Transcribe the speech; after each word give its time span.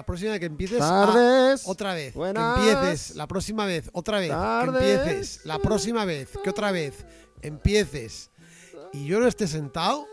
la 0.00 0.06
próxima 0.06 0.30
vez 0.30 0.40
que 0.40 0.46
empieces. 0.46 0.78
tardes. 0.78 1.60
ah, 1.66 1.70
otra 1.70 1.92
vez. 1.92 2.14
Buenas. 2.14 2.58
Que 2.58 2.70
empieces. 2.70 3.16
La 3.16 3.26
próxima 3.26 3.66
vez. 3.66 3.90
Otra 3.92 4.18
vez. 4.18 4.30
Tardes. 4.30 4.82
Que 4.82 4.94
empieces. 4.94 5.44
La 5.44 5.58
próxima 5.58 6.04
vez. 6.06 6.30
Que 6.42 6.48
otra 6.48 6.72
vez. 6.72 7.04
Empieces. 7.42 8.30
Y 8.94 9.04
yo 9.06 9.20
no 9.20 9.26
esté 9.26 9.46
sentado. 9.46 10.06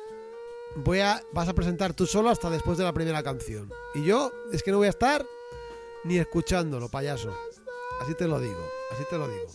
Voy 0.75 0.99
a, 0.99 1.23
vas 1.31 1.47
a 1.47 1.53
presentar 1.53 1.93
tú 1.93 2.05
solo 2.05 2.29
hasta 2.29 2.49
después 2.49 2.77
de 2.77 2.83
la 2.83 2.91
primera 2.91 3.23
canción. 3.23 3.71
Y 3.95 4.03
yo 4.03 4.33
es 4.51 4.61
que 4.61 4.71
no 4.71 4.77
voy 4.77 4.87
a 4.87 4.89
estar 4.89 5.25
ni 6.03 6.17
escuchándolo, 6.17 6.89
payaso. 6.89 7.33
Así 8.01 8.13
te 8.13 8.27
lo 8.27 8.41
digo. 8.41 8.61
Así 8.91 9.03
te 9.09 9.17
lo 9.17 9.29
digo. 9.29 9.47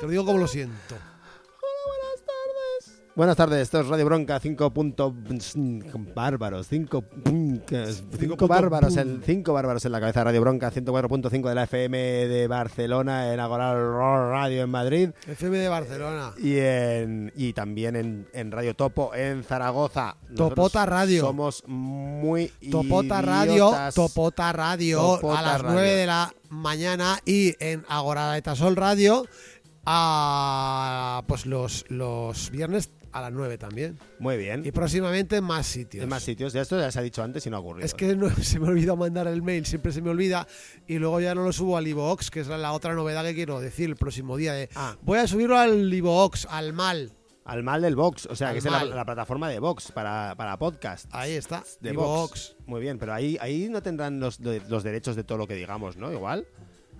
Te 0.00 0.06
lo 0.06 0.10
digo 0.10 0.24
como 0.24 0.38
lo 0.38 0.48
siento. 0.48 0.96
Buenas 3.16 3.38
tardes, 3.38 3.62
esto 3.62 3.80
es 3.80 3.86
Radio 3.86 4.04
Bronca 4.04 4.38
5 4.38 4.74
punto 4.74 5.10
bárbaros, 6.14 6.68
5 6.68 7.00
punto 7.00 8.46
bárbaros, 8.46 8.94
boom. 8.94 9.08
en 9.08 9.22
5 9.24 9.52
bárbaros 9.54 9.86
en 9.86 9.92
la 9.92 10.00
cabeza 10.00 10.22
Radio 10.22 10.42
Bronca 10.42 10.70
104.5 10.70 11.48
de 11.48 11.54
la 11.54 11.62
FM 11.62 11.98
de 11.98 12.46
Barcelona, 12.46 13.32
en 13.32 13.40
Agora 13.40 13.72
Radio 13.72 14.64
en 14.64 14.68
Madrid 14.68 15.10
FM 15.26 15.56
de 15.56 15.66
Barcelona. 15.66 16.32
y 16.36 16.58
en 16.58 17.32
y 17.34 17.54
también 17.54 17.96
en, 17.96 18.28
en 18.34 18.52
Radio 18.52 18.76
Topo 18.76 19.14
en 19.14 19.44
Zaragoza. 19.44 20.18
Nosotros 20.28 20.50
Topota 20.50 20.84
Radio. 20.84 21.22
Somos 21.22 21.64
muy 21.66 22.52
Topota 22.70 23.22
Radio. 23.22 23.72
Topota 23.94 24.52
Radio 24.52 25.00
Topota 25.00 25.38
a 25.38 25.42
las 25.42 25.62
Radio. 25.62 25.74
9 25.74 25.90
de 25.90 26.06
la 26.06 26.34
mañana 26.50 27.18
y 27.24 27.54
en 27.60 27.82
Agora 27.88 28.32
de 28.32 28.42
Tasol 28.42 28.76
Radio 28.76 29.24
a 29.86 31.22
pues 31.28 31.46
los, 31.46 31.86
los 31.88 32.50
viernes 32.50 32.90
a 33.18 33.22
las 33.22 33.32
9 33.32 33.58
también. 33.58 33.98
Muy 34.18 34.36
bien. 34.36 34.62
Y 34.64 34.72
próximamente 34.72 35.36
en 35.36 35.44
más 35.44 35.66
sitios. 35.66 36.04
En 36.04 36.08
más 36.08 36.22
sitios, 36.22 36.52
ya 36.52 36.62
esto 36.62 36.78
ya 36.78 36.90
se 36.90 36.98
ha 36.98 37.02
dicho 37.02 37.22
antes 37.22 37.46
y 37.46 37.50
no 37.50 37.56
ha 37.56 37.60
ocurrido. 37.60 37.84
Es 37.86 37.94
que 37.94 38.14
no, 38.16 38.30
se 38.42 38.58
me 38.60 38.68
olvidó 38.68 38.96
mandar 38.96 39.26
el 39.28 39.42
mail, 39.42 39.66
siempre 39.66 39.92
se 39.92 40.02
me 40.02 40.10
olvida 40.10 40.46
y 40.86 40.98
luego 40.98 41.20
ya 41.20 41.34
no 41.34 41.42
lo 41.44 41.52
subo 41.52 41.76
al 41.76 41.86
iVoox, 41.86 42.30
que 42.30 42.40
es 42.40 42.48
la, 42.48 42.58
la 42.58 42.72
otra 42.72 42.94
novedad 42.94 43.24
que 43.24 43.34
quiero 43.34 43.60
decir 43.60 43.88
el 43.88 43.96
próximo 43.96 44.36
día. 44.36 44.52
de, 44.52 44.68
Ah. 44.74 44.96
Voy 45.02 45.18
a 45.18 45.26
subirlo 45.26 45.56
al 45.58 45.92
iVoox, 45.92 46.46
al 46.50 46.72
mal. 46.72 47.12
Al 47.46 47.62
mal 47.62 47.80
del 47.80 47.94
Vox, 47.94 48.26
o 48.26 48.34
sea, 48.34 48.48
Al 48.48 48.54
que 48.54 48.58
es 48.58 48.64
la, 48.64 49.04
plataforma 49.04 49.48
de 49.48 49.60
Vox 49.60 49.92
para, 49.92 50.34
para 50.36 50.58
podcast. 50.58 51.06
Ahí 51.12 51.34
está, 51.34 51.62
de. 51.80 51.92
Vox. 51.92 52.56
Muy 52.66 52.80
bien, 52.80 52.98
pero 52.98 53.14
ahí, 53.14 53.38
ahí 53.40 53.68
no 53.70 53.80
tendrán 53.82 54.18
los, 54.18 54.40
los 54.40 54.82
derechos 54.82 55.14
de 55.14 55.22
todo 55.22 55.38
lo 55.38 55.46
que 55.46 55.54
digamos, 55.54 55.96
¿no? 55.96 56.12
Igual. 56.12 56.44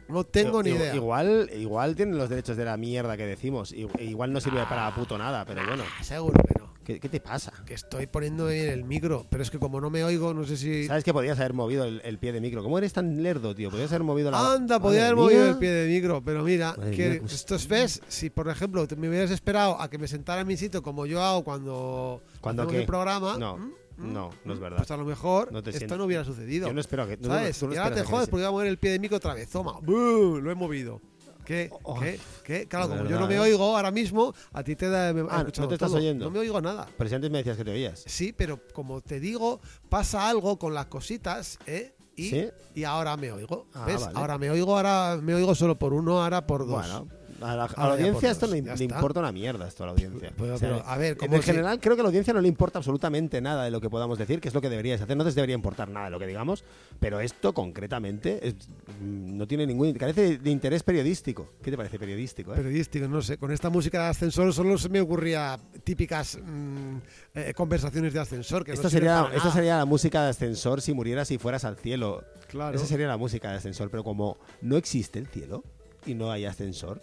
No 0.09 0.25
tengo 0.25 0.62
ni 0.62 0.71
idea. 0.71 0.94
Igual, 0.94 1.50
igual 1.56 1.94
tienen 1.97 2.17
los 2.19 2.28
derechos 2.28 2.56
de 2.56 2.65
la 2.65 2.77
mierda 2.77 3.17
que 3.17 3.27
decimos. 3.27 3.72
Igual 3.72 4.33
no 4.33 4.41
sirve 4.41 4.65
para 4.69 4.94
puto 4.94 5.19
nada, 5.19 5.44
pero 5.44 5.67
bueno. 5.67 5.84
Ah, 5.99 6.05
seguro 6.05 6.41
que 6.47 6.59
no. 6.61 6.67
¿Qué, 6.84 7.00
qué 7.00 7.09
te 7.09 7.19
pasa? 7.19 7.53
Que 7.67 7.75
estoy 7.75 8.06
poniendo 8.06 8.47
bien 8.47 8.69
el 8.69 8.84
micro, 8.84 9.27
pero 9.28 9.43
es 9.43 9.50
que 9.50 9.59
como 9.59 9.81
no 9.81 9.91
me 9.91 10.05
oigo, 10.05 10.33
no 10.33 10.45
sé 10.45 10.56
si... 10.56 10.87
¿Sabes 10.87 11.03
que 11.03 11.12
podías 11.12 11.37
haber 11.41 11.53
movido 11.53 11.84
el, 11.84 12.00
el 12.05 12.16
pie 12.19 12.31
de 12.33 12.41
micro? 12.41 12.62
¿Cómo 12.62 12.78
eres 12.78 12.93
tan 12.93 13.25
lerdo, 13.25 13.56
tío? 13.56 13.71
Podías 13.72 13.91
haber 13.91 14.05
movido 14.05 14.31
la. 14.31 14.53
Anda, 14.53 14.78
podía 14.78 15.03
haber 15.06 15.16
movido 15.16 15.49
el 15.49 15.59
pie 15.59 15.71
de 15.72 15.93
micro, 15.93 16.22
pero 16.22 16.45
mira, 16.45 16.75
Madre 16.77 16.93
que 16.93 17.09
mía, 17.11 17.19
pues- 17.22 17.33
estos 17.33 17.66
ves, 17.66 18.00
si 18.06 18.31
por 18.31 18.49
ejemplo 18.49 18.87
me 18.97 19.09
hubieras 19.09 19.33
esperado 19.33 19.81
a 19.81 19.91
que 19.91 19.99
me 19.99 20.06
sentara 20.06 20.43
en 20.43 20.47
mi 20.47 20.56
sitio 20.56 20.81
como 20.84 21.06
yo 21.06 21.21
hago 21.21 21.43
cuando 21.43 22.22
¿Cuándo 22.41 22.62
hacemos 22.62 22.75
qué? 22.75 22.81
el 22.83 22.87
programa, 22.87 23.37
No. 23.37 23.72
No, 23.99 24.31
no 24.45 24.53
es 24.53 24.61
verdad. 24.61 24.79
pues 24.79 24.91
a 24.91 24.97
lo 24.97 25.05
mejor 25.05 25.53
No 25.53 25.59
esto 25.61 25.97
no 25.97 26.05
hubiera 26.05 26.25
sucedido. 26.25 26.69
Yo 26.69 26.75
no 26.75 26.81
espero 26.81 27.07
que. 27.07 27.17
tú 27.17 27.29
no- 27.29 27.34
¿Sabes? 27.34 27.62
no 27.62 27.75
y 27.75 27.77
ahora 27.77 27.95
te 27.95 28.03
jodes 28.05 28.29
porque 28.29 28.43
voy 28.43 28.49
a 28.49 28.51
mover 28.51 28.67
el 28.69 28.79
pie 28.79 28.91
de 28.93 28.99
micro 28.99 29.17
otra 29.17 29.34
vez. 29.34 29.49
Toma, 29.51 29.79
¡Buu! 29.83 30.41
lo 30.41 30.51
he 30.51 30.55
movido. 30.55 31.01
¿Qué? 31.45 31.71
Oh, 31.84 32.01
¿Qué? 32.01 32.19
¿Qué? 32.43 32.67
Claro, 32.67 32.89
como 32.89 33.05
yo 33.05 33.21
no 33.21 33.29
me 33.29 33.37
¿eh? 33.37 33.39
oigo 33.39 33.77
ahora 33.77 33.93
mismo, 33.93 34.34
a 34.53 34.65
ti 34.65 34.75
te 34.75 34.89
da. 34.89 35.11
Ah, 35.31 35.45
¿no 35.45 35.69
te 35.69 35.75
estás 35.75 35.91
todo. 35.91 35.99
oyendo? 35.99 36.25
No 36.25 36.31
me 36.33 36.41
oigo 36.41 36.61
nada. 36.61 36.89
Pero 36.99 37.09
si 37.09 37.15
antes 37.15 37.31
me 37.31 37.39
decías 37.39 37.57
que 37.57 37.65
te 37.65 37.71
oías. 37.71 38.03
Sí, 38.05 38.33
pero 38.33 38.61
como 38.73 39.01
te 39.01 39.21
digo, 39.21 39.61
pasa 39.89 40.28
algo 40.28 40.59
con 40.59 40.75
las 40.75 40.87
cositas, 40.87 41.59
¿eh? 41.67 41.95
Y, 42.17 42.31
¿Sí? 42.31 42.49
y 42.75 42.83
ahora 42.83 43.17
me 43.17 43.31
oigo. 43.31 43.69
Ah, 43.75 43.84
¿Ves? 43.87 44.01
vale. 44.01 44.19
Ahora 44.19 44.39
me 44.39 44.51
oigo, 44.51 44.75
ahora 44.77 45.21
me 45.23 45.34
oigo 45.34 45.55
solo 45.55 45.78
por 45.78 45.93
uno, 45.93 46.21
ahora 46.23 46.47
por 46.49 46.67
dos. 46.67 46.77
Bueno, 46.81 47.07
a 47.41 47.55
la, 47.57 47.65
a 47.65 47.93
audiencia 47.93 48.31
esto 48.31 48.47
le, 48.47 48.63
le 48.63 48.85
importa 48.85 49.21
una 49.21 49.33
mierda 49.33 49.69
esto 49.69 49.83
a 49.85 49.87
la 49.87 49.93
audiencia. 49.93 50.33
Pero- 50.37 50.55
O 50.55 50.59
sea, 50.59 50.69
pero, 50.69 50.83
a 50.87 50.97
ver, 50.97 51.17
en 51.21 51.33
si- 51.43 51.43
general 51.43 51.79
creo 51.81 51.95
que 51.97 52.01
a 52.01 52.05
la 52.05 52.09
audiencia 52.09 52.33
no 52.33 52.41
le 52.41 52.49
importa 52.49 52.79
absolutamente 52.79 53.41
nada 53.41 53.65
de 53.65 53.71
lo 53.71 53.81
que 53.81 53.91
podamos 53.91 54.19
decir, 54.19 54.41
que 54.41 54.49
es 54.49 54.55
lo 54.55 54.61
que 54.61 54.69
deberíais 54.71 55.01
hacer. 55.01 55.17
No 55.17 55.25
les 55.25 55.35
debería 55.35 55.55
importar 55.55 55.89
nada 55.89 56.07
de 56.07 56.11
lo 56.13 56.19
que 56.19 56.27
digamos, 56.27 56.65
pero 57.01 57.21
esto 57.21 57.53
concretamente 57.53 58.47
es- 58.49 58.55
mm, 59.01 59.37
no 59.37 59.47
tiene 59.47 59.67
ningún 59.67 59.93
carece 59.95 60.39
de 60.39 60.51
interés 60.51 60.83
periodístico. 60.83 61.51
¿Qué 61.63 61.71
te 61.71 61.77
parece 61.77 61.99
periodístico? 61.99 62.53
eh? 62.53 62.57
Periodístico, 62.57 63.09
no 63.09 63.21
sé. 63.23 63.37
Con 63.39 63.53
esta 63.53 63.71
música 63.71 64.03
de 64.03 64.09
ascensor 64.09 64.53
solo 64.53 64.79
se 64.79 64.89
me 64.89 65.01
ocurría 65.01 65.59
típicas 65.85 66.39
mm, 66.43 66.97
eh, 67.35 67.53
conversaciones 67.55 68.13
de 68.13 68.21
ascensor. 68.21 68.65
Que 68.65 68.73
Esto 68.73 68.85
no 68.85 68.91
sería, 68.91 69.23
nada. 69.23 69.53
sería 69.53 69.77
la 69.79 69.85
música 69.85 70.23
de 70.25 70.31
ascensor 70.31 70.81
si 70.81 70.93
murieras 70.95 71.31
y 71.31 71.39
fueras 71.39 71.65
al 71.65 71.77
cielo. 71.77 72.25
Claro. 72.49 72.77
Esa 72.77 72.87
sería 72.87 73.09
la 73.09 73.17
música 73.17 73.51
de 73.51 73.57
ascensor, 73.57 73.91
pero 73.91 74.05
como 74.05 74.39
no 74.63 74.77
existe 74.77 75.19
el 75.19 75.27
cielo 75.27 75.65
y 76.07 76.15
no 76.15 76.31
hay 76.31 76.45
ascensor 76.45 77.01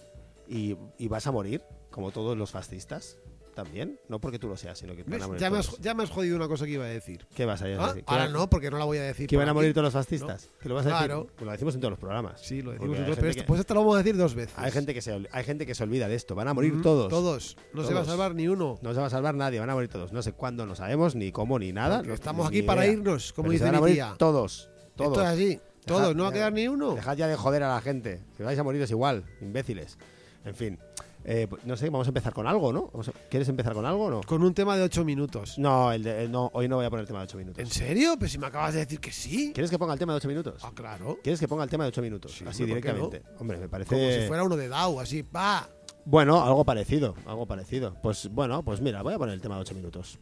y, 0.53 0.78
y 0.97 1.08
vas 1.08 1.25
a 1.28 1.31
morir, 1.31 1.62
como 1.91 2.12
todos 2.12 2.38
los 2.38 2.52
fascistas, 2.52 3.18
también, 3.56 4.00
no 4.09 4.19
porque 4.19 4.40
tú 4.40 4.47
lo 4.47 4.58
seas, 4.58 4.80
sino 4.80 4.96
que 4.96 5.03
te 5.03 5.12
van 5.12 5.22
a 5.22 5.28
morir 5.28 5.40
Ya 5.40 5.52
me, 5.52 5.59
has, 5.59 5.68
todos. 5.68 5.80
ya 5.80 5.94
me 5.94 6.02
has 6.02 6.09
jodido 6.09 6.36
una 6.36 6.47
cosa 6.47 6.66
que 6.66 6.72
iba 6.72 6.86
a 6.86 6.88
decir. 6.88 7.28
¿Qué 7.36 7.46
vas 7.46 7.62
a 7.62 7.66
decir? 7.66 7.80
Ah, 7.84 7.94
¿Que 7.94 8.03
ahora 8.08 8.28
no, 8.28 8.50
porque 8.50 8.72
no 8.72 8.80
la 8.80 8.86
voy 8.86 8.97
a 8.97 9.03
decir. 9.03 9.28
¿Que 9.30 9.38
van 9.38 9.47
a 9.47 9.52
aquí. 9.52 9.56
morir 9.58 9.74
todos 9.75 9.84
los 9.86 9.94
fascistas? 9.94 10.50
¿Que 10.60 10.69
lo 10.69 10.74
vas 10.75 10.88
a 10.88 10.89
Claro. 10.89 11.18
decir? 11.19 11.33
Pues 11.36 11.45
lo 11.45 11.51
decimos 11.51 11.75
en 11.75 11.81
todos 11.81 11.92
los 11.92 12.00
programas. 12.00 12.42
Sí, 12.42 12.63
lo 12.63 12.72
Porque 12.72 12.80
decimos. 12.88 12.98
hay 12.98 13.04
pero 13.04 13.16
gente 13.16 13.30
esto- 13.30 13.42
que- 13.44 13.48
pues 13.48 13.60
esto 13.60 13.74
lo 13.75 13.80
vamos 13.81 13.94
a 13.94 13.98
decir 14.00 14.18
dos 14.18 14.33
veces. 14.33 14.56
Hay 14.57 14.72
gente 14.72 14.94
que 14.95 15.01
se, 15.04 15.13
ol- 15.13 15.30
hay 15.31 15.44
gente 15.44 15.68
que 15.68 15.75
se 15.75 15.83
olvida 15.83 16.07
de 16.07 16.16
esto. 16.16 16.33
Van 16.33 16.48
a 16.48 16.54
morir 16.56 16.74
Mm, 16.74 16.81
todos. 16.81 17.10
Todos. 17.10 17.57
No 17.74 17.83
se 17.83 17.94
va 17.94 18.00
a 18.00 18.04
Todos. 18.04 18.07
salvar 18.07 18.33
ni 18.33 18.48
uno. 18.48 18.80
No 18.81 18.94
se 18.95 19.00
va 19.00 19.06
a 19.06 19.10
salvar 19.12 19.36
nadie, 19.36 19.60
van 19.60 19.69
a 19.69 19.74
morir 19.75 19.89
todos. 19.89 20.12
No 20.12 20.24
sé 20.24 20.33
cuándo, 20.33 20.66
no 20.66 20.74
sabemos 20.74 21.13
ni 21.13 21.31
cómo 21.31 21.60
ni 21.60 21.72
nada. 21.74 21.98
Porque 21.98 22.07
no- 22.10 22.16
estamos 22.16 22.50
ni 22.50 22.57
aquí 22.57 22.66
para 22.66 22.86
idea. 22.86 22.94
irnos, 22.94 23.33
como 23.33 23.44
Pero 23.50 23.51
dice 23.51 23.66
van 23.66 23.75
a 23.75 23.78
mi 23.78 23.81
morir 23.81 23.95
tía. 23.98 24.16
todos. 24.18 24.72
Todos. 24.95 25.10
Esto 25.12 25.22
es 25.22 25.28
así. 25.30 25.60
Todos. 25.86 26.16
No 26.16 26.24
va 26.24 26.30
a 26.30 26.33
quedar 26.33 26.54
ni 26.54 26.68
uno. 26.68 26.95
Dejad 26.95 27.18
ya 27.18 27.28
de 27.28 27.36
joder 27.36 27.62
a 27.62 27.75
la 27.75 27.81
gente. 27.81 28.24
Que 28.36 28.42
vais 28.44 28.57
a 28.57 28.63
moriros 28.63 28.89
igual, 28.89 29.25
imbéciles. 29.42 30.00
En 30.45 30.56
fin. 30.56 30.80
Eh, 31.25 31.48
pues, 31.50 31.63
no 31.66 31.78
sé, 31.78 31.90
vamos 31.90 32.06
a 32.06 32.10
empezar 32.10 32.34
con 32.34 32.48
algo, 32.48 32.74
¿no? 32.74 32.92
A- 32.94 33.30
¿Quieres 33.30 33.48
empezar 33.48 33.74
con 33.74 33.86
algo 33.86 34.06
o 34.06 34.10
no? 34.10 34.22
Con 34.24 34.44
un 34.44 34.54
tema 34.54 34.75
de 34.75 34.84
ocho 34.84 35.06
minutos. 35.06 35.57
No, 35.57 35.92
el 35.94 36.04
de- 36.04 36.24
el- 36.25 36.31
no, 36.31 36.50
hoy 36.54 36.68
no 36.68 36.75
voy 36.75 36.86
a 36.86 36.90
poner 36.90 37.04
el 37.04 37.07
tema 37.07 37.19
de 37.19 37.25
8 37.25 37.38
minutos. 37.38 37.60
¿En 37.63 37.68
serio? 37.69 38.16
Pues 38.19 38.31
si 38.34 38.38
me 38.38 38.48
acabas 38.48 38.74
de 38.74 38.81
decir 38.81 39.00
que 39.00 39.12
sí. 39.12 39.51
¿Quieres 39.54 39.72
que 39.72 39.80
ponga 39.80 39.94
el 39.94 40.00
tema 40.00 40.12
de 40.13 40.18
8 40.18 40.28
minutos? 40.28 40.62
Ah, 40.66 40.72
claro. 40.75 41.19
¿Quieres 41.24 41.40
que 41.40 41.48
ponga 41.48 41.63
el 41.63 41.69
tema 41.69 41.86
de 41.86 41.90
8 41.90 42.01
minutos? 42.01 42.34
Sí, 42.34 42.44
Así 42.45 42.63
hombre, 42.63 42.81
¿por 42.81 42.84
qué 42.84 42.94
directamente. 42.94 43.40
Hombre, 43.40 43.57
me 43.57 43.69
parece. 43.69 43.90
Como 43.95 44.12
si 44.12 44.28
fuera 44.28 44.44
uno 44.44 44.57
de 44.57 44.68
Dow, 44.68 45.00
así. 45.00 45.22
¡Va! 45.22 45.69
Bueno, 46.04 46.44
algo 46.44 46.66
parecido, 46.66 47.16
algo 47.25 47.45
parecido. 47.45 47.95
Pues 48.04 48.28
bueno, 48.30 48.62
pues 48.63 48.81
mira, 48.81 49.01
voy 49.01 49.13
a 49.13 49.18
poner 49.18 49.34
el 49.36 49.42
tema 49.42 49.56
de 49.56 49.62
8 49.62 49.75
minutos. 49.75 50.19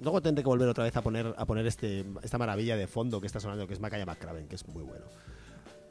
Luego 0.00 0.20
tendré 0.20 0.42
que 0.42 0.48
volver 0.48 0.68
otra 0.68 0.82
vez 0.82 0.96
a 0.96 1.02
poner, 1.02 1.32
a 1.38 1.46
poner 1.46 1.64
este, 1.68 2.04
esta 2.24 2.36
maravilla 2.36 2.76
de 2.76 2.88
fondo 2.88 3.20
que 3.20 3.28
está 3.28 3.38
sonando, 3.38 3.68
que 3.68 3.74
es 3.74 3.78
Macaya 3.80 4.04
McCraven, 4.04 4.48
que 4.48 4.56
es 4.56 4.66
muy 4.66 4.82
bueno. 4.82 5.04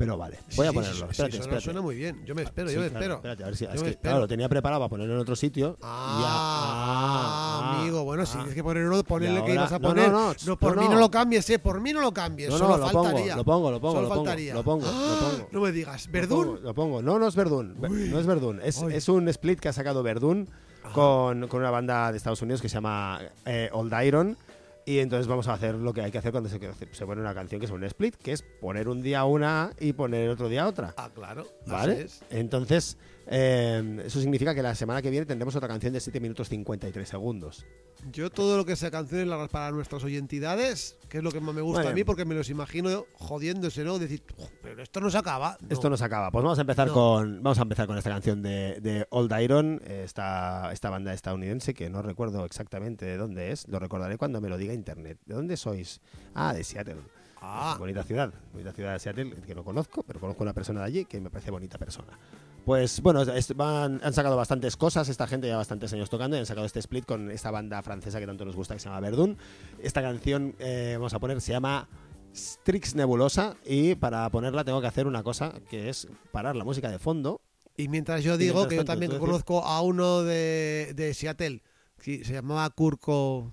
Pero 0.02 0.18
vale, 0.18 0.40
voy 0.56 0.68
a 0.68 0.74
ponerlo. 0.74 0.96
sí, 0.98 1.04
espérate, 1.12 1.32
suena, 1.32 1.42
espérate. 1.44 1.64
suena 1.64 1.82
muy 1.82 1.96
bien. 1.96 2.26
Yo 2.26 2.34
me 2.34 2.42
espero, 2.42 2.70
Sí, 2.70 2.76
yo 2.76 2.82
me 2.82 2.90
claro, 2.90 3.00
espero. 3.02 3.16
Espérate, 3.18 3.44
a 3.44 3.46
ver 3.46 3.56
si. 3.56 3.66
Yo 3.66 3.70
Es 3.72 3.76
me 3.78 3.84
que, 3.84 3.90
espero. 3.92 4.02
claro, 4.02 4.20
lo 4.22 4.28
tenía 4.28 4.50
preparado 4.50 4.80
para 4.82 4.90
ponerlo 4.90 5.14
en 5.14 5.20
otro 5.20 5.36
sitio. 5.36 5.78
Ah, 5.82 6.16
y 6.18 6.22
ya- 6.22 6.28
ah, 6.32 7.62
ah, 7.76 7.80
amigo, 7.82 8.04
bueno, 8.04 8.26
si 8.26 8.32
ah. 8.34 8.38
tienes 8.38 8.56
que 8.56 8.64
ponerlo, 8.64 9.04
ponle 9.04 9.30
Y 9.30 9.34
que 9.34 9.40
ahora- 9.40 9.54
ibas 9.54 9.72
a 9.72 9.80
no, 9.80 9.88
poner. 9.90 10.12
no, 10.12 10.34
no, 10.46 10.58
por 10.58 10.76
no, 10.76 10.82
mí 10.82 10.88
no. 10.88 10.94
no 10.96 11.00
lo 11.00 11.12
cambies, 11.12 11.50
eh, 11.52 11.60
por 11.60 11.80
mí 11.82 11.94
no 11.94 12.02
lo 12.02 12.12
cambies, 12.12 12.50
No, 12.50 12.58
solo 12.58 12.70
no, 12.72 12.78
lo 12.86 12.92
pongo, 12.92 13.04
faltaría. 13.06 13.36
lo 13.36 13.44
pongo, 13.46 13.72
lo 13.72 13.80
pongo, 13.80 13.94
Solo 13.96 14.02
lo 14.04 14.10
pongo, 14.10 14.26
faltaría. 14.26 14.54
lo 14.54 14.64
pongo, 14.64 14.86
lo 14.86 14.92
¡Ah! 14.92 15.18
pongo. 15.32 15.48
No 15.52 15.62
me 15.62 15.72
digas, 15.72 16.06
Lo 16.08 16.12
¿Verdún? 16.12 16.46
pongo, 16.46 16.60
Lo 16.62 16.74
pongo. 16.74 17.02
No, 17.02 17.20
no 17.20 17.28
es 17.28 17.36
Verdún. 17.36 17.76
Ver- 17.80 17.92
No 17.92 18.20
es 18.20 18.26
Verdún. 18.26 18.60
Es, 18.64 19.08
un 19.10 19.28
split 19.30 19.60
que 19.60 19.70
ha 19.70 19.74
sacado 19.74 20.02
Verdún 20.04 20.50
con, 20.94 21.48
con 21.48 21.60
una 21.62 21.70
banda 21.72 22.12
de 22.12 22.18
Estados 22.18 22.42
Unidos 22.42 22.62
que 22.62 22.70
se 22.70 22.74
llama 22.76 23.20
eh, 23.46 23.70
Old 23.72 23.94
Iron. 24.04 24.38
Y 24.86 25.00
entonces 25.00 25.28
vamos 25.28 25.48
a 25.48 25.54
hacer 25.54 25.76
lo 25.76 25.94
que 25.94 26.02
hay 26.02 26.12
que 26.12 26.18
hacer 26.18 26.32
cuando 26.32 26.50
se, 26.50 26.60
se 26.92 27.06
pone 27.06 27.22
una 27.22 27.34
canción 27.36 27.60
que 27.60 27.66
es 27.66 27.72
un 27.72 27.84
split, 27.84 28.16
que 28.16 28.32
es 28.32 28.42
poner 28.42 28.88
un 28.90 29.02
día 29.02 29.24
una 29.26 29.72
y 29.80 29.94
poner 29.94 30.30
otro 30.30 30.50
día 30.50 30.68
otra. 30.68 30.94
Ah, 30.98 31.10
claro. 31.14 31.42
así 31.62 31.72
¿Vale? 31.72 32.02
es. 32.02 32.22
Entonces, 32.32 32.98
eh, 33.28 34.02
eso 34.06 34.20
significa 34.20 34.56
que 34.56 34.64
la 34.64 34.74
semana 34.76 35.02
que 35.02 35.10
viene 35.12 35.26
tendremos 35.28 35.56
otra 35.56 35.68
canción 35.68 35.94
de 35.94 36.00
7 36.00 36.20
minutos 36.20 36.50
53 36.50 37.08
segundos. 37.08 37.66
Yo 38.12 38.32
todo 38.32 38.58
lo 38.58 38.66
que 38.66 38.76
sea 38.76 38.90
canciones 38.90 39.28
largas 39.28 39.50
para 39.50 39.70
nuestras 39.70 40.04
oyentidades, 40.04 40.98
que 41.08 41.20
es 41.20 41.24
lo 41.24 41.32
que 41.32 41.40
más 41.40 41.54
me 41.54 41.62
gusta 41.62 41.82
Vale. 41.82 41.92
a 41.92 41.94
mí, 41.94 42.04
porque 42.04 42.26
me 42.26 42.34
los 42.34 42.50
imagino 42.50 43.06
jodiéndose, 43.14 43.84
¿no? 43.84 44.00
Decir, 44.00 44.24
"Uf, 44.38 44.50
pero 44.64 44.82
esto 44.82 45.00
no 45.02 45.12
se 45.12 45.20
acaba. 45.20 45.56
No. 45.62 45.68
Esto 45.70 45.88
nos 45.90 46.02
acaba. 46.02 46.32
Pues 46.32 46.44
vamos 46.44 46.58
a 46.58 46.62
empezar 46.62 46.88
No. 46.88 46.94
con 46.96 47.44
vamos 47.44 47.60
a 47.60 47.62
empezar 47.62 47.86
con 47.86 47.98
esta 48.00 48.10
canción 48.10 48.42
de, 48.42 48.80
de 48.82 49.06
Old 49.12 49.32
Iron, 49.40 49.82
esta, 49.86 50.72
esta 50.74 50.90
banda 50.90 51.14
estadounidense 51.14 51.76
que 51.76 51.92
no 51.92 52.02
recuerdo 52.02 52.44
exactamente 52.46 53.06
de 53.06 53.18
dónde 53.18 53.52
es. 53.52 53.68
Lo 53.68 53.78
recordaré 53.78 54.18
cuando 54.18 54.42
me 54.42 54.50
lo 54.50 54.58
diga 54.58 54.74
internet. 54.82 55.18
¿De 55.26 55.34
dónde 55.36 55.56
sois? 55.58 56.02
Ah, 56.36 56.54
de 56.54 56.64
Seattle. 56.64 56.98
Ah, 57.44 57.76
Bonita 57.80 58.04
ciudad, 58.04 58.32
bonita 58.54 58.72
ciudad 58.72 58.94
de 58.94 59.00
Seattle 59.00 59.32
que 59.48 59.56
no 59.56 59.64
conozco, 59.64 60.04
pero 60.04 60.20
conozco 60.20 60.44
una 60.44 60.54
persona 60.54 60.82
de 60.82 60.86
allí 60.86 61.06
que 61.06 61.20
me 61.20 61.30
parece 61.32 61.50
bonita 61.50 61.78
persona. 61.80 62.18
Pues 62.66 63.02
bueno, 63.02 63.24
es- 63.24 63.56
van- 63.56 64.00
han 64.04 64.14
sacado 64.14 64.38
bastantes 64.38 64.78
cosas, 64.78 65.10
esta 65.10 65.26
gente 65.26 65.48
ya 65.48 65.58
bastantes 65.58 65.92
años 65.94 66.10
tocando 66.12 66.36
y 66.36 66.40
han 66.40 66.46
sacado 66.46 66.68
este 66.68 66.78
split 66.80 67.06
con 67.06 67.32
esta 67.32 67.50
banda 67.50 67.82
francesa 67.82 68.20
que 68.20 68.28
tanto 68.28 68.46
nos 68.46 68.56
gusta 68.56 68.76
que 68.76 68.80
se 68.80 68.90
llama 68.90 69.00
Verdun. 69.00 69.38
Esta 69.82 70.04
canción, 70.04 70.54
eh, 70.60 70.94
vamos 70.98 71.16
a 71.16 71.20
poner, 71.20 71.42
se 71.42 71.52
llama 71.52 71.90
Strix 72.36 72.94
Nebulosa 72.94 73.56
y 73.66 73.96
para 73.96 74.30
ponerla 74.30 74.64
tengo 74.64 74.80
que 74.80 74.86
hacer 74.88 75.08
una 75.08 75.24
cosa 75.24 75.54
que 75.70 75.90
es 75.90 76.08
parar 76.32 76.56
la 76.56 76.64
música 76.64 76.90
de 76.92 77.00
fondo. 77.00 77.42
y 77.76 77.88
mientras 77.88 78.24
yo 78.24 78.38
digo 78.38 78.60
mientras 78.60 78.70
que 78.70 78.76
yo 78.76 78.80
tanto, 78.82 78.92
también 78.92 79.10
tú 79.12 79.16
decís- 79.18 79.26
conozco 79.26 79.64
a 79.66 79.82
uno 79.82 80.22
de, 80.22 80.92
de 80.96 81.14
Seattle, 81.16 81.64
sí, 81.98 82.24
se 82.24 82.34
llamaba 82.34 82.70
Kurko. 82.70 83.52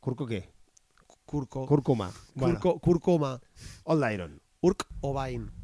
¿Curco 0.00 0.26
qué? 0.26 0.48
Kurko. 1.26 1.66
Cúrcuma. 1.66 2.10
Bueno, 2.34 2.58
Kurko, 2.58 2.80
Kurkoma. 2.80 3.40
Old 3.84 4.12
Iron. 4.12 4.40
Urk 4.62 4.86
Obain. 5.00 5.50
Strix 5.50 5.59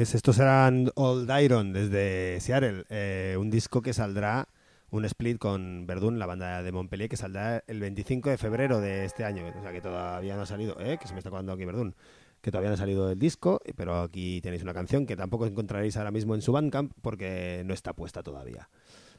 Pues 0.00 0.14
estos 0.14 0.36
serán 0.36 0.90
Old 0.94 1.30
Iron 1.42 1.74
desde 1.74 2.40
Seattle, 2.40 2.86
eh, 2.88 3.36
un 3.38 3.50
disco 3.50 3.82
que 3.82 3.92
saldrá, 3.92 4.48
un 4.88 5.04
split 5.04 5.36
con 5.36 5.86
Verdun, 5.86 6.18
la 6.18 6.24
banda 6.24 6.62
de 6.62 6.72
Montpellier, 6.72 7.10
que 7.10 7.18
saldrá 7.18 7.62
el 7.66 7.80
25 7.80 8.30
de 8.30 8.38
febrero 8.38 8.80
de 8.80 9.04
este 9.04 9.26
año. 9.26 9.44
O 9.46 9.60
sea 9.60 9.72
que 9.72 9.82
todavía 9.82 10.36
no 10.36 10.40
ha 10.40 10.46
salido, 10.46 10.80
¿eh? 10.80 10.96
que 10.98 11.06
se 11.06 11.12
me 11.12 11.18
está 11.18 11.28
acordando 11.28 11.52
aquí 11.52 11.66
Verdun, 11.66 11.94
que 12.40 12.50
todavía 12.50 12.70
no 12.70 12.76
ha 12.76 12.78
salido 12.78 13.10
el 13.10 13.18
disco, 13.18 13.60
pero 13.76 14.00
aquí 14.00 14.40
tenéis 14.40 14.62
una 14.62 14.72
canción 14.72 15.04
que 15.04 15.16
tampoco 15.16 15.44
encontraréis 15.44 15.98
ahora 15.98 16.12
mismo 16.12 16.34
en 16.34 16.40
su 16.40 16.52
Bandcamp 16.52 16.94
porque 17.02 17.62
no 17.66 17.74
está 17.74 17.92
puesta 17.92 18.22
todavía. 18.22 18.70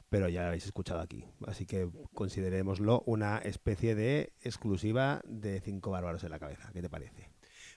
Pero 0.08 0.28
ya 0.28 0.40
la 0.40 0.48
habéis 0.48 0.66
escuchado 0.66 0.98
aquí. 0.98 1.24
Así 1.46 1.64
que 1.64 1.88
considerémoslo 2.12 3.04
una 3.06 3.38
especie 3.38 3.94
de 3.94 4.32
exclusiva 4.40 5.20
de 5.26 5.60
cinco 5.60 5.92
bárbaros 5.92 6.24
en 6.24 6.30
la 6.30 6.40
cabeza. 6.40 6.70
¿Qué 6.72 6.82
te 6.82 6.90
parece? 6.90 7.31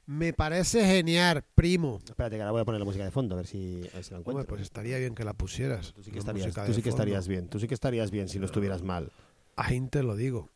Me 0.07 0.33
parece 0.33 0.85
genial, 0.85 1.43
primo. 1.55 1.99
Espérate 2.05 2.35
que 2.35 2.41
ahora 2.41 2.51
voy 2.51 2.61
a 2.61 2.65
poner 2.65 2.79
la 2.79 2.85
música 2.85 3.03
de 3.03 3.11
fondo, 3.11 3.33
a 3.35 3.37
ver 3.37 3.47
si, 3.47 3.81
a 3.91 3.95
ver 3.95 4.03
si 4.03 4.11
la 4.11 4.19
encuentro. 4.19 4.31
Hombre, 4.41 4.45
pues 4.47 4.61
estaría 4.61 4.97
bien 4.99 5.15
que 5.15 5.23
la 5.23 5.33
pusieras. 5.33 5.93
Tú 5.93 6.03
sí 6.03 6.11
que 6.11 6.19
estarías, 6.19 6.53
tú 6.53 6.73
sí 6.73 6.81
que 6.83 6.89
estarías 6.89 7.27
bien. 7.27 7.47
Tú 7.49 7.59
sí 7.59 7.67
que 7.67 7.73
estarías 7.73 8.11
bien 8.11 8.29
si 8.29 8.37
no 8.39 8.45
estuvieras 8.45 8.83
mal. 8.83 9.11
Ahí 9.55 9.81
te 9.89 10.03
lo 10.03 10.15
digo. 10.15 10.51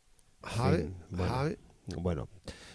Sí, 0.48 0.94
bueno. 1.96 2.28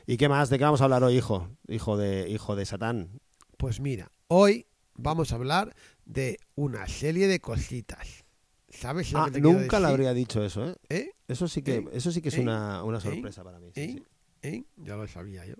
¿Y 0.06 0.18
qué 0.18 0.28
más? 0.30 0.50
¿De 0.50 0.58
qué 0.58 0.64
vamos 0.66 0.82
a 0.82 0.84
hablar 0.84 1.04
hoy, 1.04 1.18
hijo? 1.18 1.50
Hijo 1.68 1.98
de, 1.98 2.30
hijo 2.30 2.56
de 2.56 2.66
Satán. 2.66 3.22
Pues 3.58 3.80
mira, 3.80 4.12
hoy 4.28 4.68
vamos 4.96 5.32
a 5.32 5.36
hablar 5.36 5.74
de 6.06 6.38
una 6.56 6.88
serie 6.88 7.28
de 7.28 7.40
cositas. 7.40 8.26
¿Sabes 8.70 9.12
lo 9.14 9.20
Ah, 9.20 9.26
que 9.28 9.32
te 9.32 9.42
nunca 9.42 9.80
le 9.80 9.88
habría 9.88 10.14
dicho 10.14 10.44
eso, 10.44 10.68
¿eh? 10.68 10.76
¿Eh? 10.90 11.10
Eso 11.30 11.48
sí 11.48 11.62
que, 11.62 11.78
¿Eh? 11.78 11.86
eso 11.94 12.12
sí 12.12 12.22
que 12.22 12.28
es 12.30 12.38
¿Eh? 12.38 12.42
una, 12.42 12.84
una 12.84 13.00
sorpresa 13.00 13.44
para 13.44 13.60
mí. 13.60 13.72
sí, 13.74 14.04
sí. 14.44 14.68
Ya 14.76 14.96
lo 14.98 15.08
sabía 15.08 15.46
yo. 15.46 15.56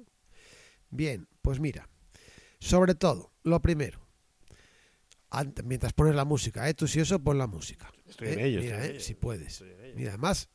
Bien, 0.96 1.28
pues 1.42 1.60
mira. 1.60 1.90
Sobre 2.60 2.96
todo, 2.96 3.32
lo 3.44 3.62
primero. 3.62 4.00
mientras 5.64 5.94
pones 5.94 6.16
la 6.16 6.26
música, 6.26 6.68
¿eh? 6.70 6.74
Tú 6.74 6.88
si 6.88 7.00
eso, 7.00 7.20
pon 7.20 7.38
la 7.38 7.48
música. 7.48 7.92
Estoy 8.08 8.30
en 8.30 8.40
¿eh? 8.40 8.46
ello, 8.46 8.62
Mira, 8.62 8.76
estoy 8.76 8.86
en 8.86 8.92
¿eh? 8.92 8.96
ello. 8.96 9.06
Si 9.06 9.14
puedes. 9.16 9.62
En. 9.62 9.96
Mira, 9.96 10.10
además, 10.12 10.50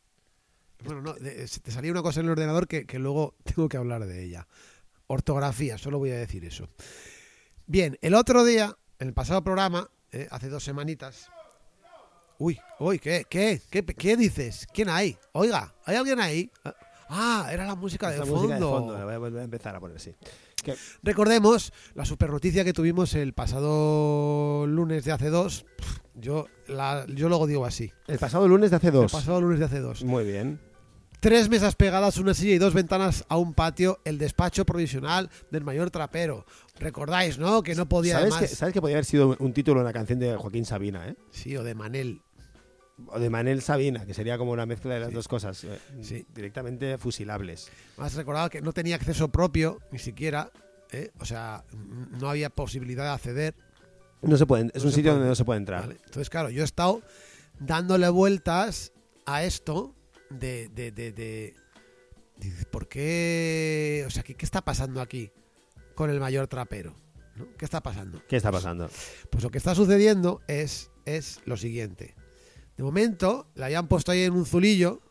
bueno, 0.85 1.03
no, 1.03 1.15
te 1.15 1.71
salía 1.71 1.93
una 1.93 2.03
cosa 2.03 2.21
en 2.21 2.27
el 2.27 2.33
ordenador 2.33 2.67
que, 2.67 2.87
que 2.87 2.99
luego 2.99 3.37
tengo 3.45 3.69
que 3.69 3.77
hablar 3.77 4.07
de 4.07 4.25
ella. 4.25 4.47
Ortografía, 5.07 5.77
solo 5.77 5.99
voy 5.99 6.11
a 6.11 6.19
decir 6.19 6.45
eso. 6.45 6.69
Bien, 7.67 7.99
el 8.01 8.15
otro 8.15 8.45
día, 8.45 8.77
en 8.99 9.09
el 9.09 9.15
pasado 9.15 9.43
programa, 9.45 9.91
eh, 10.13 10.29
hace 10.31 10.49
dos 10.49 10.65
semanitas. 10.65 11.31
Uy, 12.39 12.59
uy, 12.79 12.99
¿qué, 12.99 13.27
qué, 13.29 13.61
qué, 13.71 13.85
qué 13.85 14.17
dices? 14.17 14.67
¿Quién 14.73 14.89
hay? 14.89 15.19
Oiga, 15.33 15.75
¿hay 15.85 15.97
alguien 15.97 16.21
ahí? 16.21 16.51
Ah, 17.13 17.49
era 17.53 17.67
la 17.67 17.75
música, 17.75 18.09
de, 18.11 18.19
la 18.19 18.25
fondo. 18.25 18.37
música 18.43 18.55
de 18.55 18.61
fondo. 18.61 18.97
La 18.97 19.19
voy 19.19 19.39
a 19.39 19.43
empezar 19.43 19.75
a 19.75 19.81
poner, 19.81 19.99
sí. 20.01 20.15
Recordemos 21.03 21.73
la 21.95 22.05
super 22.05 22.31
noticia 22.31 22.65
que 22.65 22.73
tuvimos 22.73 23.15
el 23.15 23.33
pasado 23.33 24.67
lunes 24.67 25.05
de 25.05 25.13
hace 25.13 25.29
dos. 25.31 25.65
Yo, 26.15 26.47
la, 26.69 27.07
yo 27.09 27.29
luego 27.29 27.47
digo 27.47 27.65
así. 27.65 27.91
el 28.07 28.19
pasado 28.19 28.47
lunes 28.47 28.71
de 28.71 28.77
hace 28.77 28.89
El 28.89 28.93
dos. 28.95 29.13
pasado 29.13 29.41
lunes 29.41 29.59
de 29.59 29.65
hace 29.65 29.81
dos. 29.81 30.05
Muy 30.05 30.25
bien. 30.25 30.61
Tres 31.21 31.51
mesas 31.51 31.75
pegadas, 31.75 32.17
una 32.17 32.33
silla 32.33 32.55
y 32.55 32.59
dos 32.59 32.73
ventanas 32.73 33.27
a 33.29 33.37
un 33.37 33.53
patio, 33.53 34.01
el 34.05 34.17
despacho 34.17 34.65
provisional 34.65 35.29
del 35.51 35.65
mayor 35.65 35.91
trapero. 35.91 36.47
Recordáis, 36.79 37.39
¿no? 37.39 37.63
Que 37.63 37.75
no 37.75 37.87
podía 37.87 38.15
¿Sabes 38.15 38.33
además... 38.33 38.51
que, 38.51 38.57
¿Sabes 38.57 38.73
que 38.73 38.81
podría 38.81 38.97
haber 38.97 39.05
sido 39.05 39.37
un 39.39 39.53
título 39.53 39.81
de 39.81 39.85
una 39.85 39.93
canción 39.93 40.19
de 40.19 40.35
Joaquín 40.37 40.65
Sabina, 40.65 41.09
eh? 41.09 41.17
Sí, 41.31 41.55
o 41.59 41.63
de 41.63 41.75
Manel. 41.75 42.23
O 43.09 43.19
de 43.19 43.31
Manel 43.31 43.63
Sabina, 43.63 44.05
que 44.07 44.15
sería 44.15 44.39
como 44.39 44.53
una 44.53 44.67
mezcla 44.67 44.95
de 44.95 45.01
las 45.01 45.09
Sí. 45.11 45.15
dos 45.15 45.29
cosas. 45.29 45.65
eh, 45.65 45.79
Sí. 46.03 46.27
Directamente 46.35 46.99
fusilables. 46.99 47.71
Más 47.97 48.15
recordaba 48.15 48.49
que 48.51 48.61
no 48.63 48.73
tenía 48.73 48.97
acceso 48.97 49.29
propio, 49.29 49.81
ni 49.93 49.99
siquiera. 49.99 50.51
¿eh? 50.93 51.11
O 51.19 51.25
sea, 51.25 51.65
no 52.21 52.29
había 52.31 52.51
posibilidad 52.51 53.05
de 53.05 53.11
acceder. 53.11 53.55
No 54.23 54.37
se 54.37 54.45
pueden, 54.47 54.71
es 54.75 54.83
No 54.83 54.89
un 54.89 54.93
sitio 54.93 55.11
puede. 55.13 55.15
donde 55.15 55.29
no 55.29 55.35
se 55.35 55.45
puede 55.45 55.59
entrar. 55.59 55.81
¿vale? 55.83 55.97
Entonces, 56.05 56.29
claro, 56.31 56.51
yo 56.51 56.63
he 56.63 56.65
estado 56.65 57.03
dándole 57.59 58.09
vueltas 58.09 58.93
a 59.27 59.45
esto 59.45 59.95
de... 60.31 60.69
de, 60.69 60.91
de, 60.93 61.13
de- 61.13 61.55
¿Por 62.71 62.89
qué? 62.89 64.05
O 64.07 64.11
sea, 64.11 64.23
¿qué, 64.23 64.35
qué 64.35 64.45
está 64.47 64.63
pasando 64.63 65.01
aquí 65.03 65.31
con 65.95 66.09
el 66.11 66.19
mayor 66.21 66.47
trapero? 66.49 66.95
¿no? 67.37 67.47
¿Qué 67.59 67.65
está 67.67 67.83
pasando? 67.83 68.23
¿Qué 68.29 68.37
está 68.37 68.51
pasando? 68.51 68.89
Pues 69.31 69.45
lo 69.45 69.51
que 69.51 69.59
está 69.59 69.75
sucediendo 69.75 70.41
es, 70.49 70.91
es 71.05 71.41
lo 71.45 71.57
siguiente. 71.59 72.15
De 72.81 72.85
momento, 72.85 73.47
la 73.57 73.67
habían 73.67 73.89
puesto 73.89 74.11
ahí 74.11 74.23
en 74.23 74.33
un 74.33 74.47
zulillo, 74.47 75.03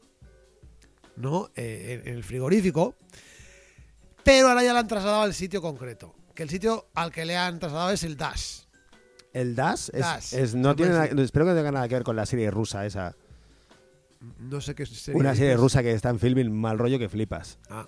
¿no? 1.17 1.51
Eh, 1.55 2.01
en, 2.03 2.09
en 2.09 2.15
el 2.17 2.23
frigorífico, 2.23 2.95
pero 4.23 4.47
ahora 4.47 4.63
ya 4.63 4.73
la 4.73 4.79
han 4.79 4.87
trasladado 4.87 5.21
al 5.21 5.35
sitio 5.35 5.61
concreto. 5.61 6.15
Que 6.33 6.41
el 6.41 6.49
sitio 6.49 6.87
al 6.95 7.11
que 7.11 7.25
le 7.25 7.37
han 7.37 7.59
trasladado 7.59 7.91
es 7.91 8.01
el 8.03 8.17
Dash. 8.17 8.61
El 9.33 9.53
Dash, 9.53 9.89
es, 9.93 10.33
es- 10.33 10.55
no 10.55 10.75
tiene 10.75 10.93
nada- 10.93 11.05
espero 11.21 11.45
que 11.45 11.51
no 11.51 11.57
tenga 11.57 11.71
nada 11.71 11.87
que 11.87 11.93
ver 11.93 12.03
con 12.03 12.15
la 12.15 12.25
serie 12.25 12.49
rusa 12.49 12.87
esa. 12.87 13.15
No 14.39 14.61
sé 14.61 14.73
qué 14.73 14.87
sería. 14.87 15.19
Una 15.19 15.35
serie 15.35 15.55
rusa 15.55 15.83
que 15.83 15.91
está 15.93 16.09
en 16.09 16.17
filming 16.19 16.51
mal 16.51 16.79
rollo 16.79 16.97
que 16.97 17.07
flipas. 17.07 17.59
Ah, 17.69 17.87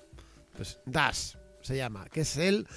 pues 0.56 0.80
Dash 0.86 1.34
se 1.64 1.76
llama, 1.76 2.06
que 2.08 2.22
es 2.22 2.38
el 2.38 2.68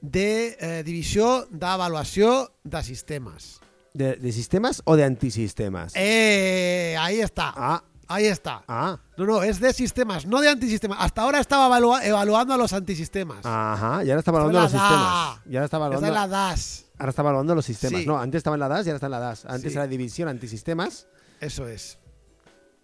de 0.00 0.56
eh, 0.58 0.82
Divisió 0.84 1.46
d'Avaluació 1.52 2.52
de 2.64 2.82
Sistemes. 2.82 3.60
¿De, 3.98 4.14
de 4.16 4.32
sistemas 4.32 4.80
o 4.84 4.94
de 4.96 5.04
antisistemas? 5.04 5.92
¡Eh! 5.96 6.96
Ahí 6.98 7.20
está. 7.20 7.52
Ah, 7.56 7.82
Ahí 8.10 8.24
está. 8.24 8.64
ah, 8.68 8.98
No, 9.18 9.26
no, 9.26 9.42
es 9.42 9.60
de 9.60 9.70
sistemas, 9.74 10.24
no 10.24 10.40
de 10.40 10.48
antisistemas. 10.48 10.96
Hasta 11.00 11.20
ahora 11.22 11.40
estaba 11.40 11.68
evalua- 11.68 12.02
evaluando 12.04 12.54
a 12.54 12.56
los 12.56 12.72
antisistemas. 12.72 13.44
ajá. 13.44 14.02
Y 14.04 14.08
ahora 14.08 14.20
está 14.20 14.30
evaluando 14.30 14.58
en 14.58 14.62
los 14.62 14.72
sistemas. 14.72 15.40
Y 15.46 15.56
ahora 15.56 15.64
está 15.66 15.76
evaluando, 15.76 16.06
es 16.06 16.12
la 16.14 16.26
DAS. 16.28 16.84
ahora 16.98 17.10
está 17.10 17.22
evaluando 17.22 17.54
los 17.54 17.64
sistemas. 17.66 18.00
Sí. 18.00 18.06
No, 18.06 18.18
antes 18.18 18.38
estaba 18.38 18.56
en 18.56 18.60
la 18.60 18.68
DAS 18.68 18.86
y 18.86 18.88
ahora 18.88 18.96
está 18.96 19.06
en 19.08 19.10
la 19.10 19.18
DAS. 19.18 19.44
Antes 19.44 19.72
Sí. 19.72 19.76
era 19.78 19.86
división 19.86 20.28
antisistemas. 20.28 21.06
Eso 21.40 21.68
es. 21.68 21.98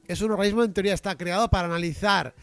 Es 0.09 0.20
un 0.20 0.31
organismo, 0.33 0.62
en 0.62 0.74
teoría, 0.74 0.92
está 0.92 1.16
creado 1.16 1.48
para 1.48 1.68
analizar 1.68 2.35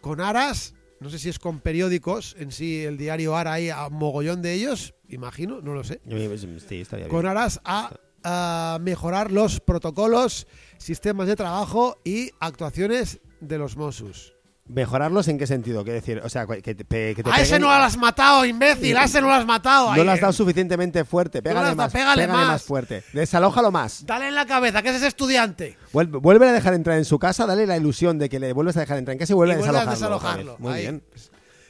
con 0.00 0.20
aras, 0.20 0.74
no 1.00 1.10
sé 1.10 1.18
si 1.18 1.28
es 1.30 1.40
con 1.40 1.58
periódicos, 1.58 2.36
en 2.38 2.52
sí 2.52 2.84
el 2.84 2.96
diario 2.98 3.34
ARA 3.36 3.54
hay 3.54 3.70
a 3.70 3.88
mogollón 3.88 4.42
de 4.42 4.52
ellos, 4.52 4.94
imagino, 5.08 5.60
no 5.60 5.74
lo 5.74 5.82
sé, 5.82 6.00
Sí, 6.08 6.84
con 7.08 7.26
aras 7.26 7.60
a, 7.64 7.90
a 8.24 8.78
mejorar 8.80 9.30
los 9.32 9.60
protocolos, 9.60 10.46
sistemas 10.78 11.26
de 11.26 11.36
trabajo 11.36 11.98
y 12.04 12.30
actuaciones 12.40 13.20
de 13.40 13.58
los 13.58 13.76
Mossos. 13.76 14.34
¿Mejorarlos 14.66 15.26
en 15.28 15.38
qué 15.38 15.46
sentido? 15.46 15.82
¿Qué 15.82 15.92
decir? 15.92 16.20
O 16.22 16.28
sea, 16.28 16.46
que 16.46 16.60
te, 16.74 16.74
que 17.14 17.22
te 17.22 17.30
¡A 17.30 17.40
ese 17.40 17.58
no 17.58 17.68
lo 17.68 17.72
has 17.72 17.96
matado, 17.96 18.44
imbécil! 18.44 18.98
¡A 18.98 19.04
ese 19.04 19.22
no 19.22 19.28
lo 19.28 19.32
has 19.32 19.46
matado! 19.46 19.96
No 19.96 20.04
lo 20.04 20.10
has 20.12 20.18
eh. 20.18 20.20
dado 20.20 20.32
suficientemente 20.34 21.06
fuerte. 21.06 21.40
Pégale 21.42 21.74
más. 21.74 21.90
pégale 21.90 22.26
pégale 22.26 22.44
más. 22.44 22.62
fuerte. 22.62 23.02
Desalójalo 23.14 23.70
más. 23.72 24.04
Dale 24.04 24.28
en 24.28 24.34
la 24.34 24.44
cabeza, 24.44 24.82
que 24.82 24.90
ese 24.90 24.98
es 24.98 25.04
estudiante. 25.04 25.78
Vuelve, 25.90 26.18
vuelve 26.18 26.48
a 26.48 26.52
dejar 26.52 26.74
entrar 26.74 26.98
en 26.98 27.06
su 27.06 27.18
casa, 27.18 27.46
dale 27.46 27.66
la 27.66 27.78
ilusión 27.78 28.18
de 28.18 28.28
que 28.28 28.38
le 28.38 28.52
vuelves 28.52 28.76
a 28.76 28.80
dejar 28.80 28.98
entrar 28.98 29.14
en 29.14 29.20
casa 29.20 29.32
y 29.32 29.36
vuelve 29.36 29.54
Y 29.54 29.56
a 29.56 29.58
desalojarlo. 29.60 29.90
desalojarlo. 29.90 30.56
Muy 30.58 30.72
Ahí. 30.74 30.82
bien. 30.82 31.02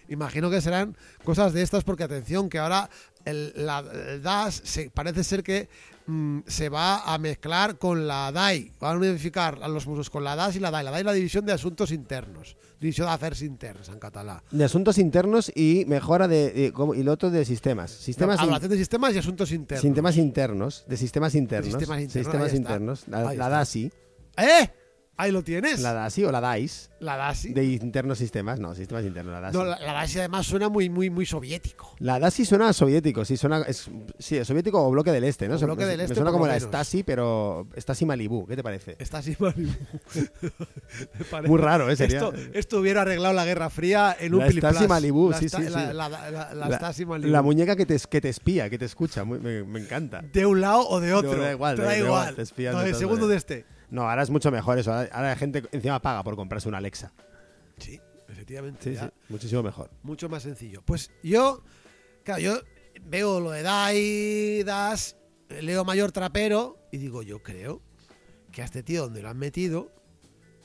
Imagino 0.08 0.50
que 0.50 0.61
serán 0.61 0.96
cosas 1.22 1.52
de 1.52 1.62
estas 1.62 1.84
porque 1.84 2.02
atención 2.02 2.48
que 2.48 2.58
ahora 2.58 2.90
el, 3.24 3.52
la 3.54 3.78
el 3.80 4.22
DAS 4.22 4.61
se, 4.64 4.90
parece 4.90 5.22
ser 5.22 5.44
que 5.44 5.68
mm, 6.09 6.40
se 6.47 6.68
va 6.68 7.03
a 7.14 7.16
mezclar 7.18 7.79
con 7.79 8.09
la 8.09 8.33
DAI. 8.33 8.73
Van 8.81 8.97
a 8.97 8.99
unificar 8.99 9.59
a 9.62 9.68
los 9.68 9.87
musos 9.87 10.11
con 10.11 10.25
la 10.25 10.35
DAS 10.35 10.57
y 10.57 10.59
la 10.61 10.71
DAI. 10.73 10.85
La 10.85 10.90
DAI 10.90 11.01
es 11.01 11.07
la 11.07 11.12
División 11.12 11.47
de 11.47 11.53
Asuntos 11.53 11.92
Internos. 11.92 12.57
División 12.81 13.07
de 13.09 13.12
Afers 13.12 13.42
Internos 13.42 13.88
en 13.88 13.99
catalán. 13.99 14.40
De 14.51 14.64
asuntos 14.64 14.99
internos 14.99 15.51
y 15.55 15.85
mejora 15.87 16.27
de. 16.29 16.73
y 16.97 17.03
lo 17.03 17.12
otro 17.12 17.31
de 17.31 17.44
sistemas. 17.44 17.90
Sistemas, 17.90 18.38
in- 18.38 18.44
Hablación 18.47 18.71
de 18.71 18.77
sistemas 18.79 19.14
y 19.14 19.18
asuntos 19.18 19.53
internos. 19.53 19.83
sistemas 19.83 20.16
internos. 20.16 20.85
De 20.88 20.97
sistemas 20.97 21.35
internos. 21.35 21.66
sistemas 21.73 22.01
internos, 22.03 22.51
Sistemas. 23.01 23.09
La, 23.09 23.35
la. 23.35 23.49
DASI. 23.49 23.92
¡Eh! 24.37 24.71
Ahí 25.20 25.33
lo 25.33 25.42
tienes. 25.42 25.81
La 25.81 25.92
DASI 25.92 26.24
o 26.24 26.31
la 26.33 26.40
DAIS. 26.40 26.90
La 27.00 27.16
DASI. 27.16 27.52
De 27.52 27.64
internos 27.64 28.18
sistemas. 28.18 28.61
No, 28.61 28.72
sistemas 28.76 29.04
internos. 29.04 29.33
La 29.35 29.40
DASI. 29.40 29.57
No, 29.59 29.64
la, 29.64 29.76
la 29.81 29.92
DASI 29.92 30.20
además 30.20 30.46
suena 30.46 30.68
muy, 30.68 30.88
muy, 30.88 31.11
muy 31.11 31.26
soviético. 31.26 31.96
La 31.98 32.20
DASI 32.20 32.44
suena 32.44 32.68
a 32.68 32.72
soviético, 32.72 33.24
sí, 33.24 33.37
suena, 33.37 33.62
es, 33.62 33.90
sí, 34.20 34.37
es 34.37 34.46
soviético 34.46 34.81
o 34.81 34.90
bloque 34.92 35.11
del 35.11 35.24
este, 35.24 35.48
¿no? 35.48 35.57
O 35.57 35.59
bloque 35.59 35.83
me- 35.85 35.88
del 35.90 35.98
me 35.98 36.04
este, 36.04 36.14
suena 36.14 36.31
como 36.31 36.46
la. 36.46 36.59
Stasi, 36.61 37.02
pero 37.02 37.66
Stasi 37.76 38.07
Malibu, 38.07 38.46
¿qué 38.46 38.54
te 38.57 38.62
parece? 38.62 38.96
Me 41.18 41.24
parece- 41.31 41.48
Muy 41.48 41.59
raro, 41.61 41.90
¿eh? 41.90 41.96
Sería- 41.96 42.18
Esto, 42.18 42.33
esto 42.52 42.78
hubiera 42.81 43.02
arreglado 43.02 43.35
la 43.35 43.44
Guerra 43.44 43.70
Fría 43.70 44.16
en 44.18 44.35
un 44.35 44.40
La 44.40 44.46
Stasi 44.50 44.61
plas. 44.61 44.88
Malibu, 44.88 45.31
La 45.31 45.38
sí, 45.38 45.48
sí, 45.48 45.57
sí. 45.57 45.72
La, 45.92 46.76
Stasi 46.76 47.04
Malibu. 47.07 47.31
La 47.33 47.42
muñeca 47.42 47.76
que 47.76 47.87
te, 47.87 47.96
que 48.09 48.20
te 48.20 48.28
espía, 48.28 48.70
que 48.70 48.78
te 48.78 48.85
escucha, 48.85 49.24
muy- 49.24 49.38
me, 49.40 49.64
me 49.64 49.81
encanta. 49.81 50.22
de 50.22 50.46
un 50.46 50.61
lado 50.61 50.88
o 50.88 51.00
de 51.00 51.12
otro. 51.12 51.35
No, 51.37 51.42
da 51.42 51.52
igual, 51.52 51.76
da 51.76 51.85
da 51.85 51.96
igual, 51.98 52.09
igual. 52.09 52.35
te 52.37 52.42
espían 52.42 52.74
No, 52.74 52.81
de 52.81 52.87
el 52.87 52.90
todas 52.92 53.00
segundo 53.00 53.28
de 53.28 53.37
este. 53.37 53.64
No, 53.90 54.09
ahora 54.09 54.22
es 54.22 54.31
mucho 54.31 54.51
mejor 54.51 54.79
eso. 54.79 54.92
Ahora, 54.92 55.09
ahora 55.12 55.29
la 55.31 55.37
gente 55.37 55.64
encima 55.72 56.01
paga 56.01 56.22
por 56.22 56.37
comprarse 56.37 56.68
una 56.68 56.79
Alexa. 56.79 57.12
Sí, 57.79 58.01
efectivamente. 58.29 58.83
Sí, 58.83 58.94
ya. 58.94 59.07
sí, 59.07 59.12
muchísimo 59.29 59.62
mejor. 59.62 59.90
Mucho 60.03 60.29
más 60.29 60.42
sencillo. 60.42 60.83
Pues 60.85 61.11
yo, 61.22 61.62
claro, 62.24 62.40
yo 62.40 62.61
veo 63.03 63.40
lo 63.40 63.51
de 63.51 63.62
DAI, 63.62 64.62
DAS, 64.64 65.16
leo 65.48 65.85
mayor 65.85 66.12
trapero 66.12 66.79
y 66.92 66.98
digo, 66.98 67.22
yo 67.22 67.42
creo 67.42 67.83
que 68.53 68.62
a 68.62 68.64
este 68.64 68.83
tío 68.83 69.03
donde 69.03 69.22
lo 69.22 69.29
han 69.29 69.38
metido 69.38 69.92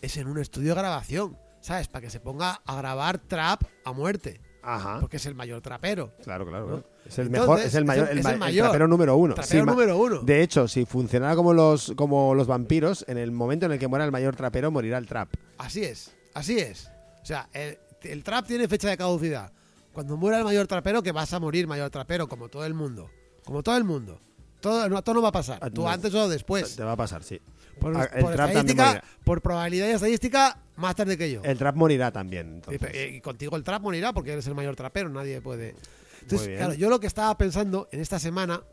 es 0.01 0.17
en 0.17 0.27
un 0.27 0.39
estudio 0.39 0.69
de 0.69 0.81
grabación, 0.81 1.38
¿sabes? 1.62 1.88
Para 1.88 2.01
que 2.01 2.09
se 2.09 2.19
ponga 2.19 2.62
a 2.65 2.75
grabar 2.75 3.19
trap 3.19 3.63
a 3.86 3.93
muerte. 3.93 4.41
Ajá. 4.63 4.99
porque 5.02 5.17
es 5.17 5.26
el 5.26 5.36
mayor 5.36 5.62
trapero. 5.62 6.12
Claro, 6.23 6.45
claro. 6.47 6.67
¿no? 6.67 6.84
Es 7.06 7.17
el 7.19 7.28
Entonces, 7.28 7.30
mejor, 7.30 7.60
es 7.60 7.76
el 7.76 7.86
mayor, 7.86 8.06
es 8.06 8.12
el- 8.12 8.17
el, 8.17 8.19
es 8.19 8.23
ma- 8.23 8.30
el 8.30 8.34
el 8.36 8.39
mayor. 8.39 8.63
trapero 8.65 8.88
número 8.88 9.17
uno. 9.17 9.34
Trapero 9.36 9.65
número 9.65 9.97
uno. 9.97 10.21
De 10.21 10.41
hecho, 10.41 10.67
si 10.67 10.86
funcionara 10.86 11.36
como 11.36 11.54
los, 11.54 11.91
como 11.95 12.34
los 12.34 12.47
vampiros, 12.47 13.04
en 13.08 13.17
el 13.17 13.32
momento 13.32 13.65
en 13.65 13.73
el 13.73 13.80
que 13.80 13.88
muera 13.88 14.06
el 14.06 14.12
mayor 14.12 14.36
trapero, 14.36 14.71
morirá 14.71 14.97
el 14.97 15.06
trap. 15.08 15.30
Así 15.58 15.84
es, 15.84 16.15
así 16.34 16.58
es. 16.60 16.89
O 17.21 17.26
sea, 17.26 17.49
el, 17.54 17.78
el 18.04 18.23
trap 18.23 18.45
tiene 18.47 18.67
fecha 18.67 18.89
de 18.89 18.97
caducidad. 18.97 19.52
Cuando 19.91 20.17
muera 20.17 20.38
el 20.39 20.43
mayor 20.43 20.65
trapero, 20.65 21.04
que 21.04 21.12
vas 21.12 21.32
a 21.34 21.39
morir 21.39 21.67
mayor 21.67 21.89
trapero, 21.89 22.28
como 22.28 22.49
todo 22.49 22.65
el 22.65 22.73
mundo. 22.73 23.10
Como 23.43 23.62
todo 23.63 23.78
el 23.78 23.84
mundo. 23.84 24.19
Todo, 24.62 24.88
no, 24.88 25.02
todo 25.04 25.15
no 25.15 25.21
va 25.21 25.30
a 25.30 25.34
pasar. 25.34 25.60
Ah, 25.62 25.69
Tú 25.69 25.82
no. 25.84 25.89
antes 25.89 26.13
o 26.15 26.30
después. 26.30 26.76
Te 26.78 26.84
va 26.86 26.93
a 26.93 26.95
pasar, 26.95 27.21
sí. 27.21 27.39
Por, 27.80 27.95
Ah, 27.97 28.08
por 28.19 28.32
estadística, 28.32 29.04
por 29.26 29.41
probabilidad 29.41 29.88
y 29.88 29.91
estadística, 29.91 30.58
más 30.75 30.95
tarde 30.95 31.17
que 31.17 31.31
yo. 31.31 31.41
El 31.43 31.57
trap 31.57 31.75
morirá 31.75 32.12
también. 32.12 32.62
Y, 32.93 33.19
contigo 33.21 33.55
el 33.55 33.63
trap 33.63 33.81
morirá 33.81 34.13
porque 34.13 34.33
eres 34.33 34.47
el 34.47 34.55
mayor 34.55 34.75
trapero, 34.75 35.09
nadie 35.09 35.41
puede. 35.41 35.75
Entonces, 36.21 36.57
claro, 36.57 36.73
yo 36.73 36.89
lo 36.89 36.99
que 36.99 37.07
estaba 37.07 37.38
pensando 37.38 37.88
en 37.91 37.99
esta 37.99 38.17
semana 38.19 38.63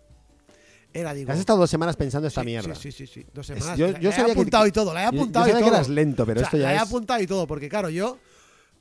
era, 0.93 1.15
digo. 1.15 1.31
Has 1.33 1.39
estado 1.39 1.59
dos 1.59 1.71
semanas 1.71 1.97
pensando 1.97 2.27
esta 2.29 2.41
sí, 2.41 2.47
mierda. 2.47 2.75
Sí, 2.75 2.91
sí, 2.93 3.07
sí, 3.07 3.21
sí, 3.23 3.27
Dos 3.33 3.47
semanas. 3.47 3.79
yo- 3.79 3.89
yo 3.99 4.11
la 4.11 4.17
sabía 4.17 4.23
he 4.33 4.35
que- 4.35 4.41
apuntado 4.41 4.67
y 4.67 4.73
todo, 4.73 4.93
la 4.95 5.03
he 5.03 5.07
yo- 5.07 5.13
yo 5.13 5.19
apuntado 5.21 5.45
sabía 5.47 5.61
y 5.61 5.63
que 5.65 5.69
eras 5.69 5.89
lento, 5.89 6.27
pero 6.27 6.39
O 6.39 6.43
sea, 6.43 6.47
esto 6.47 6.57
ya 6.59 6.65
la 6.65 6.73
he 6.73 6.77
es- 6.77 6.83
apuntado 6.83 7.21
y 7.23 7.27
todo, 7.27 7.47
porque 7.47 7.69
claro, 7.69 7.91
yo 7.91 8.19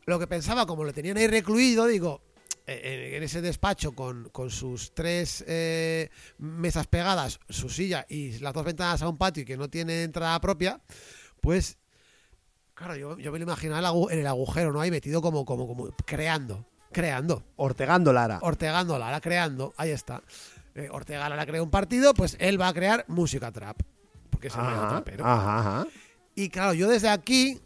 lo 0.05 0.17
que 0.19 0.27
pensaba, 0.27 0.65
como 0.65 0.84
lo 0.84 0.93
tenían 0.93 1.17
ahí 1.17 1.27
recluido, 1.27 1.86
digo, 1.88 2.21
eh, 2.65 3.10
en, 3.12 3.15
en 3.15 3.23
ese 3.23 3.41
despacho 3.41 3.91
con, 3.93 4.29
con 4.29 4.49
sus 4.51 4.93
tres 4.93 5.43
eh, 5.47 6.10
mesas 6.38 6.86
pegadas, 6.88 7.39
su 7.49 7.69
silla 7.69 8.05
y 8.08 8.38
las 8.39 8.53
dos 8.53 8.65
ventanas 8.65 9.01
a 9.01 9.10
un 9.10 9.17
patio 9.17 9.41
y 9.43 9.45
que 9.45 9.58
no 9.58 9.67
tiene 9.69 10.03
entrada 10.03 10.39
propia, 10.39 10.79
pues, 11.41 11.77
claro, 12.79 12.95
yo, 12.95 13.17
yo 13.19 13.31
me 13.31 13.37
lo 13.39 13.43
imaginaba 13.43 13.79
en 13.79 13.85
el 13.85 13.91
agu- 13.91 14.11
en 14.11 14.19
el 14.19 14.27
agujero, 14.27 14.71
¿no? 14.71 14.81
Ahí 14.81 14.89
metido 14.89 15.21
como, 15.21 15.45
como, 15.45 15.67
como 15.67 15.89
creando, 16.05 16.65
creando. 16.91 17.43
Ortegando 17.57 18.11
Lara. 18.11 18.39
Ortegando 18.41 18.97
Lara 18.97 19.21
creando, 19.21 19.73
ahí 19.77 19.91
está. 19.91 20.23
Eh, 20.75 20.87
Ortega 20.91 21.27
Lara 21.29 21.45
crea 21.45 21.61
un 21.61 21.69
partido, 21.69 22.13
pues 22.13 22.37
él 22.39 22.59
va 22.59 22.69
a 22.69 22.73
crear 22.73 23.05
música 23.07 23.51
trap. 23.51 23.77
Porque 24.29 24.47
es 24.47 24.55
el 24.55 24.61
mayor 24.61 24.77
Ajá, 24.79 24.89
trapero. 24.89 25.25
ajá, 25.25 25.59
ajá. 25.59 25.87
Y 26.35 26.49
claro, 26.49 26.73
yo 26.73 26.87
desde 26.87 27.09
aquí, 27.09 27.59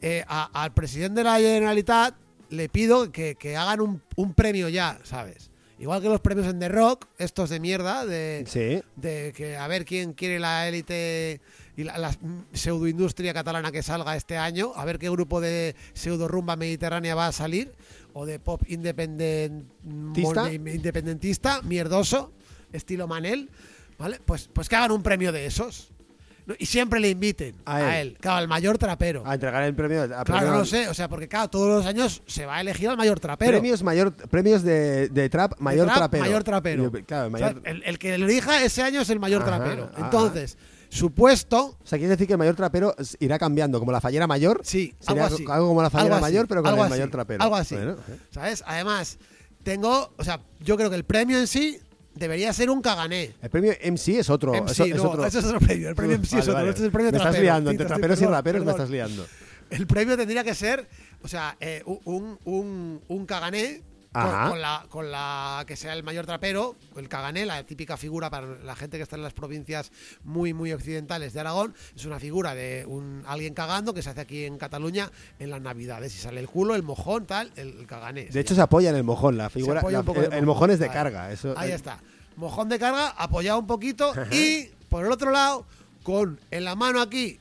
eh, 0.00 0.24
a- 0.26 0.50
al 0.62 0.72
presidente 0.74 1.20
de 1.20 1.24
la 1.24 1.38
Generalitat, 1.38 2.14
le 2.50 2.68
pido 2.68 3.10
que, 3.12 3.34
que 3.36 3.56
hagan 3.56 3.80
un, 3.80 4.02
un 4.16 4.34
premio 4.34 4.68
ya, 4.68 4.98
¿sabes? 5.04 5.50
Igual 5.78 6.00
que 6.00 6.08
los 6.08 6.20
premios 6.20 6.46
en 6.48 6.58
The 6.58 6.68
Rock, 6.68 7.06
estos 7.18 7.50
de 7.50 7.60
mierda, 7.60 8.06
de, 8.06 8.44
Sí. 8.46 8.82
de 8.96 9.32
que 9.36 9.56
a 9.56 9.66
ver 9.68 9.84
quién 9.84 10.14
quiere 10.14 10.38
la 10.40 10.66
élite 10.68 11.40
y 11.76 11.84
la, 11.84 11.98
la 11.98 12.10
pseudoindustria 12.52 13.34
catalana 13.34 13.70
que 13.70 13.82
salga 13.82 14.16
este 14.16 14.36
año, 14.38 14.72
a 14.76 14.84
ver 14.84 14.98
qué 14.98 15.10
grupo 15.10 15.40
de 15.40 15.74
pseudo 15.92 16.26
rumba 16.28 16.56
mediterránea 16.56 17.14
va 17.14 17.26
a 17.26 17.32
salir, 17.32 17.72
o 18.14 18.24
de 18.26 18.38
pop 18.38 18.62
independentista, 20.66 21.62
mierdoso, 21.62 22.32
estilo 22.72 23.06
Manel, 23.06 23.50
¿vale? 23.98 24.20
Pues, 24.24 24.48
pues 24.52 24.68
que 24.68 24.76
hagan 24.76 24.90
un 24.92 25.02
premio 25.02 25.32
de 25.32 25.46
esos. 25.46 25.90
Y 26.60 26.66
siempre 26.66 27.00
le 27.00 27.10
inviten 27.10 27.56
A 27.64 27.76
a 27.78 28.00
él. 28.00 28.08
él, 28.10 28.18
claro, 28.20 28.36
al 28.38 28.46
mayor 28.46 28.78
trapero. 28.78 29.24
A 29.26 29.34
entregar 29.34 29.64
el 29.64 29.74
premio. 29.74 30.02
a 30.04 30.06
Claro, 30.06 30.24
premio- 30.24 30.50
no 30.52 30.58
lo 30.58 30.64
sé, 30.64 30.88
o 30.88 30.94
sea, 30.94 31.08
porque 31.08 31.26
claro, 31.26 31.50
todos 31.50 31.68
los 31.68 31.86
años 31.86 32.22
se 32.26 32.46
va 32.46 32.58
a 32.58 32.60
elegir 32.60 32.88
al 32.88 32.96
mayor 32.96 33.18
trapero. 33.18 33.50
Premios, 33.50 33.82
mayor, 33.82 34.14
premios 34.14 34.62
de, 34.62 35.08
de 35.08 35.28
trap, 35.28 35.56
De 35.58 35.64
mayor 35.64 35.86
trap, 35.86 35.96
trapero. 35.98 36.22
Mayor 36.24 36.44
trapero. 36.44 36.92
Y- 36.96 37.02
Claro, 37.02 37.26
O 37.26 37.30
mayor. 37.30 37.60
sea, 37.62 37.72
el, 37.72 37.82
el 37.82 37.98
que 37.98 38.16
lo 38.16 38.26
elija 38.26 38.62
ese 38.62 38.80
año 38.84 39.00
es 39.00 39.10
el 39.10 39.18
mayor 39.18 39.42
Ajá, 39.42 39.56
trapero. 39.56 39.90
Entonces, 39.98 40.56
puesto, 41.14 41.76
O 41.82 41.86
sea, 41.86 41.98
quiere 41.98 42.10
decir 42.10 42.26
que 42.26 42.34
el 42.34 42.38
mayor 42.38 42.54
trapero 42.56 42.94
irá 43.20 43.38
cambiando, 43.38 43.78
como 43.78 43.92
la 43.92 44.00
fallera 44.00 44.26
mayor. 44.26 44.60
sí, 44.64 44.94
Sería 45.00 45.24
algo 45.24 45.34
así. 45.36 45.44
algo 45.48 45.68
como 45.68 45.82
la 45.82 45.90
fallera 45.90 46.16
así, 46.16 46.22
mayor, 46.22 46.48
pero 46.48 46.62
con 46.62 46.74
el 46.74 46.80
así, 46.80 46.90
mayor 46.90 47.10
trapero. 47.10 47.42
Algo 47.42 47.56
así. 47.56 47.74
Bueno. 47.74 47.96
¿Sabes? 48.30 48.62
Además, 48.66 49.18
tengo, 49.62 50.12
o 50.16 50.24
sea, 50.24 50.40
yo 50.60 50.76
creo 50.76 50.90
que 50.90 50.96
el 50.96 51.04
premio 51.04 51.38
en 51.38 51.46
sí 51.46 51.78
debería 52.14 52.52
ser 52.52 52.70
un 52.70 52.80
cagané. 52.80 53.34
El 53.42 53.50
premio 53.50 53.72
MC 53.84 54.18
es 54.20 54.30
otro. 54.30 54.52
MC, 54.54 54.80
es 54.80 54.96
no, 54.96 55.10
otro. 55.10 55.26
ese 55.26 55.40
es 55.40 55.44
otro 55.44 55.60
premio. 55.60 55.88
El 55.88 55.94
premio 55.94 56.16
MC 56.18 56.24
es 56.24 56.30
Vale, 56.32 56.42
otro. 56.42 56.54
vale. 56.54 56.68
Este 56.70 56.80
es 56.80 56.86
el 56.86 56.92
premio 56.92 57.10
Me 57.12 57.18
estás 57.18 57.38
liando. 57.40 57.70
Entre 57.70 57.86
traperos 57.86 58.20
y 58.22 58.26
raperos 58.26 58.64
me 58.64 58.70
estás 58.70 58.90
liando. 58.90 59.26
El 59.68 59.86
premio 59.88 60.16
tendría 60.16 60.44
que 60.44 60.54
ser, 60.54 60.88
o 61.22 61.28
sea, 61.28 61.56
eh, 61.58 61.82
un, 61.84 62.38
un, 62.44 63.00
un 63.08 63.26
cagané 63.26 63.82
con, 64.22 64.60
la, 64.60 64.86
con 64.88 65.10
la 65.10 65.64
que 65.66 65.76
sea 65.76 65.92
el 65.94 66.02
mayor 66.02 66.26
trapero, 66.26 66.76
el 66.96 67.08
cagané, 67.08 67.44
la 67.46 67.62
típica 67.64 67.96
figura 67.96 68.30
para 68.30 68.46
la 68.46 68.74
gente 68.76 68.96
que 68.96 69.02
está 69.02 69.16
en 69.16 69.22
las 69.22 69.32
provincias 69.32 69.90
muy, 70.24 70.52
muy 70.54 70.72
occidentales 70.72 71.32
de 71.32 71.40
Aragón, 71.40 71.74
es 71.94 72.04
una 72.04 72.18
figura 72.18 72.54
de 72.54 72.84
un 72.86 73.22
alguien 73.26 73.54
cagando 73.54 73.94
que 73.94 74.02
se 74.02 74.10
hace 74.10 74.20
aquí 74.20 74.44
en 74.44 74.58
Cataluña 74.58 75.10
en 75.38 75.50
las 75.50 75.60
navidades 75.60 76.14
y 76.14 76.18
sale 76.18 76.40
el 76.40 76.48
culo, 76.48 76.74
el 76.74 76.82
mojón, 76.82 77.26
tal, 77.26 77.52
el, 77.56 77.80
el 77.80 77.86
cagané. 77.86 78.24
De 78.26 78.40
hecho, 78.40 78.54
se 78.54 78.60
apoya 78.60 78.90
en 78.90 78.96
el 78.96 79.04
mojón. 79.04 79.36
La 79.36 79.50
figura, 79.50 79.82
la- 79.82 79.88
el, 80.36 80.46
mojón. 80.46 80.70
es 80.70 80.78
de 80.78 80.86
Ahí. 80.86 80.90
carga. 80.92 81.32
Eso, 81.32 81.54
Ahí 81.56 81.70
está. 81.72 82.00
Mojón 82.36 82.68
de 82.68 82.78
carga, 82.78 83.08
apoyado 83.16 83.58
un 83.58 83.66
poquito 83.66 84.12
y 84.30 84.66
por 84.88 85.04
el 85.06 85.12
otro 85.12 85.30
lado, 85.30 85.66
con 86.02 86.40
en 86.50 86.64
la 86.64 86.74
mano 86.76 87.00
aquí 87.00 87.38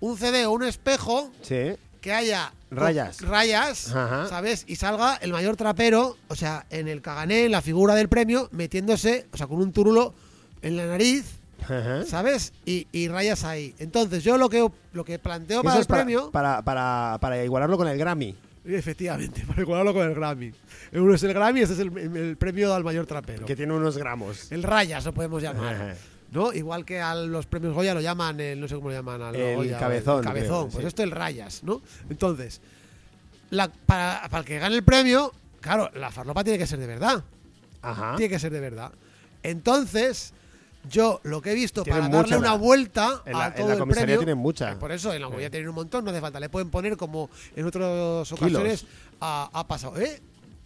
un 0.00 0.16
CD 0.16 0.46
o 0.46 0.52
un 0.52 0.64
espejo 0.64 1.30
Sí. 1.42 1.76
Que 2.00 2.12
haya 2.12 2.52
Rayas. 2.70 3.20
rayas, 3.22 3.94
Ajá. 3.94 4.26
¿sabes? 4.28 4.64
Y 4.66 4.76
salga 4.76 5.16
el 5.16 5.32
mayor 5.32 5.56
trapero, 5.56 6.16
o 6.28 6.34
sea, 6.34 6.66
en 6.70 6.88
el 6.88 7.02
cagané, 7.02 7.44
en 7.46 7.52
la 7.52 7.62
figura 7.62 7.94
del 7.94 8.08
premio, 8.08 8.48
metiéndose, 8.52 9.26
o 9.32 9.36
sea, 9.36 9.46
con 9.46 9.58
un 9.58 9.72
turulo 9.72 10.14
en 10.62 10.76
la 10.76 10.86
nariz, 10.86 11.24
Ajá. 11.62 12.04
¿sabes? 12.04 12.52
Y, 12.64 12.86
y 12.92 13.08
rayas 13.08 13.44
ahí. 13.44 13.74
Entonces, 13.78 14.22
yo 14.24 14.36
lo 14.38 14.48
que 14.48 14.68
lo 14.92 15.04
que 15.04 15.18
planteo 15.18 15.62
para 15.62 15.78
el 15.80 15.86
para, 15.86 16.02
premio, 16.02 16.30
para, 16.30 16.62
para, 16.62 17.18
para 17.20 17.42
igualarlo 17.44 17.76
con 17.76 17.88
el 17.88 17.96
Grammy. 17.98 18.36
efectivamente, 18.64 19.44
para 19.48 19.62
igualarlo 19.62 19.94
con 19.94 20.06
el 20.06 20.14
Grammy. 20.14 20.52
Uno 20.92 21.14
es 21.14 21.22
el 21.22 21.32
Grammy, 21.34 21.60
este 21.60 21.74
es 21.74 21.80
el, 21.80 21.96
el 22.16 22.36
premio 22.36 22.74
al 22.74 22.84
mayor 22.84 23.06
trapero. 23.06 23.44
Que 23.46 23.56
tiene 23.56 23.72
unos 23.72 23.96
gramos. 23.98 24.50
El 24.52 24.62
rayas 24.62 25.04
lo 25.04 25.12
podemos 25.14 25.42
llamar. 25.42 25.74
Ajá. 25.74 25.94
¿No? 26.30 26.52
Igual 26.52 26.84
que 26.84 27.00
a 27.00 27.14
los 27.14 27.46
premios 27.46 27.72
Goya 27.74 27.94
lo 27.94 28.00
llaman, 28.02 28.38
el, 28.40 28.60
no 28.60 28.68
sé 28.68 28.74
cómo 28.74 28.88
lo 28.90 28.94
llaman, 28.94 29.22
al 29.22 29.34
El 29.34 29.56
Goya, 29.56 29.78
cabezón, 29.78 30.18
el 30.18 30.24
cabezón. 30.24 30.46
creo, 30.68 30.68
pues 30.72 30.82
sí. 30.82 30.88
esto 30.88 31.02
el 31.02 31.10
rayas, 31.10 31.62
¿no? 31.64 31.80
Entonces, 32.10 32.60
la, 33.50 33.68
para, 33.68 34.22
para 34.28 34.40
el 34.40 34.44
que 34.44 34.58
gane 34.58 34.74
el 34.76 34.82
premio, 34.84 35.32
claro, 35.60 35.90
la 35.94 36.10
farlopa 36.10 36.44
tiene 36.44 36.58
que 36.58 36.66
ser 36.66 36.78
de 36.78 36.86
verdad. 36.86 37.24
Ajá. 37.80 38.14
Tiene 38.16 38.28
que 38.30 38.38
ser 38.38 38.52
de 38.52 38.60
verdad. 38.60 38.92
Entonces, 39.42 40.34
yo 40.90 41.20
lo 41.24 41.40
que 41.40 41.52
he 41.52 41.54
visto 41.54 41.82
Tienen 41.82 42.02
para 42.04 42.16
darle 42.18 42.36
una 42.36 42.48
la- 42.52 42.54
vuelta 42.56 43.22
En 43.24 43.34
a 43.34 43.38
la, 43.38 43.46
en 43.48 43.54
todo 43.54 43.66
la 43.68 43.72
el 43.74 43.78
comisaría 43.80 44.06
premio, 44.06 44.18
tienen 44.20 44.38
mucha. 44.38 44.72
eh, 44.72 44.76
Por 44.76 44.92
eso, 44.92 45.12
en 45.14 45.22
la 45.22 45.28
Goya 45.28 45.48
tienen 45.50 45.68
un 45.70 45.74
montón, 45.76 46.04
no 46.04 46.10
hace 46.10 46.20
falta. 46.20 46.38
Le 46.40 46.48
pueden 46.50 46.70
poner 46.70 46.96
como 46.96 47.30
en 47.56 47.64
otras 47.66 48.30
ocasiones 48.32 48.84
ha, 49.20 49.48
ha 49.52 49.66
pasado. 49.66 49.98
¿Eh? 49.98 50.20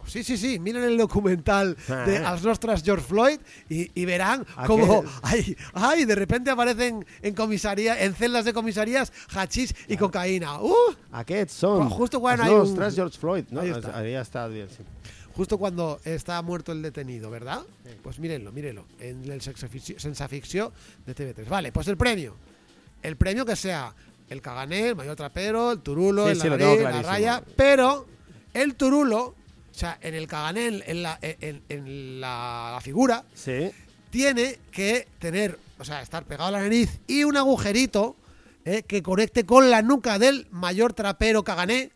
Sí, 0.05 0.23
sí, 0.23 0.37
sí. 0.37 0.59
Miren 0.59 0.83
el 0.83 0.97
documental 0.97 1.75
de 2.05 2.17
Ah. 2.17 2.33
As 2.33 2.43
Nostras 2.43 2.83
George 2.83 3.05
Floyd 3.05 3.39
y, 3.69 3.89
y 3.99 4.05
verán 4.05 4.45
¿A 4.55 4.65
cómo 4.67 5.03
qué? 5.03 5.09
ay, 5.23 5.57
ay, 5.73 6.05
de 6.05 6.15
repente 6.15 6.49
aparecen 6.51 7.05
en 7.21 7.33
comisaría, 7.33 8.01
en 8.03 8.13
celdas 8.13 8.45
de 8.45 8.53
comisarías, 8.53 9.11
hachís 9.33 9.73
y 9.87 9.97
cocaína. 9.97 10.61
¡Uh! 10.61 10.73
Aquests 11.11 11.53
són 11.53 11.89
Justo 11.89 12.19
hay 12.27 12.49
un- 12.49 12.57
nostres 12.59 12.95
George 12.95 13.17
Floyd. 13.17 13.45
No? 13.51 13.61
Ahí 13.61 13.69
está. 13.69 13.97
Ahí 13.97 14.13
está 14.15 14.47
bien, 14.47 14.67
sí. 14.69 14.83
Justo 15.35 15.57
cuando 15.57 15.99
está 16.05 16.41
muerto 16.43 16.71
el 16.71 16.81
detenido, 16.83 17.31
¿verdad? 17.31 17.61
Pues 18.03 18.19
mírenlo, 18.19 18.51
mírenlo. 18.51 18.85
En 18.99 19.23
el 19.31 19.41
sensaficció 19.41 20.71
de 21.05 21.15
TV3. 21.15 21.47
Vale, 21.49 21.71
pues 21.71 21.87
el 21.87 21.97
premio. 21.97 22.35
El 23.01 23.15
premio 23.17 23.43
que 23.45 23.55
sea 23.55 23.93
el 24.29 24.41
cagané, 24.41 24.89
el 24.89 24.95
mayor 24.95 25.15
trapero, 25.15 25.71
el 25.71 25.79
turulo, 25.79 26.25
Sí, 26.25 26.31
el 26.31 26.41
sí, 26.41 26.49
la 26.49 27.01
raya. 27.01 27.43
Pero 27.55 28.05
el 28.53 28.75
turulo, 28.75 29.35
o 29.73 29.77
sea, 29.77 29.97
en 30.01 30.13
el 30.13 30.27
cagané, 30.27 30.67
en, 30.85 31.01
la, 31.03 31.17
en- 31.21 31.63
en 31.69 32.21
la 32.21 32.79
figura, 32.83 33.23
Sí. 33.33 33.71
tiene 34.11 34.59
que 34.71 35.07
tener, 35.19 35.57
o 35.79 35.83
sea, 35.83 36.01
estar 36.01 36.23
pegado 36.25 36.49
a 36.49 36.51
la 36.51 36.61
nariz 36.61 36.99
y 37.07 37.23
un 37.23 37.37
agujerito 37.37 38.15
eh, 38.65 38.83
que 38.83 39.01
conecte 39.01 39.45
con 39.45 39.69
la 39.71 39.81
nuca 39.81 40.19
del 40.19 40.47
mayor 40.51 40.93
trapero 40.93 41.43
cagané 41.43 41.91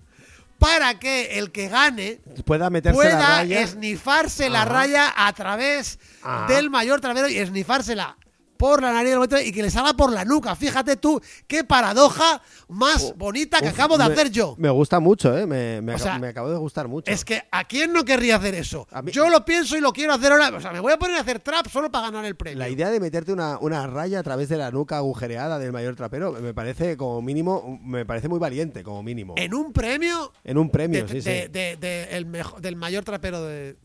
para 0.60 0.98
que 0.98 1.38
el 1.38 1.52
que 1.52 1.70
gane 1.70 2.20
Pueda 2.46 2.70
meterse 2.72 2.98
la 2.98 3.04
pueda 3.04 3.28
raya. 3.38 3.62
esnifarse 3.62 4.50
la 4.50 4.66
raya 4.66 5.14
a 5.16 5.32
través 5.34 6.00
Ajá. 6.24 6.52
del 6.52 6.70
mayor 6.72 7.00
trapero 7.00 7.30
y 7.30 7.38
esnifársela 7.38 8.18
por 8.58 8.82
la 8.82 8.92
nariz 8.92 9.14
del 9.30 9.46
y 9.48 9.52
que 9.52 9.62
le 9.62 9.70
salga 9.70 9.94
por 9.94 10.12
la 10.12 10.26
nuca. 10.26 10.56
Fíjate 10.56 10.98
tú 10.98 11.22
qué 11.46 11.64
paradoja 11.64 12.42
más 12.70 13.14
bonita 13.18 13.60
que 13.62 13.68
Uf, 13.68 13.74
acabo 13.74 13.98
de 13.98 14.06
me- 14.08 14.14
hacer 14.14 14.30
yo. 14.32 14.56
Me 14.58 14.70
gusta 14.70 15.00
mucho, 15.00 15.38
¿eh? 15.38 15.46
Me, 15.46 15.82
me 15.82 15.94
O 15.94 15.96
aca- 15.96 16.04
sea, 16.04 16.20
me 16.20 16.28
acabo 16.28 16.50
de 16.50 16.58
gustar 16.58 16.88
mucho. 16.88 17.10
Es 17.12 17.24
que 17.24 17.44
¿a 17.52 17.64
quién 17.66 17.94
no 17.94 18.04
querría 18.04 18.36
hacer 18.36 18.56
eso? 18.56 18.88
Mí- 19.04 19.12
Yo 19.12 19.30
lo 19.30 19.46
pienso 19.46 19.78
y 19.78 19.82
lo 19.82 19.94
quiero 19.94 20.14
hacer 20.14 20.32
ahora. 20.32 20.50
O 20.56 20.60
sea, 20.62 20.72
me 20.72 20.80
voy 20.80 20.92
a 20.94 20.98
poner 21.00 21.18
a 21.18 21.22
hacer 21.22 21.40
trap 21.40 21.68
solo 21.68 21.90
para 21.92 22.08
ganar 22.08 22.26
el 22.26 22.36
premio. 22.36 22.60
La 22.60 22.70
idea 22.70 22.90
de 22.90 23.00
meterte 23.00 23.32
una, 23.32 23.58
una 23.60 23.88
raya 23.88 24.20
a 24.20 24.24
través 24.24 24.50
de 24.50 24.58
la 24.58 24.70
nuca 24.72 24.98
agujereada 24.98 25.60
del 25.60 25.72
mayor 25.72 25.96
trapero 25.96 26.34
me 26.34 26.54
parece 26.54 26.98
como 26.98 27.22
mínimo, 27.22 27.80
me 27.84 28.06
parece 28.06 28.28
muy 28.28 28.40
valiente 28.40 28.84
como 28.84 29.02
mínimo. 29.04 29.36
En 29.38 29.54
un 29.54 29.72
premio 29.72 30.34
En 30.44 30.58
un 30.58 30.70
premio, 30.70 31.06
de- 31.06 31.10
sí, 31.10 31.22
sí. 31.22 31.30
de- 31.30 31.48
de- 31.50 31.78
de 31.78 32.04
el 32.18 32.26
mejo- 32.26 32.60
del 32.60 32.76
mayor 32.76 33.04
trapero 33.04 33.44
de, 33.44 33.78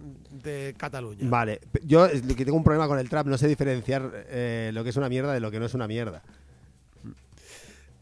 Cataluña. 0.76 1.20
Vale, 1.28 1.60
yo 1.84 2.06
lo 2.08 2.34
que 2.34 2.44
tengo 2.44 2.56
un 2.56 2.64
problema 2.64 2.88
con 2.88 2.98
el 2.98 3.08
trap, 3.08 3.26
no 3.26 3.38
sé 3.38 3.46
diferenciar 3.48 4.10
eh, 4.28 4.70
lo 4.74 4.82
que 4.84 4.90
es 4.90 4.96
una 4.96 5.08
mierda 5.08 5.32
de 5.32 5.40
lo 5.40 5.50
que 5.50 5.60
no 5.60 5.66
es 5.66 5.74
una 5.74 5.86
mierda. 5.86 6.22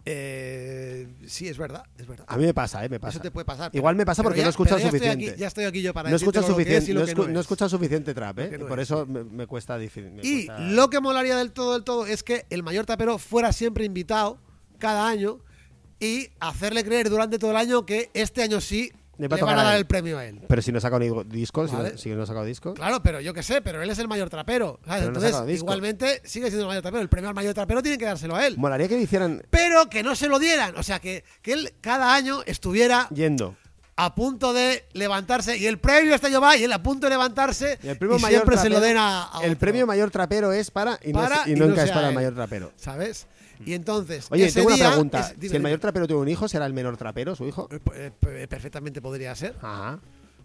Eh, 0.06 1.06
sí, 1.26 1.48
es 1.48 1.58
verdad, 1.58 1.84
es 1.98 2.06
verdad. 2.06 2.24
A 2.28 2.36
mí 2.36 2.44
me 2.44 2.54
pasa, 2.54 2.84
¿eh? 2.84 2.88
Me 2.88 2.98
pasa. 2.98 3.10
Eso 3.12 3.20
te 3.20 3.30
puede 3.30 3.44
pasar. 3.44 3.70
Igual 3.74 3.96
me 3.96 4.06
pasa 4.06 4.22
porque 4.22 4.38
ya- 4.38 4.44
no 4.44 4.50
estoy 4.50 4.66
suficiente. 4.80 5.30
aquí- 5.30 5.38
ya 5.40 5.46
estoy 5.46 5.64
aquí 5.64 5.82
yo 5.82 5.92
para 5.92 6.08
no 6.08 6.14
he 6.14 6.16
escuchado 6.16 6.46
decirte 6.46 6.62
lo 6.62 6.66
que 6.70 6.76
es 6.76 6.84
suficiente, 6.84 7.10
y 7.12 7.16
no, 7.16 7.22
escu- 7.22 7.26
no 7.26 7.32
no 7.32 7.38
he 7.38 7.40
es. 7.40 7.44
escuchado 7.46 7.68
suficiente 7.68 8.14
trap, 8.14 8.38
¿eh? 8.38 8.58
No 8.58 8.66
Por 8.66 8.80
es. 8.80 8.88
eso 8.90 9.06
me, 9.06 9.24
me 9.24 9.46
cuesta 9.46 9.76
difícil. 9.78 10.10
me 10.10 10.22
Y 10.22 10.46
cuesta- 10.46 10.58
lo 10.70 10.88
que 10.90 11.00
molaría 11.00 11.36
del 11.36 11.52
todo, 11.52 11.74
del 11.74 11.84
todo, 11.84 12.06
es 12.06 12.22
que 12.22 12.46
el 12.50 12.62
mayor 12.62 12.86
tapero 12.86 13.18
fuera 13.18 13.52
siempre 13.52 13.84
invitado 13.84 14.38
cada 14.78 15.06
año 15.08 15.40
y 16.00 16.28
hacerle 16.40 16.82
creer 16.84 17.10
durante 17.10 17.38
todo 17.38 17.50
el 17.50 17.58
año 17.58 17.84
que 17.84 18.10
este 18.14 18.42
año 18.42 18.60
sí 18.62 18.92
Le 19.20 19.28
le, 19.28 19.28
va 19.28 19.36
a 19.36 19.44
van 19.44 19.58
a 19.58 19.60
a 19.60 19.64
dar 19.64 19.74
él. 19.74 19.80
el 19.80 19.86
premio 19.86 20.18
a 20.18 20.24
él. 20.24 20.40
Pero 20.48 20.62
si 20.62 20.72
no 20.72 20.78
ha 20.78 20.80
sacado 20.80 21.00
ni 21.00 21.10
disco, 21.38 21.68
si, 21.68 21.74
no, 21.74 21.96
si 21.96 22.08
no 22.10 22.22
ha 22.22 22.26
sacado 22.26 22.44
disco. 22.44 22.74
Claro, 22.74 23.02
pero 23.02 23.20
yo 23.20 23.34
qué 23.34 23.42
sé, 23.42 23.60
pero 23.60 23.82
él 23.82 23.90
es 23.90 23.98
el 23.98 24.08
mayor 24.08 24.30
trapero. 24.30 24.80
¿sabes? 24.86 25.02
No 25.02 25.08
Entonces, 25.08 25.56
igualmente 25.60 26.22
sigue 26.24 26.46
siendo 26.46 26.62
el 26.62 26.68
mayor 26.68 26.82
trapero. 26.82 27.02
El 27.02 27.08
premio 27.08 27.28
al 27.28 27.34
mayor 27.34 27.54
trapero 27.54 27.82
tiene 27.82 27.98
que 27.98 28.06
dárselo 28.06 28.34
a 28.36 28.46
él. 28.46 28.56
Molaría 28.56 28.88
que 28.88 28.98
hicieran 29.00 29.42
Pero 29.50 29.88
que 29.90 30.02
no 30.02 30.16
se 30.16 30.28
lo 30.28 30.38
dieran. 30.38 30.74
O 30.76 30.82
sea, 30.82 30.98
que, 31.00 31.24
que 31.42 31.52
él 31.52 31.74
cada 31.80 32.14
año 32.14 32.40
estuviera 32.46 33.08
yendo. 33.14 33.56
a 33.96 34.14
punto 34.14 34.54
de 34.54 34.86
levantarse 34.94 35.56
y 35.58 35.66
el 35.66 35.78
premio 35.78 36.16
año 36.22 36.40
va 36.40 36.56
y 36.56 36.64
él 36.64 36.72
a 36.72 36.82
punto 36.82 37.06
de 37.06 37.10
levantarse 37.10 37.78
Y 37.82 37.88
el 37.88 37.98
premio 37.98 38.16
y 38.16 38.20
mayor 38.22 38.40
siempre 38.40 38.56
se 38.56 38.70
lo 38.70 38.80
den 38.80 38.96
a, 38.96 39.28
a 39.38 39.44
El 39.44 39.56
premio 39.58 39.86
mayor 39.86 40.10
trapero 40.10 40.52
es 40.52 40.70
para 40.70 40.98
y, 41.04 41.12
no, 41.12 41.20
Para 41.20 41.42
es- 41.42 41.48
y 41.48 41.54
no 41.54 41.74
para 41.74 42.08
el 42.08 42.14
mayor 42.14 42.34
trapero. 42.34 42.72
¿sabes? 42.76 43.26
Y 43.64 43.74
entonces, 43.74 44.26
Oye, 44.30 44.46
ese 44.46 44.54
tengo 44.60 44.68
una 44.68 44.76
día 44.76 44.88
pregunta. 44.90 45.20
es- 45.40 45.50
si 45.50 45.56
el 45.56 45.62
mayor 45.62 45.78
trapero 45.80 46.06
tuvo 46.08 46.20
un 46.20 46.28
hijo, 46.28 46.48
¿será 46.48 46.66
el 46.66 46.72
menor 46.72 46.96
trapero, 46.96 47.34
su 47.36 47.46
hijo? 47.46 47.68
Eh, 47.70 47.78
eh, 47.94 48.10
eh, 48.28 48.46
perfectamente 48.48 49.02
podría 49.02 49.34
ser. 49.34 49.54
Ajá. 49.60 50.00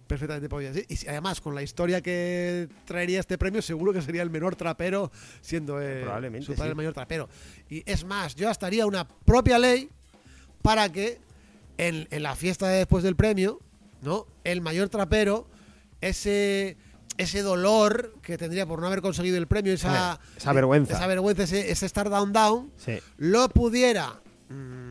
Perfectamente 0.08 0.50
podría 0.50 0.74
ser. 0.74 0.86
Y 0.88 1.08
además, 1.08 1.42
con 1.42 1.56
la 1.56 1.64
historia 1.64 2.02
que 2.02 2.68
traería 2.86 3.20
este 3.20 3.38
premio, 3.38 3.62
seguro 3.62 3.92
que 3.94 4.02
sería 4.02 4.22
el 4.22 4.30
menor 4.30 4.56
trapero, 4.56 5.12
siendo 5.42 5.82
eh, 5.82 6.02
Probablemente, 6.04 6.46
su 6.46 6.54
padre 6.54 6.68
sí. 6.68 6.70
el 6.72 6.76
mayor 6.76 6.94
trapero. 6.94 7.30
Y 7.70 7.84
es 7.90 8.04
más, 8.06 8.36
yo 8.36 8.50
hasta 8.50 8.68
haría 8.68 8.86
una 8.86 9.08
propia 9.08 9.58
ley 9.58 9.90
para 10.62 10.92
que 10.92 11.20
en, 11.78 12.08
en 12.12 12.22
la 12.24 12.36
fiesta 12.36 12.68
de 12.68 12.78
después 12.80 13.04
del 13.04 13.16
premio, 13.16 13.60
¿no? 14.02 14.28
El 14.44 14.62
mayor 14.62 14.90
trapero, 14.90 15.48
ese 16.02 16.78
ese 17.18 17.42
dolor 17.42 18.14
que 18.22 18.38
tendría 18.38 18.66
por 18.66 18.80
no 18.82 18.88
haber 18.88 19.02
conseguido 19.02 19.38
el 19.38 19.48
premio, 19.48 19.74
esa, 19.74 20.20
esa 20.38 20.54
vergüenza. 20.54 20.94
esa 20.96 21.08
vergüenza, 21.08 21.44
ese, 21.44 21.72
ese 21.72 21.86
estar 21.86 22.10
down 22.10 22.34
down, 22.34 22.72
Sí. 22.78 23.00
lo 23.18 23.48
pudiera 23.50 24.20
mm, 24.50 24.85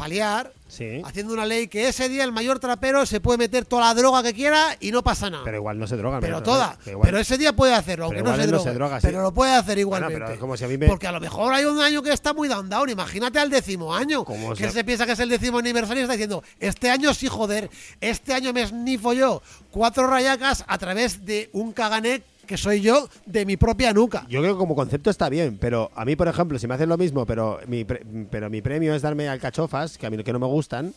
paliar 0.00 0.52
Sí. 0.68 1.02
haciendo 1.04 1.32
una 1.34 1.44
ley 1.46 1.66
que 1.66 1.88
ese 1.88 2.08
día 2.08 2.22
el 2.22 2.30
mayor 2.30 2.60
trapero 2.60 3.04
se 3.04 3.20
puede 3.20 3.38
meter 3.38 3.64
toda 3.64 3.86
la 3.86 3.94
droga 3.94 4.22
que 4.22 4.32
quiera 4.32 4.76
y 4.78 4.92
no 4.92 5.02
pasa 5.02 5.28
nada. 5.28 5.42
Pero 5.44 5.56
igual 5.56 5.78
no 5.80 5.86
se 5.88 5.96
droga. 5.96 6.20
Pero 6.20 6.42
toda. 6.44 6.78
igual- 6.86 7.06
Pero 7.06 7.18
ese 7.18 7.36
día 7.38 7.52
puede 7.54 7.74
hacerlo, 7.74 8.04
aunque 8.06 8.22
Pero 8.22 8.30
no 8.36 8.42
se, 8.42 8.50
no 8.70 8.74
droga, 8.74 9.00
sí. 9.00 9.06
Pero 9.08 9.22
lo 9.22 9.34
puede 9.34 9.50
hacer 9.52 9.84
Bueno, 9.84 10.06
igualmente. 10.06 10.26
pero 10.28 10.40
como 10.40 10.56
si 10.56 10.64
a 10.64 10.68
mí 10.68 10.78
me- 10.78 10.86
Porque 10.86 11.08
a 11.08 11.12
lo 11.12 11.20
mejor 11.20 11.52
hay 11.52 11.64
un 11.64 11.80
año 11.80 12.02
que 12.02 12.12
está 12.12 12.32
muy 12.32 12.46
down 12.48 12.68
down. 12.70 12.88
Imagínate 12.88 13.38
al 13.40 13.50
décimo 13.50 13.92
año. 13.94 14.24
Que 14.56 14.70
se 14.70 14.84
piensa 14.84 15.06
que 15.06 15.12
es 15.12 15.18
el 15.18 15.28
décimo 15.28 15.58
aniversario 15.58 16.00
y 16.00 16.04
está 16.04 16.12
diciendo, 16.14 16.42
este 16.60 16.88
año 16.88 17.12
sí, 17.14 17.26
joder. 17.26 17.68
Este 18.00 18.32
año 18.32 18.52
me 18.52 18.64
snifo 18.66 19.12
yo 19.12 19.42
cuatro 19.72 20.06
rayacas 20.06 20.64
a 20.68 20.78
través 20.78 21.24
de 21.26 21.50
un 21.52 21.72
cagané 21.72 22.22
que 22.50 22.56
soy 22.56 22.80
yo 22.80 23.08
de 23.26 23.46
mi 23.46 23.56
propia 23.56 23.92
nuca. 23.92 24.26
Yo 24.28 24.40
creo 24.40 24.54
que 24.54 24.58
como 24.58 24.74
concepto 24.74 25.08
está 25.08 25.28
bien, 25.28 25.56
pero 25.60 25.92
a 25.94 26.04
mí, 26.04 26.16
por 26.16 26.26
ejemplo, 26.26 26.58
si 26.58 26.66
me 26.66 26.74
hacen 26.74 26.88
lo 26.88 26.98
mismo, 26.98 27.24
pero 27.24 27.60
mi, 27.68 27.84
pre- 27.84 28.02
pero 28.28 28.50
mi 28.50 28.60
premio 28.60 28.92
es 28.92 29.02
darme 29.02 29.28
alcachofas, 29.28 29.96
que 29.96 30.06
a 30.06 30.10
mí 30.10 30.20
que 30.24 30.32
no 30.32 30.40
me 30.40 30.46
gustan, 30.48 30.92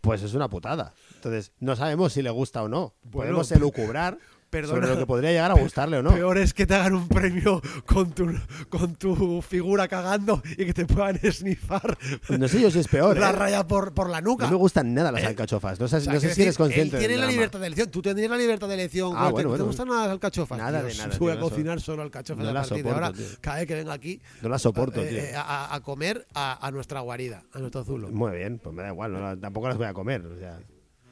pues 0.00 0.22
es 0.22 0.32
una 0.32 0.48
putada. 0.48 0.94
Entonces, 1.16 1.52
no 1.60 1.76
sabemos 1.76 2.14
si 2.14 2.22
le 2.22 2.30
gusta 2.30 2.62
o 2.62 2.68
no. 2.70 2.94
Podemos 3.10 3.52
elucubrar 3.52 4.16
perdona. 4.62 4.74
sobre 4.80 4.88
lo 4.94 4.98
que 4.98 5.06
podría 5.06 5.30
llegar 5.30 5.50
a 5.50 5.54
gustarle 5.54 5.98
o 5.98 6.02
no. 6.02 6.12
Peor 6.14 6.38
es 6.38 6.54
que 6.54 6.66
te 6.66 6.74
hagan 6.74 6.94
un 6.94 7.08
premio 7.08 7.60
con 7.86 8.10
tu, 8.12 8.26
con 8.68 8.94
tu 8.96 9.42
figura 9.42 9.88
cagando 9.88 10.42
y 10.52 10.64
que 10.66 10.72
te 10.74 10.86
puedan 10.86 11.18
esnifar 11.22 11.96
No 12.28 12.48
sé 12.48 12.60
yo 12.60 12.70
si 12.70 12.78
es 12.78 12.88
peor. 12.88 13.18
la 13.18 13.30
¿eh? 13.30 13.32
raya 13.32 13.66
por, 13.66 13.92
por 13.94 14.08
la 14.10 14.20
nuca. 14.20 14.46
No 14.46 14.52
me 14.52 14.56
gustan 14.58 14.94
nada 14.94 15.12
las 15.12 15.24
alcachofas. 15.24 15.78
No 15.80 15.88
sé, 15.88 15.96
O 15.96 16.00
sea, 16.00 16.12
no 16.14 16.20
sé 16.20 16.34
si 16.34 16.42
eres 16.42 16.56
consciente 16.56 16.96
Él 16.96 17.00
tiene 17.00 17.16
la 17.16 17.26
libertad 17.26 17.60
de 17.60 17.66
elección. 17.66 17.90
Tú 17.90 18.00
tendrías 18.02 18.30
la 18.30 18.36
libertad 18.38 18.68
de 18.68 18.74
elección. 18.74 19.12
Ah, 19.16 19.30
bueno, 19.30 19.50
¿No 19.50 19.54
¿Te 19.56 19.62
bueno. 19.62 19.64
gustan 19.66 19.88
nada 19.88 20.02
las 20.02 20.10
alcachofas? 20.12 20.58
Nada 20.58 20.82
de 20.82 20.88
Dios, 20.88 20.98
nada, 20.98 21.18
Voy 21.18 21.32
tío, 21.32 21.38
a 21.38 21.42
cocinar 21.50 21.80
solo 21.80 22.02
alcachofas 22.02 22.44
no 22.44 22.50
a 22.50 22.62
de 22.62 22.68
soporto, 22.68 22.90
ahora. 22.94 23.12
tío. 23.12 23.26
Cada 23.40 23.56
vez 23.58 23.66
que 23.66 23.74
venga 23.74 23.92
aquí 23.92 24.20
No 24.42 24.48
las 24.48 24.62
soporto, 24.62 25.02
eh, 25.02 25.08
tío. 25.08 25.18
eh, 25.18 25.34
a, 25.36 25.74
a 25.74 25.80
comer 25.80 26.26
a, 26.34 26.66
a 26.66 26.70
nuestra 26.70 27.00
guarida, 27.00 27.42
a 27.52 27.58
nuestro 27.58 27.84
zulo. 27.84 28.08
Muy 28.10 28.32
bien, 28.36 28.58
pues 28.62 28.74
me 28.74 28.82
da 28.82 28.88
igual, 28.90 29.12
no 29.12 29.20
la- 29.20 29.36
tampoco 29.36 29.68
las 29.68 29.76
voy 29.76 29.86
a 29.86 29.92
comer. 29.94 30.24
O 30.24 30.38
sea, 30.38 30.58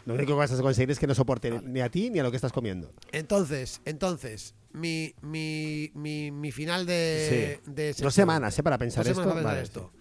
lo 0.06 0.14
único 0.14 0.32
que 0.32 0.38
vas 0.38 0.52
a 0.52 0.60
conseguir 0.62 0.90
es 0.90 0.98
que 0.98 1.06
no 1.06 1.14
soporte 1.14 1.60
ni 1.64 1.80
a 1.80 1.88
ti 1.90 2.10
ni 2.10 2.18
a 2.18 2.22
lo 2.22 2.30
que 2.30 2.36
estás 2.36 2.52
comiendo. 2.52 2.92
Entonces, 3.12 3.80
entonces, 3.84 4.54
mi, 4.72 5.14
mi, 5.22 5.90
mi, 5.94 6.30
mi 6.30 6.50
final 6.52 6.86
de, 6.86 7.58
Sí. 7.64 7.70
de 7.70 7.92
Dos 7.94 8.14
semanas, 8.14 8.58
¿eh? 8.58 8.62
Para 8.62 8.78
pensar 8.78 9.04
Dos 9.04 9.10
esto. 9.12 9.22
semanas 9.22 9.42
para 9.42 9.54
Vale, 9.54 9.62
pensar 9.68 9.82
esto. 9.84 9.92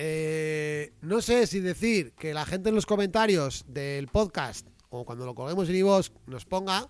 Eh, 0.00 0.92
no 1.02 1.20
sé 1.20 1.46
si 1.46 1.60
decir 1.60 2.12
que 2.12 2.32
la 2.32 2.46
gente 2.46 2.68
en 2.68 2.74
los 2.76 2.86
comentarios 2.86 3.64
del 3.68 4.06
podcast 4.08 4.66
o 4.90 5.04
cuando 5.04 5.26
lo 5.26 5.34
colguemos 5.34 5.68
en 5.68 5.74
iVoox 5.76 6.10
nos 6.26 6.44
ponga 6.44 6.86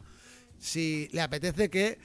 si 0.58 1.08
le 1.12 1.22
apetece 1.22 1.70
que 1.70 1.98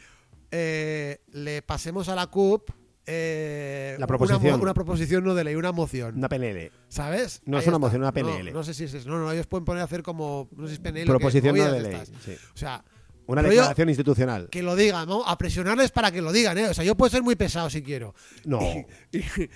eh, 0.51 1.19
le 1.31 1.61
pasemos 1.61 2.07
a 2.07 2.15
la 2.15 2.27
CUP 2.27 2.69
eh, 3.05 3.91
La 3.93 3.97
una 3.99 4.07
proposición. 4.07 4.57
mo- 4.57 4.63
Una, 4.63 4.73
proposición 4.73 5.23
no 5.23 5.35
de 5.35 5.43
ley, 5.43 5.55
una 5.55 5.71
moción. 5.71 6.17
Una 6.17 6.29
PNL. 6.29 6.71
¿Sabes? 6.87 7.41
No 7.45 7.57
es 7.59 7.65
una 7.67 7.75
está. 7.75 7.79
moción, 7.79 8.01
una 8.01 8.11
PNL. 8.13 8.51
No, 8.53 8.63
sé 8.63 8.73
si 8.73 8.85
es 8.85 8.93
eso. 8.93 9.09
No, 9.09 9.17
no, 9.19 9.31
ellos 9.31 9.47
pueden 9.47 9.65
poner 9.65 9.81
a 9.81 9.85
hacer 9.85 10.03
como. 10.03 10.47
No 10.55 10.63
sé 10.63 10.69
si 10.69 10.73
es 10.75 10.79
PNL 10.79 11.05
Proposición 11.07 11.55
no 11.57 11.71
de 11.71 11.81
ley. 11.81 11.97
sí. 12.23 12.35
O 12.53 12.57
sea, 12.57 12.83
Una 13.25 13.41
yo- 13.43 13.49
declaración 13.49 13.89
institucional. 13.89 14.49
que 14.49 14.63
lo 14.63 14.75
digan, 14.75 15.07
¿no? 15.07 15.23
A 15.25 15.37
presionarles 15.37 15.91
para 15.91 16.11
que 16.11 16.21
lo 16.21 16.31
digan, 16.31 16.57
¿eh? 16.57 16.67
O 16.69 16.73
sea, 16.73 16.83
yo 16.83 16.95
puedo 16.95 17.09
ser 17.09 17.23
muy 17.23 17.35
pesado 17.35 17.69
si 17.69 17.81
quiero. 17.83 18.13
No. 18.45 18.59
Y, 19.11 19.17
y 19.17 19.49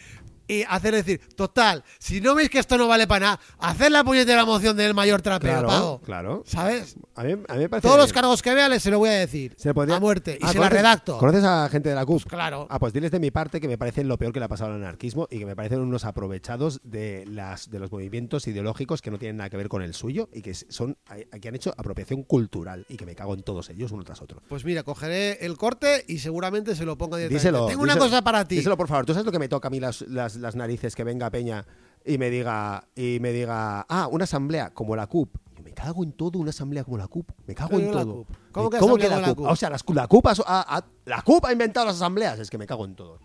hacer 0.69 0.93
decir, 0.93 1.21
total, 1.35 1.83
si 1.99 2.21
no 2.21 2.35
veis 2.35 2.49
que 2.49 2.59
esto 2.59 2.77
no 2.77 2.87
vale 2.87 3.07
para 3.07 3.25
nada, 3.25 3.39
hacer 3.59 3.91
la 3.91 4.03
puñetera 4.03 4.45
moción 4.45 4.75
del 4.77 4.93
mayor 4.93 5.21
trapero, 5.21 5.53
Claro, 5.53 5.67
pago. 5.67 6.01
claro. 6.03 6.43
¿Sabes? 6.45 6.95
A 7.15 7.23
mí, 7.23 7.33
a 7.47 7.53
mí 7.53 7.59
me 7.59 7.69
parece. 7.69 7.87
Todos 7.87 7.99
los 7.99 8.13
cargos 8.13 8.41
que 8.41 8.53
vea 8.53 8.69
les 8.69 8.83
se 8.83 8.91
lo 8.91 8.99
voy 8.99 9.09
a 9.09 9.13
decir. 9.13 9.53
Se 9.57 9.73
podría- 9.73 9.97
A 9.97 9.99
muerte. 9.99 10.37
Y 10.39 10.45
Ah, 10.45 10.51
se 10.51 10.59
la 10.59 10.67
¿conoces- 10.67 10.71
redacto. 10.71 11.17
¿Conoces 11.17 11.43
a 11.43 11.67
gente 11.69 11.89
de 11.89 11.95
la 11.95 12.05
CUP? 12.05 12.23
Claro. 12.25 12.67
Ah, 12.69 12.79
pues 12.79 12.93
diles 12.93 13.11
de 13.11 13.19
mi 13.19 13.31
parte 13.31 13.59
que 13.59 13.67
me 13.67 13.77
parecen 13.77 14.07
lo 14.07 14.17
peor 14.17 14.31
que 14.33 14.39
le 14.39 14.45
ha 14.45 14.49
pasado 14.49 14.71
al 14.71 14.77
anarquismo 14.81 15.27
y 15.31 15.39
que 15.39 15.45
me 15.45 15.55
parecen 15.55 15.79
unos 15.79 16.05
aprovechados 16.05 16.79
de 16.83 17.25
las 17.27 17.69
de 17.69 17.79
los 17.79 17.91
movimientos 17.91 18.47
ideológicos 18.47 19.01
que 19.01 19.11
no 19.11 19.17
tienen 19.17 19.37
nada 19.37 19.49
que 19.49 19.57
ver 19.57 19.69
con 19.69 19.81
el 19.81 19.93
suyo 19.93 20.29
y 20.33 20.41
que 20.41 20.53
son 20.53 20.97
que 21.41 21.47
han 21.47 21.55
hecho 21.55 21.73
apropiación 21.77 22.23
cultural 22.23 22.85
y 22.89 22.97
que 22.97 23.05
me 23.05 23.15
cago 23.15 23.33
en 23.33 23.43
todos 23.43 23.69
ellos 23.69 23.91
uno 23.91 24.03
tras 24.03 24.21
otro. 24.21 24.41
Pues 24.47 24.63
mira, 24.65 24.83
cogeré 24.83 25.45
el 25.45 25.57
corte 25.57 26.05
y 26.07 26.19
seguramente 26.19 26.75
se 26.75 26.85
lo 26.85 26.97
ponga 26.97 27.17
directamente. 27.17 27.37
Díselo. 27.49 27.67
Tengo 27.67 27.83
una 27.83 27.97
cosa 27.97 28.21
para 28.21 28.47
ti. 28.47 28.55
Díselo, 28.57 28.77
por 28.77 28.87
favor. 28.87 29.05
¿Tú 29.05 29.13
sabes 29.13 29.25
lo 29.25 29.31
que 29.31 29.39
me 29.39 29.49
toca 29.49 29.67
a 29.67 29.71
mí 29.71 29.79
las, 29.79 30.01
las, 30.01 30.35
las 30.39 30.55
narices 30.55 30.95
que 30.95 31.03
venga 31.03 31.29
Peña 31.29 31.65
y 32.05 32.17
me 32.17 32.29
diga 32.29 32.87
y 32.95 33.19
me 33.19 33.31
diga, 33.31 33.85
"Ah, 33.89 34.07
una 34.11 34.23
asamblea 34.25 34.73
como 34.73 34.95
la 34.95 35.07
CUP." 35.07 35.35
Yo 35.55 35.63
me 35.63 35.73
cago 35.73 36.03
en 36.03 36.11
todo 36.13 36.39
una 36.39 36.51
asamblea 36.51 36.83
como 36.83 36.97
la 36.97 37.07
CUP. 37.07 37.29
Me 37.47 37.55
cago 37.55 37.77
en 37.79 37.91
todo. 37.91 38.13
CUP. 38.13 38.27
¿Cómo 38.51 38.69
que 38.69 38.77
como 38.77 38.97
la 38.97 39.33
CUP? 39.35 39.45
O 39.47 39.55
sea, 39.55 39.69
las- 39.69 39.83
la 39.93 40.07
CUP 40.07 40.27
ha, 40.27 40.83
la 41.05 41.21
CUP 41.23 41.45
ha 41.45 41.51
inventado 41.51 41.85
las 41.87 41.95
asambleas, 41.95 42.39
es 42.39 42.49
que 42.49 42.57
me 42.57 42.65
cago 42.67 42.85
en 42.85 42.95
todo. 42.95 43.19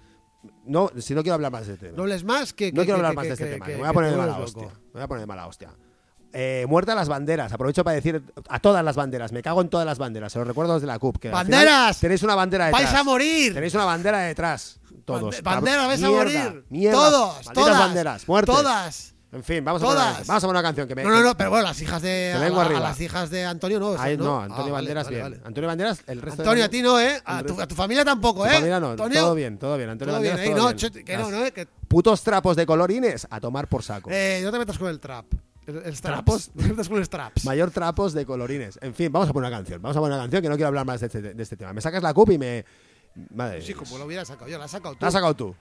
No, 0.65 0.91
si 0.99 1.15
no 1.15 1.23
quiero 1.23 1.35
hablar 1.35 1.53
más 1.53 1.67
de 1.69 1.75
este 1.75 1.87
tema. 1.87 1.97
No 1.97 2.03
hables 2.03 2.25
más 2.25 2.53
que. 2.53 2.73
No 2.73 2.83
quiero 2.83 2.97
hablar 2.97 3.13
que- 3.13 3.17
más 3.17 3.27
de 3.27 3.33
este 3.35 3.47
tema. 3.53 3.67
me 3.67 3.77
voy 3.77 3.87
a 3.87 3.93
poner 3.93 4.11
de 4.11 4.17
mala 4.17 4.39
hostia. 4.39 4.67
Me 4.67 4.93
voy 4.95 5.03
a 5.03 5.07
poner 5.09 5.21
de 5.21 5.27
mala 5.27 5.47
hostia. 5.47 5.71
Eh, 6.33 6.65
muerta 6.69 6.95
las 6.95 7.09
banderas. 7.09 7.53
Aprovecho 7.53 7.85
para 7.85 7.95
decir 7.95 8.23
a 8.49 8.59
todas 8.61 8.85
las 8.85 8.97
banderas. 8.97 9.33
Me 9.33 9.43
cago 9.43 9.61
en 9.61 9.69
todas 9.69 9.85
las 9.87 9.99
banderas. 9.99 10.33
Se 10.33 10.39
los 10.39 10.49
recuerdo 10.49 10.75
desde 10.75 10.87
la 10.87 10.99
CUP. 10.99 11.19
Que 11.19 11.31
¡Banderas! 11.31 11.99
Tenéis 12.01 12.23
una 12.23 12.35
bandera 12.35 12.67
detrás. 12.67 12.83
¡Vais 12.85 12.95
a 12.95 13.05
morir! 13.05 13.55
Tenéis 13.55 13.75
una 13.75 13.85
bandera 13.85 14.19
detrás. 14.21 14.79
Todos. 15.05 15.43
Bande- 15.43 15.43
banderas, 15.43 15.87
vais 15.89 16.03
a 16.03 16.11
morir. 16.11 16.65
Mierda. 16.71 16.97
Todos, 16.99 17.35
Malditas 17.35 17.55
todas. 17.55 17.79
banderas. 17.79 18.29
Muertes. 18.29 18.55
Todas. 18.55 19.09
En 19.33 19.43
fin, 19.43 19.65
vamos 19.65 19.83
a, 19.83 19.87
poner, 19.87 20.03
vamos 20.27 20.45
a 20.45 20.47
poner 20.47 20.51
una 20.51 20.63
canción 20.63 20.87
que 20.87 20.95
me. 20.95 21.03
No, 21.05 21.09
no, 21.11 21.23
no, 21.23 21.35
pero 21.37 21.49
bueno, 21.49 21.65
las 21.65 21.81
hijas 21.81 22.03
de. 22.03 22.35
A, 22.37 22.39
vengo 22.39 22.63
la- 22.63 22.77
a 22.77 22.81
las 22.81 23.01
hijas 23.01 23.31
de 23.31 23.47
Antonio 23.47 23.81
no. 23.81 23.95
Ah, 23.95 24.05
Antonio 24.05 24.51
vale, 24.51 24.71
Banderas 24.73 25.05
vale, 25.07 25.17
bien. 25.17 25.31
vale. 25.31 25.41
Antonio 25.45 25.69
Banderas, 25.69 26.03
el 26.07 26.21
resto 26.21 26.43
de 26.43 26.49
Antonio, 26.49 26.65
a 26.67 26.69
ti 26.69 26.83
no, 26.83 27.01
¿eh? 27.01 27.19
A 27.25 27.43
tu, 27.43 27.49
resto- 27.55 27.63
a 27.63 27.67
tu 27.67 27.75
familia 27.75 28.05
tampoco, 28.05 28.43
Tu 28.45 28.51
¿eh? 28.51 28.55
familia 28.55 28.79
no, 28.79 28.91
Antonio, 28.91 29.21
todo 29.21 29.35
bien, 29.35 29.59
todo 29.59 29.77
bien. 29.79 29.89
Antonio 29.89 30.13
Todo 30.15 30.23
bien, 30.23 30.35
Banderas, 30.35 30.51
¿eh? 30.53 30.55
todo 30.61 30.71
No, 30.71 30.93
bien. 30.93 31.05
que 31.07 31.17
no, 31.17 31.31
no, 31.31 31.45
¿eh? 31.47 31.53
Que, 31.53 31.67
Putos 31.89 32.23
trapos 32.23 32.57
de 32.57 32.67
colorines 32.67 33.27
a 33.31 33.41
tomar 33.41 33.69
por 33.69 33.83
saco. 33.83 34.11
eh, 34.13 34.41
no 34.45 34.53
te 34.53 34.59
metas 34.59 34.77
con 34.79 34.89
el 34.89 35.01
trap. 35.01 35.25
El, 35.67 35.77
el. 35.85 36.01
¿Trapos? 36.01 36.51
El 36.57 37.05
straps. 37.05 37.45
Mayor 37.45 37.71
trapos 37.71 38.13
de 38.13 38.27
colorines. 38.27 38.79
En 38.83 38.95
fin, 38.95 39.11
vamos 39.13 39.29
a 39.29 39.33
poner 39.33 39.49
una 39.49 39.57
canción. 39.59 39.81
Vamos 39.81 39.97
a 39.97 40.01
poner 40.01 40.15
una 40.15 40.23
canción 40.25 40.43
que 40.43 40.49
no 40.49 40.57
quiero 40.57 40.69
hablar 40.69 40.85
más 40.87 41.01
de 41.01 41.07
este, 41.07 41.23
de 41.23 41.43
este 41.43 41.57
tema. 41.57 41.73
Me 41.73 41.81
sacas 41.81 42.03
la 42.03 42.13
CUP 42.15 42.31
y 42.33 42.39
me. 42.39 42.65
Madre 43.35 43.61
Sí, 43.63 43.75
como 43.75 43.99
lo 43.99 44.07
hubiera 44.07 44.25
sacado 44.25 44.51
yo, 44.51 44.59
la 44.59 44.65
has 44.65 44.71
sacado 44.71 44.95
tú. 44.95 44.99
La 45.03 45.09
has 45.09 45.15
sacado 45.15 45.35
tú. 45.37 45.55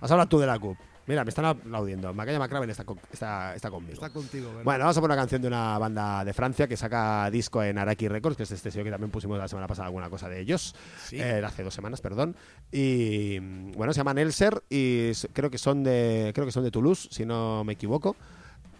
Has 0.00 0.10
hablado 0.10 0.28
tú 0.28 0.38
de 0.40 0.46
la 0.46 0.58
CUP. 0.58 0.76
Mira, 1.06 1.24
me 1.24 1.30
están 1.30 1.44
aplaudiendo. 1.44 2.12
Macaya 2.14 2.38
McCraven 2.38 2.70
está, 2.70 2.84
con- 2.84 3.00
está, 3.12 3.54
está 3.56 3.70
conmigo. 3.70 3.94
Está 3.94 4.10
contigo, 4.10 4.48
¿verdad? 4.48 4.64
Bueno, 4.64 4.80
vamos 4.84 4.96
a 4.96 5.00
poner 5.00 5.14
una 5.16 5.22
canción 5.22 5.42
de 5.42 5.48
una 5.48 5.76
banda 5.78 6.24
de 6.24 6.32
Francia 6.34 6.68
que 6.68 6.76
saca 6.76 7.28
disco 7.30 7.62
en 7.64 7.78
Araki 7.78 8.06
Records, 8.06 8.36
que 8.36 8.42
es 8.44 8.50
este 8.52 8.70
sello 8.70 8.84
que 8.84 8.90
también 8.90 9.10
pusimos 9.10 9.36
la 9.38 9.48
semana 9.48 9.66
pasada 9.66 9.86
alguna 9.86 10.08
cosa 10.10 10.28
de 10.28 10.40
ellos. 10.40 10.74
Sí. 11.04 11.16
Eh, 11.20 11.42
hace 11.44 11.64
dos 11.64 11.74
semanas, 11.74 12.00
perdón. 12.00 12.36
Y 12.70 13.38
bueno, 13.74 13.92
se 13.92 13.98
llaman 13.98 14.18
Elser 14.18 14.62
y 14.68 15.12
creo 15.32 15.50
que 15.50 15.58
son 15.58 15.82
de 15.82 16.30
creo 16.34 16.46
que 16.46 16.52
son 16.52 16.62
de 16.64 16.70
Toulouse, 16.70 17.08
si 17.10 17.24
no 17.26 17.64
me 17.64 17.72
equivoco. 17.72 18.14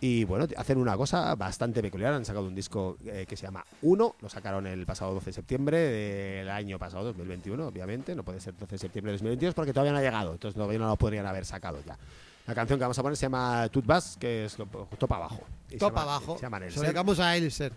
Y 0.02 0.24
bueno, 0.24 0.46
hacen 0.56 0.78
una 0.78 0.96
cosa 0.96 1.34
bastante 1.34 1.82
peculiar. 1.82 2.14
Han 2.14 2.24
sacado 2.24 2.46
un 2.46 2.54
disco 2.54 2.96
eh, 3.04 3.26
que 3.28 3.36
se 3.36 3.44
llama 3.46 3.62
Uno. 3.82 4.16
Lo 4.20 4.30
sacaron 4.30 4.66
el 4.66 4.86
pasado 4.86 5.12
12 5.12 5.26
de 5.26 5.32
septiembre 5.34 5.76
del 5.78 6.48
año 6.48 6.78
pasado, 6.78 7.04
2021, 7.04 7.66
obviamente. 7.66 8.14
No 8.14 8.22
puede 8.22 8.40
ser 8.40 8.56
12 8.56 8.72
de 8.76 8.78
septiembre 8.78 9.12
de 9.12 9.18
2022 9.18 9.54
porque 9.54 9.72
todavía 9.74 9.92
no 9.92 9.98
ha 9.98 10.02
llegado. 10.02 10.32
Entonces 10.32 10.54
todavía 10.54 10.78
no 10.78 10.88
lo 10.88 10.96
podrían 10.96 11.26
haber 11.26 11.44
sacado 11.44 11.78
ya. 11.86 11.98
La 12.46 12.54
canción 12.54 12.78
que 12.78 12.84
vamos 12.84 12.98
a 12.98 13.02
poner 13.02 13.16
se 13.18 13.22
llama 13.26 13.68
Tut 13.70 13.84
Bass, 13.84 14.16
que 14.18 14.46
es 14.46 14.58
lo- 14.58 14.66
justo 14.66 15.06
para 15.06 15.26
abajo. 15.26 15.42
Y 15.68 15.72
se 15.72 15.78
Top 15.78 15.90
llama- 15.90 16.02
abajo. 16.02 16.36
Se 16.36 16.42
llama 16.42 16.60
Se 16.70 16.80
dedicamos 16.80 17.20
a 17.20 17.36
Elser. 17.36 17.72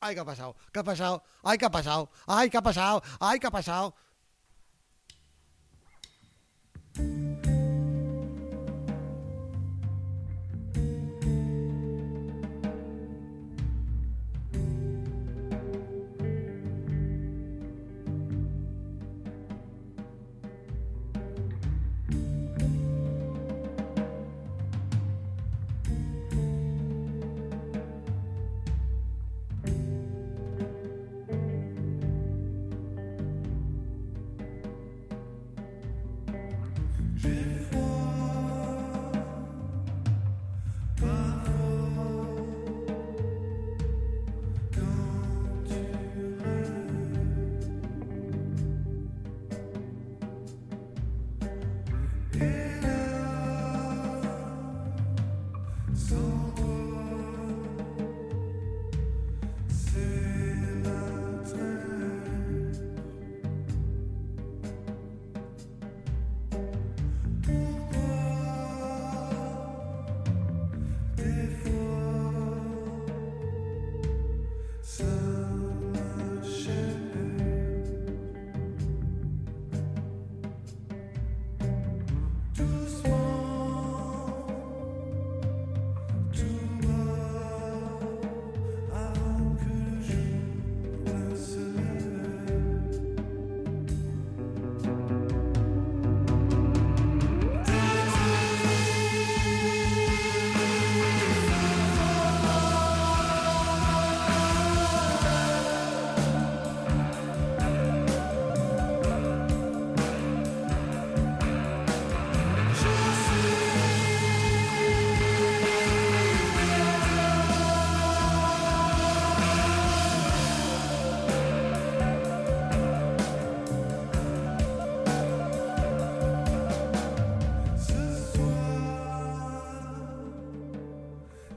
Ay, 0.00 0.14
¿qué 0.14 0.20
ha 0.20 0.24
pasado? 0.24 0.56
¿Qué 0.72 0.78
ha 0.80 0.84
pasado? 0.84 1.22
Ay, 1.42 1.56
¿qué 1.58 1.64
ha 1.64 1.70
pasado? 1.70 2.10
Ay, 2.26 2.50
¿qué 2.50 2.56
ha 2.58 2.62
pasado? 2.62 3.02
Ay, 3.20 3.38
¿qué 3.40 3.46
ha 3.46 3.50
pasado? 3.50 3.94
Thank 6.96 7.08
you. 7.08 7.23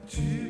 to 0.08 0.47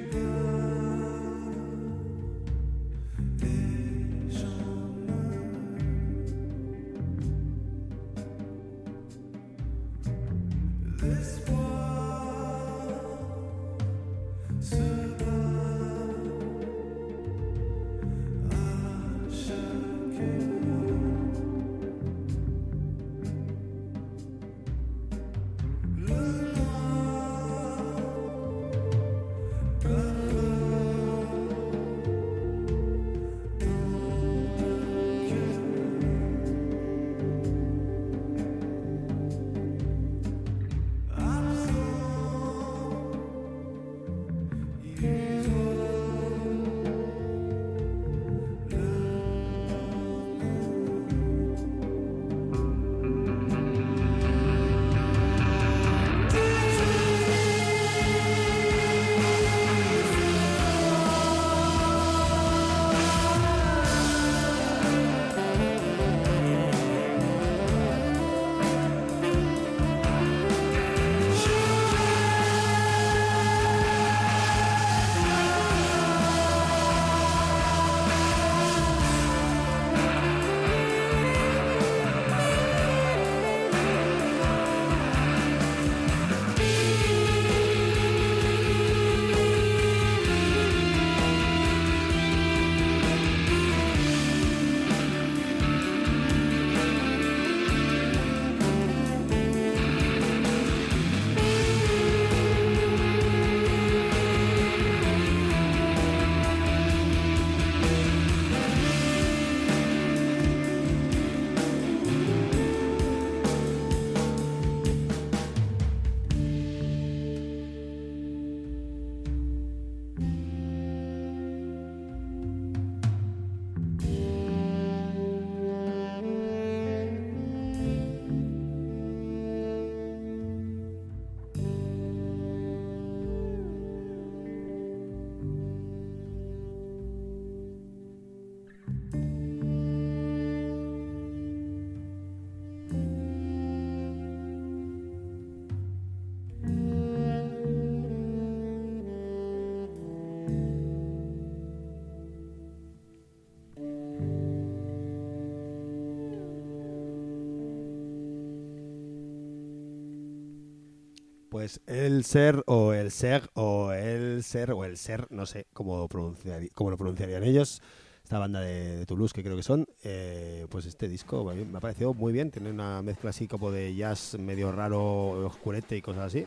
es 161.61 161.81
el 161.87 162.25
ser 162.25 162.63
o 162.67 162.92
el 162.92 163.11
ser 163.11 163.50
o 163.54 163.92
el 163.92 164.42
ser 164.42 164.73
o 164.73 164.85
el 164.85 164.96
ser, 164.96 165.27
no 165.31 165.46
sé 165.46 165.67
cómo, 165.73 166.09
pronunciar, 166.09 166.63
cómo 166.75 166.90
lo 166.90 166.96
pronunciarían 166.96 167.44
ellos. 167.44 167.83
Esta 168.23 168.38
banda 168.38 168.61
de, 168.61 168.98
de 168.98 169.06
Toulouse 169.06 169.33
que 169.33 169.42
creo 169.42 169.56
que 169.56 169.63
son, 169.63 169.87
eh, 170.04 170.67
pues 170.69 170.85
este 170.85 171.09
disco 171.09 171.44
me 171.44 171.79
ha 171.79 171.81
parecido 171.81 172.13
muy 172.13 172.33
bien. 172.33 172.50
Tiene 172.50 172.71
una 172.71 173.00
mezcla 173.02 173.31
así 173.31 173.48
como 173.48 173.71
de 173.71 173.94
jazz 173.94 174.37
medio 174.38 174.71
raro, 174.71 175.31
oscurete 175.46 175.96
y 175.96 176.02
cosas 176.02 176.25
así, 176.27 176.46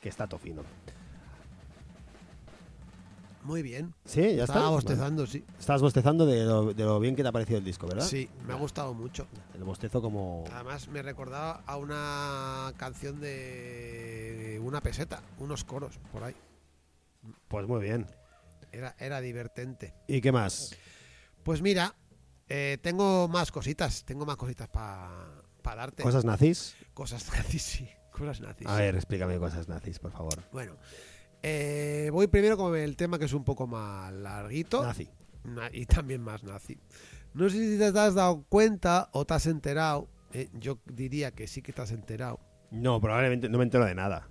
que 0.00 0.08
está 0.08 0.28
tofino. 0.28 0.62
Muy 3.42 3.62
bien. 3.62 3.94
Sí, 4.04 4.20
ya 4.20 4.44
Estaba 4.44 4.60
está. 4.60 4.68
bostezando, 4.68 5.26
sí. 5.26 5.42
Estabas 5.58 5.80
bostezando 5.80 6.26
de 6.26 6.44
lo, 6.44 6.74
de 6.74 6.84
lo 6.84 7.00
bien 7.00 7.16
que 7.16 7.22
te 7.22 7.28
ha 7.28 7.32
parecido 7.32 7.58
el 7.58 7.64
disco, 7.64 7.86
¿verdad? 7.86 8.04
Sí, 8.06 8.28
me 8.46 8.52
ha 8.52 8.56
gustado 8.56 8.92
mucho. 8.92 9.26
El 9.54 9.64
bostezo 9.64 10.02
como... 10.02 10.44
Además 10.52 10.88
me 10.88 11.00
recordaba 11.02 11.62
a 11.66 11.76
una 11.78 12.72
canción 12.76 13.18
de 13.18 14.19
una 14.62 14.80
peseta, 14.80 15.22
unos 15.38 15.64
coros 15.64 15.98
por 16.12 16.24
ahí. 16.24 16.34
Pues 17.48 17.66
muy 17.66 17.80
bien. 17.82 18.06
Era, 18.72 18.94
era 18.98 19.20
divertente. 19.20 19.94
¿Y 20.06 20.20
qué 20.20 20.32
más? 20.32 20.76
Pues 21.42 21.60
mira, 21.62 21.94
eh, 22.48 22.78
tengo 22.82 23.28
más 23.28 23.50
cositas, 23.52 24.04
tengo 24.04 24.24
más 24.26 24.36
cositas 24.36 24.68
para 24.68 25.42
darte. 25.62 26.02
¿Cosas 26.02 26.24
nazis? 26.24 26.74
Cosas 26.94 27.26
nazis, 27.32 27.62
sí. 27.64 27.88
Cosas 28.12 28.40
nazis. 28.40 28.66
A 28.66 28.76
ver, 28.76 28.94
explícame 28.96 29.38
cosas 29.38 29.68
nazis, 29.68 29.98
por 29.98 30.12
favor. 30.12 30.42
Bueno, 30.52 30.76
eh, 31.42 32.10
voy 32.12 32.26
primero 32.26 32.56
con 32.56 32.76
el 32.76 32.96
tema 32.96 33.18
que 33.18 33.24
es 33.24 33.32
un 33.32 33.44
poco 33.44 33.66
más 33.66 34.12
larguito 34.12 34.82
Nazi. 34.82 35.08
na- 35.44 35.70
y 35.72 35.86
también 35.86 36.20
más 36.20 36.42
nazi. 36.44 36.78
No 37.32 37.48
sé 37.48 37.56
si 37.58 37.78
te 37.78 37.84
has 37.98 38.14
dado 38.14 38.44
cuenta 38.48 39.08
o 39.12 39.24
te 39.24 39.34
has 39.34 39.46
enterado. 39.46 40.08
eh, 40.32 40.48
yo 40.52 40.78
diría 40.86 41.32
que 41.32 41.46
sí 41.48 41.60
que 41.62 41.72
te 41.72 41.82
has 41.82 41.90
enterado. 41.92 42.38
No, 42.70 43.00
probablemente 43.00 43.48
no 43.48 43.58
me 43.58 43.64
entero 43.64 43.84
de 43.84 43.94
nada. 43.96 44.28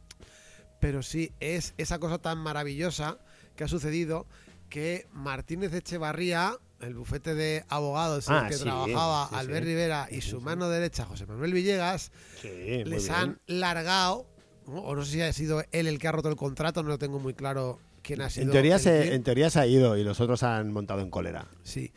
Pero 0.80 1.04
sí, 1.04 1.32
es 1.40 1.74
esa 1.78 2.00
cosa 2.00 2.20
tan 2.20 2.38
maravillosa 2.38 3.18
que 3.56 3.64
ha 3.64 3.68
sucedido 3.68 4.26
que 4.70 5.08
Martínez 5.12 5.74
Echevarría, 5.74 6.58
el 6.80 6.94
bufete 6.94 7.34
de 7.36 7.66
abogados 7.68 8.28
en 8.28 8.34
Ah, 8.36 8.42
el 8.44 8.48
que 8.50 8.56
sí, 8.58 8.64
trabajaba 8.64 9.28
sí, 9.30 9.36
Albert 9.36 9.64
sí. 9.66 9.70
Rivera 9.70 10.08
y 10.12 10.22
su 10.22 10.40
mano 10.42 10.70
derecha, 10.70 11.06
José 11.06 11.26
Manuel 11.26 11.54
Villegas, 11.54 12.12
les 12.44 13.10
han 13.10 13.40
largado, 13.48 14.28
¿no? 14.68 14.80
o 14.82 14.96
no 14.96 15.04
sé 15.04 15.12
si 15.12 15.22
ha 15.22 15.34
sido 15.34 15.64
él 15.72 15.88
el 15.88 16.00
que 16.00 16.08
ha 16.08 16.12
roto 16.12 16.30
el 16.30 16.36
contrato, 16.36 16.84
no 16.84 16.90
lo 16.90 16.98
tengo 17.00 17.20
muy 17.20 17.34
claro 17.34 17.80
quién 18.02 18.22
ha 18.22 18.30
sido. 18.30 18.46
En 18.46 18.52
teoría, 18.52 18.80
se, 18.80 19.14
en 19.14 19.24
teoría 19.24 19.50
se 19.50 19.60
ha 19.60 19.68
ido 19.68 19.98
y 19.98 20.04
los 20.04 20.22
otros 20.22 20.44
han 20.44 20.72
montado 20.72 21.02
en 21.02 21.10
cólera. 21.10 21.48
Sí. 21.64 21.92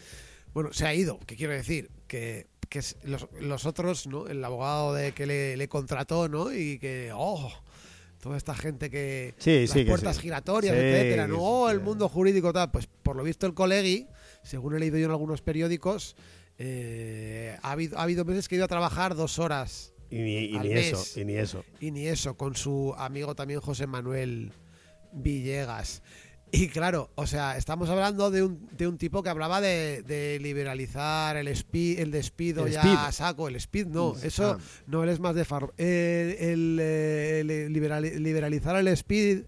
Bueno, 0.54 0.72
se 0.72 0.86
ha 0.86 0.94
ido. 0.94 1.20
¿Qué 1.26 1.36
quiero 1.36 1.52
decir? 1.52 1.90
Que, 2.08 2.46
que 2.68 2.82
los, 3.04 3.28
los 3.40 3.66
otros, 3.66 4.06
¿no? 4.06 4.26
El 4.26 4.44
abogado 4.44 4.94
de 4.94 5.12
que 5.12 5.26
le, 5.26 5.56
le 5.56 5.68
contrató, 5.68 6.28
¿no? 6.28 6.52
Y 6.52 6.78
que, 6.78 7.10
oh, 7.14 7.50
toda 8.22 8.36
esta 8.36 8.54
gente 8.54 8.88
que... 8.88 9.34
Sí, 9.38 9.62
las 9.62 9.70
sí, 9.70 9.80
que 9.80 9.90
puertas 9.90 10.14
sí. 10.14 10.22
giratorias, 10.22 10.76
etcétera, 10.76 11.26
¿no? 11.26 11.68
el 11.68 11.80
mundo 11.80 12.08
jurídico 12.08 12.52
tal. 12.52 12.70
Pues 12.70 12.86
por 13.02 13.16
lo 13.16 13.24
visto 13.24 13.46
el 13.46 13.54
colegi, 13.54 14.06
según 14.44 14.76
he 14.76 14.78
leído 14.78 14.96
yo 14.96 15.06
en 15.06 15.10
algunos 15.10 15.42
periódicos, 15.42 16.14
eh, 16.56 17.58
ha, 17.62 17.72
habido, 17.72 17.98
ha 17.98 18.04
habido 18.04 18.24
meses 18.24 18.46
que 18.46 18.54
ha 18.54 18.58
ido 18.58 18.64
a 18.64 18.68
trabajar 18.68 19.16
dos 19.16 19.40
horas 19.40 19.92
Y 20.08 20.18
ni, 20.18 20.34
y 20.44 20.56
Al 20.56 20.62
ni 20.62 20.68
mes. 20.74 20.92
eso, 20.92 21.20
y 21.20 21.24
ni 21.24 21.34
eso. 21.34 21.64
y 21.80 21.90
ni 21.90 22.06
eso, 22.06 22.36
con 22.36 22.54
su 22.54 22.94
amigo 22.96 23.34
también 23.34 23.60
José 23.60 23.88
Manuel 23.88 24.52
Villegas. 25.12 26.02
Y 26.55 26.68
claro, 26.68 27.11
o 27.14 27.26
sea, 27.26 27.57
estamos 27.57 27.88
hablando 27.88 28.30
de 28.30 28.42
un, 28.42 28.68
de 28.76 28.86
un 28.86 28.98
tipo 28.98 29.22
que 29.22 29.30
hablaba 29.30 29.62
de, 29.62 30.03
de 30.03 30.38
liberalizar 30.40 31.38
el, 31.38 31.48
el 31.48 32.11
despido 32.11 32.66
El 32.66 32.72
ya 32.74 32.80
speed. 32.82 32.94
a 32.98 33.11
saco, 33.11 33.48
el 33.48 33.57
speed, 33.57 33.86
no, 33.86 34.14
eso 34.22 34.59
Ah. 34.59 34.62
no, 34.86 35.03
él 35.03 35.09
es 35.09 35.18
más 35.18 35.34
de 35.34 35.46
far... 35.46 35.72
eh, 35.78 36.50
el, 36.53 36.78
eh, 36.78 37.68
liberali- 37.70 38.16
liberalizar 38.18 38.76
el 38.76 38.86
speed, 38.88 39.44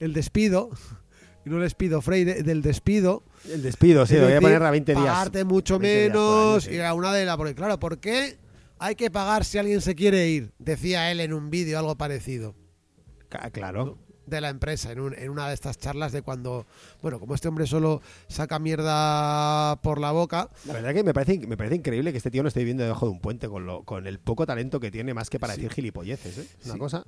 el 0.00 0.12
despido, 0.12 0.70
no 1.44 1.56
el 1.58 1.62
despido, 1.62 2.02
Freire, 2.02 2.42
del 2.42 2.60
despido, 2.60 3.22
El 3.48 3.62
despido, 3.62 4.04
sí, 4.04 4.14
lo 4.16 4.24
voy 4.24 4.32
a 4.32 4.40
poner 4.40 4.62
a 4.64 4.72
20 4.72 4.92
días. 4.94 5.04
Pagarte 5.04 5.44
mucho 5.44 5.78
20 5.78 5.96
días 6.02 6.12
por 6.12 6.20
año, 6.20 6.46
menos. 6.48 6.64
sí. 6.64 6.70
Y 6.72 6.74
era 6.74 6.92
una 6.92 7.12
de 7.14 7.24
las. 7.24 7.36
Porque, 7.36 7.54
claro, 7.54 7.78
¿por 7.78 8.00
qué 8.00 8.36
hay 8.80 8.96
que 8.96 9.12
pagar 9.12 9.44
si 9.44 9.58
alguien 9.58 9.80
se 9.80 9.94
quiere 9.94 10.28
ir? 10.28 10.50
Decía 10.58 11.10
él 11.12 11.20
en 11.20 11.32
un 11.32 11.50
vídeo 11.50 11.78
algo 11.78 11.96
parecido 11.96 12.56
Claro. 13.52 13.96
De 14.28 14.40
la 14.40 14.48
empresa, 14.48 14.92
en, 14.92 15.00
un- 15.00 15.14
en 15.14 15.30
una 15.30 15.48
de 15.48 15.54
estas 15.54 15.78
charlas 15.78 16.12
de 16.12 16.22
cuando. 16.22 16.66
Bueno, 17.02 17.18
como 17.20 17.34
este 17.34 17.48
hombre 17.48 17.66
solo 17.66 18.00
saca 18.28 18.58
mierda 18.58 19.76
por 19.82 20.00
la 20.00 20.12
boca. 20.12 20.48
La 20.66 20.74
verdad 20.74 20.94
que 20.94 21.04
me 21.04 21.14
parece, 21.14 21.46
me 21.46 21.56
parece 21.56 21.76
increíble 21.76 22.12
que 22.12 22.18
este 22.18 22.30
tío 22.30 22.42
no 22.42 22.48
esté 22.48 22.60
viviendo 22.60 22.82
debajo 22.82 23.06
de 23.06 23.12
un 23.12 23.20
puente 23.20 23.48
con, 23.48 23.66
lo, 23.66 23.82
con 23.84 24.06
el 24.06 24.18
poco 24.18 24.46
talento 24.46 24.80
que 24.80 24.90
tiene 24.90 25.14
más 25.14 25.30
que 25.30 25.38
para 25.38 25.54
Sí. 25.54 25.60
decir 25.62 25.74
gilipolleces. 25.74 26.38
¿eh? 26.38 26.46
Una 26.64 26.74
Sí. 26.74 26.78
cosa. 26.78 27.04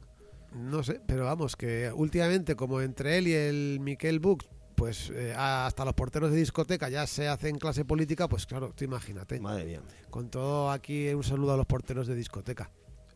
No 0.54 0.82
sé, 0.82 1.00
pero 1.06 1.24
vamos, 1.26 1.54
que 1.56 1.92
últimamente, 1.94 2.56
como 2.56 2.80
entre 2.80 3.18
él 3.18 3.28
y 3.28 3.32
el 3.34 3.78
Miquel 3.80 4.18
Buch, 4.18 4.44
pues 4.74 5.10
eh, 5.14 5.34
hasta 5.36 5.84
los 5.84 5.94
porteros 5.94 6.30
de 6.32 6.38
discoteca 6.38 6.88
ya 6.88 7.06
se 7.06 7.28
hacen 7.28 7.58
clase 7.58 7.84
política, 7.84 8.26
pues 8.28 8.46
claro, 8.46 8.72
tú 8.74 8.84
imagínate. 8.84 9.38
Madre 9.38 9.64
mía. 9.64 9.80
Con 10.08 10.28
todo 10.30 10.70
aquí, 10.70 11.08
un 11.10 11.22
saludo 11.22 11.52
a 11.52 11.56
los 11.56 11.66
porteros 11.66 12.06
de 12.08 12.14
discoteca. 12.16 12.70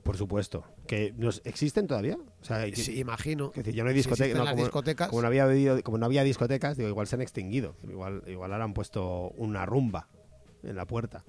Por 0.04 0.16
supuesto. 0.18 0.64
¿Que 0.86 1.12
nos 1.16 1.40
existen 1.44 1.86
todavía? 1.86 2.16
O 2.40 2.44
sea, 2.44 2.64
que- 2.66 2.76
Sí, 2.76 3.00
imagino. 3.00 3.50
que 3.50 3.62
ya 3.72 3.82
no 3.82 3.88
hay 3.90 4.02
Si 4.02 4.08
no, 4.34 4.44
como, 4.44 4.54
discotecas. 4.56 5.08
como 5.08 5.22
no 5.22 5.28
había 5.28 5.46
como 5.82 5.98
no 5.98 6.04
había 6.06 6.22
discotecas, 6.22 6.76
digo, 6.76 6.90
igual 6.90 7.06
se 7.06 7.16
han 7.16 7.22
extinguido. 7.22 7.74
Igual, 7.82 8.22
igual 8.26 8.52
ahora 8.52 8.64
han 8.64 8.74
puesto 8.74 9.30
una 9.36 9.64
rumba 9.66 10.08
en 10.62 10.76
la 10.76 10.86
puerta. 10.86 11.24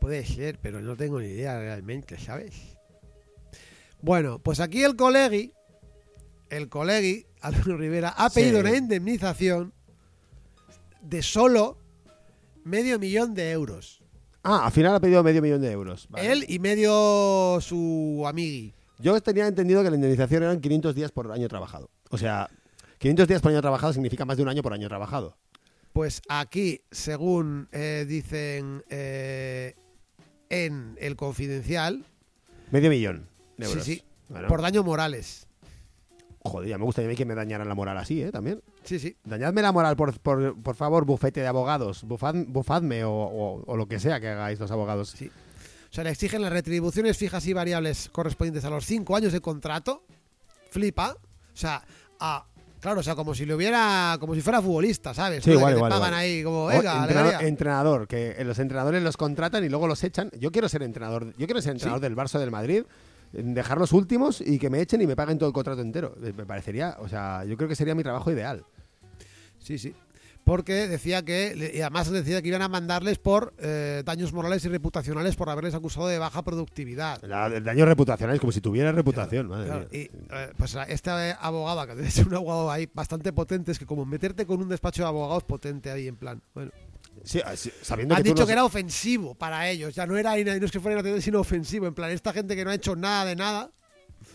Puede 0.00 0.24
ser, 0.24 0.58
pero 0.62 0.80
no 0.80 0.96
tengo 0.96 1.20
ni 1.20 1.26
idea 1.26 1.58
realmente, 1.58 2.18
¿sabes? 2.18 2.76
Bueno, 4.00 4.38
pues 4.38 4.60
aquí 4.60 4.82
el 4.84 4.96
colegi, 4.96 5.52
el 6.50 6.68
colegi, 6.68 7.26
Álvaro 7.40 7.76
Rivera, 7.76 8.10
ha 8.16 8.30
Sí. 8.30 8.40
pedido 8.40 8.60
una 8.60 8.76
indemnización 8.76 9.74
de 11.02 11.22
solo 11.22 11.78
medio 12.64 12.98
millón 12.98 13.34
de 13.34 13.50
euros. 13.50 13.99
Ah, 14.42 14.66
al 14.66 14.72
final 14.72 14.94
ha 14.94 15.00
pedido 15.00 15.22
medio 15.22 15.42
millón 15.42 15.60
de 15.60 15.70
euros. 15.70 16.06
Vale. 16.08 16.32
Él 16.32 16.44
y 16.48 16.58
medio 16.58 17.58
su 17.60 18.24
amigui. 18.26 18.72
Yo 18.98 19.20
tenía 19.20 19.46
entendido 19.46 19.82
que 19.82 19.90
la 19.90 19.96
indemnización 19.96 20.42
eran 20.42 20.60
500 20.60 20.94
días 20.94 21.10
por 21.12 21.30
año 21.32 21.48
trabajado. 21.48 21.90
O 22.10 22.18
sea, 22.18 22.48
500 22.98 23.28
días 23.28 23.40
por 23.42 23.50
año 23.52 23.60
trabajado 23.60 23.92
significa 23.92 24.24
más 24.24 24.36
de 24.36 24.42
un 24.42 24.48
año 24.48 24.62
por 24.62 24.72
año 24.72 24.88
trabajado. 24.88 25.36
Pues 25.92 26.22
aquí, 26.28 26.82
según 26.90 27.68
eh, 27.72 28.04
dicen 28.06 28.84
eh, 28.90 29.74
en 30.48 30.96
el 31.00 31.16
confidencial, 31.16 32.04
Medio 32.70 32.90
millón 32.90 33.26
de 33.56 33.66
sí, 33.66 33.70
euros. 33.72 33.84
sí, 33.84 34.02
Bueno, 34.28 34.48
por 34.48 34.62
daño 34.62 34.84
morales. 34.84 35.48
Joder, 36.42 36.68
ya 36.70 36.78
me 36.78 36.84
gustaría 36.84 37.14
que 37.14 37.26
me 37.26 37.34
dañaran 37.34 37.68
la 37.68 37.74
moral 37.74 37.98
así, 37.98 38.22
¿eh? 38.22 38.32
También. 38.32 38.62
Sí, 38.84 38.98
sí. 38.98 39.14
Dañadme 39.24 39.60
la 39.60 39.72
moral, 39.72 39.94
por, 39.96 40.18
por, 40.20 40.56
por 40.62 40.74
favor, 40.74 41.04
bufete 41.04 41.40
de 41.40 41.46
abogados. 41.46 42.02
Bufad- 42.06 42.46
bufadme 42.48 43.04
o, 43.04 43.10
o- 43.12 43.62
o 43.66 43.76
lo 43.76 43.86
que 43.86 44.00
sea 44.00 44.20
que 44.20 44.28
hagáis 44.28 44.58
los 44.58 44.70
abogados. 44.70 45.10
Sí. 45.10 45.30
O 45.90 45.92
sea, 45.92 46.04
le 46.04 46.10
exigen 46.10 46.40
las 46.40 46.52
retribuciones 46.52 47.18
fijas 47.18 47.46
y 47.46 47.52
variables 47.52 48.08
correspondientes 48.10 48.64
a 48.64 48.70
los 48.70 48.86
cinco 48.86 49.16
años 49.16 49.32
de 49.32 49.40
contrato. 49.40 50.02
Flipa. 50.70 51.16
O 51.52 51.56
sea, 51.56 51.82
a, 52.20 52.46
claro, 52.80 53.00
o 53.00 53.02
sea, 53.02 53.14
como 53.16 53.34
si 53.34 53.44
le 53.44 53.54
hubiera, 53.54 54.16
como 54.20 54.34
si 54.34 54.40
fuera 54.40 54.62
futbolista, 54.62 55.12
¿sabes? 55.12 55.44
Sí, 55.44 55.50
igual, 55.50 55.74
te 55.74 55.80
pagan 55.80 55.96
igual. 55.98 56.14
ahí 56.14 56.42
como, 56.44 56.66
venga, 56.66 56.78
entrenador, 57.02 57.26
alegría". 57.34 57.48
entrenador, 57.48 58.08
que 58.08 58.44
los 58.44 58.58
entrenadores 58.58 59.02
los 59.02 59.16
contratan 59.18 59.64
y 59.64 59.68
luego 59.68 59.86
los 59.88 60.02
echan. 60.04 60.30
Yo 60.38 60.50
quiero 60.52 60.68
ser 60.70 60.82
entrenador, 60.84 61.34
yo 61.36 61.46
quiero 61.46 61.60
ser 61.60 61.72
entrenador 61.72 62.00
del 62.00 62.16
Barça 62.16 62.38
del 62.38 62.50
Madrid, 62.50 62.84
dejar 63.32 63.78
los 63.78 63.92
últimos 63.92 64.40
y 64.40 64.58
que 64.58 64.70
me 64.70 64.80
echen 64.80 65.00
y 65.02 65.06
me 65.06 65.16
paguen 65.16 65.38
todo 65.38 65.48
el 65.48 65.52
contrato 65.54 65.80
entero. 65.82 66.14
Me 66.20 66.32
parecería, 66.46 66.96
o 67.00 67.08
sea, 67.08 67.44
yo 67.44 67.56
creo 67.56 67.68
que 67.68 67.76
sería 67.76 67.94
mi 67.94 68.02
trabajo 68.02 68.30
ideal. 68.30 68.64
Sí, 69.58 69.78
sí. 69.78 69.94
Porque 70.42 70.88
decía 70.88 71.22
que, 71.22 71.70
y 71.74 71.80
además 71.82 72.10
decía 72.10 72.40
que 72.40 72.48
iban 72.48 72.62
a 72.62 72.68
mandarles 72.68 73.18
por 73.18 73.52
eh, 73.58 74.02
daños 74.06 74.32
morales 74.32 74.64
y 74.64 74.68
reputacionales 74.68 75.36
por 75.36 75.50
haberles 75.50 75.74
acusado 75.74 76.08
de 76.08 76.18
baja 76.18 76.42
productividad. 76.42 77.22
La- 77.22 77.46
el 77.46 77.62
daño 77.62 77.84
reputacional 77.84 78.34
es 78.34 78.40
como 78.40 78.50
si 78.50 78.62
tuviera 78.62 78.90
reputación, 78.90 79.48
madre 79.48 79.66
Claro, 79.66 79.86
mía. 79.92 80.00
y 80.00 80.10
eh, 80.34 80.52
pues 80.56 80.76
este 80.88 81.10
eh, 81.10 81.36
abogado, 81.38 81.86
que 81.86 81.94
debe 81.94 82.10
ser 82.10 82.26
un 82.26 82.34
abogado 82.34 82.70
ahí 82.70 82.88
bastante 82.92 83.32
potente, 83.34 83.70
es 83.70 83.78
que 83.78 83.84
como 83.86 84.06
meterte 84.06 84.46
con 84.46 84.60
un 84.62 84.68
despacho 84.70 85.02
de 85.02 85.08
abogados 85.08 85.44
potente 85.44 85.90
ahí 85.90 86.08
en 86.08 86.16
plan. 86.16 86.42
Bueno, 86.54 86.72
Sí, 87.24 87.40
sí, 87.56 87.70
sabiendo 87.82 88.14
Han 88.14 88.22
que 88.22 88.28
dicho 88.30 88.42
no- 88.42 88.46
que 88.46 88.52
era 88.52 88.64
ofensivo 88.64 89.34
para 89.34 89.68
ellos. 89.68 89.94
Ya 89.94 90.06
no 90.06 90.16
era 90.16 90.36
no 90.36 90.52
es 90.52 90.70
que 90.70 90.80
fuera 90.80 90.98
inocente, 90.98 91.22
sino 91.22 91.40
ofensivo. 91.40 91.86
En 91.86 91.94
plan, 91.94 92.10
esta 92.10 92.32
gente 92.32 92.56
que 92.56 92.64
no 92.64 92.70
ha 92.70 92.74
hecho 92.74 92.96
nada 92.96 93.24
de 93.24 93.36
nada. 93.36 93.70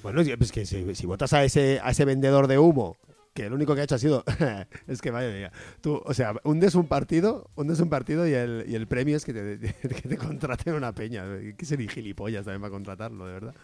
Bueno, 0.03 0.21
es 0.21 0.29
pues 0.37 0.51
que 0.51 0.65
si, 0.65 0.95
si 0.95 1.05
votas 1.05 1.33
a 1.33 1.43
ese, 1.43 1.79
a 1.83 1.91
ese 1.91 2.05
vendedor 2.05 2.47
de 2.47 2.57
humo, 2.59 2.95
que 3.33 3.49
lo 3.49 3.55
único 3.55 3.75
que 3.75 3.81
ha 3.81 3.83
hecho 3.83 3.95
ha 3.95 3.99
sido. 3.99 4.23
es 4.87 5.01
que 5.01 5.11
vaya 5.11 5.29
mía. 5.29 5.51
Tú, 5.81 6.01
o 6.05 6.13
sea, 6.13 6.33
hundes 6.43 6.75
un 6.75 6.87
partido, 6.87 7.49
hundes 7.55 7.79
un 7.79 7.89
partido 7.89 8.27
y 8.27 8.33
el, 8.33 8.65
y 8.67 8.75
el 8.75 8.87
premio 8.87 9.17
es 9.17 9.25
que 9.25 9.33
te, 9.33 9.59
que 9.89 10.07
te 10.07 10.17
contraten 10.17 10.73
una 10.75 10.93
peña. 10.93 11.23
Que 11.57 11.65
ser 11.65 11.79
gilipollas 11.89 12.45
también 12.45 12.61
para 12.61 12.71
contratarlo, 12.71 13.25
de 13.25 13.33
verdad. 13.33 13.55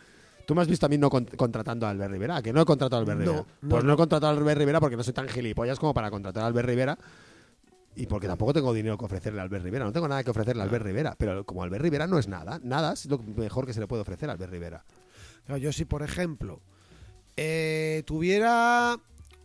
Tú 0.47 0.55
me 0.55 0.61
has 0.63 0.67
visto 0.67 0.87
a 0.87 0.89
mí 0.89 0.97
no 0.97 1.09
con- 1.09 1.25
contratando 1.25 1.85
a 1.85 1.91
Albert 1.91 2.11
Rivera, 2.11 2.37
¿A 2.37 2.41
que 2.41 2.51
no 2.51 2.61
he 2.61 2.65
contratado 2.65 2.97
a 2.97 3.01
Albert 3.01 3.19
No, 3.19 3.25
Rivera. 3.31 3.45
no. 3.61 3.69
Pues 3.69 3.83
no 3.83 3.93
he 3.93 3.95
contratado 3.97 4.33
a 4.33 4.37
Albert 4.37 4.57
Rivera 4.59 4.79
porque 4.79 4.97
no 4.97 5.03
soy 5.03 5.13
tan 5.13 5.29
gilipollas 5.29 5.79
como 5.79 5.93
para 5.93 6.09
contratar 6.09 6.43
a 6.43 6.47
Albert 6.47 6.67
Rivera. 6.67 6.97
Y 7.95 8.05
porque 8.05 8.27
tampoco 8.27 8.53
tengo 8.53 8.73
dinero 8.73 8.97
que 8.97 9.05
ofrecerle 9.05 9.41
a 9.41 9.43
Albert 9.43 9.63
Rivera. 9.63 9.85
No 9.85 9.91
tengo 9.91 10.07
nada 10.07 10.23
que 10.23 10.31
ofrecerle 10.31 10.61
a 10.61 10.65
Albert 10.65 10.85
Rivera. 10.85 11.15
Pero 11.17 11.45
como 11.45 11.63
Albert 11.63 11.83
Rivera 11.83 12.07
no 12.07 12.19
es 12.19 12.27
nada, 12.27 12.59
nada 12.63 12.93
es 12.93 13.05
lo 13.05 13.17
mejor 13.19 13.65
que 13.65 13.73
se 13.73 13.79
le 13.79 13.87
puede 13.87 14.01
ofrecer 14.01 14.29
a 14.29 14.33
Albert 14.33 14.51
Rivera. 14.51 14.85
Yo 15.59 15.73
si, 15.73 15.85
por 15.85 16.01
ejemplo, 16.01 16.61
eh, 17.35 18.03
tuviera 18.05 18.97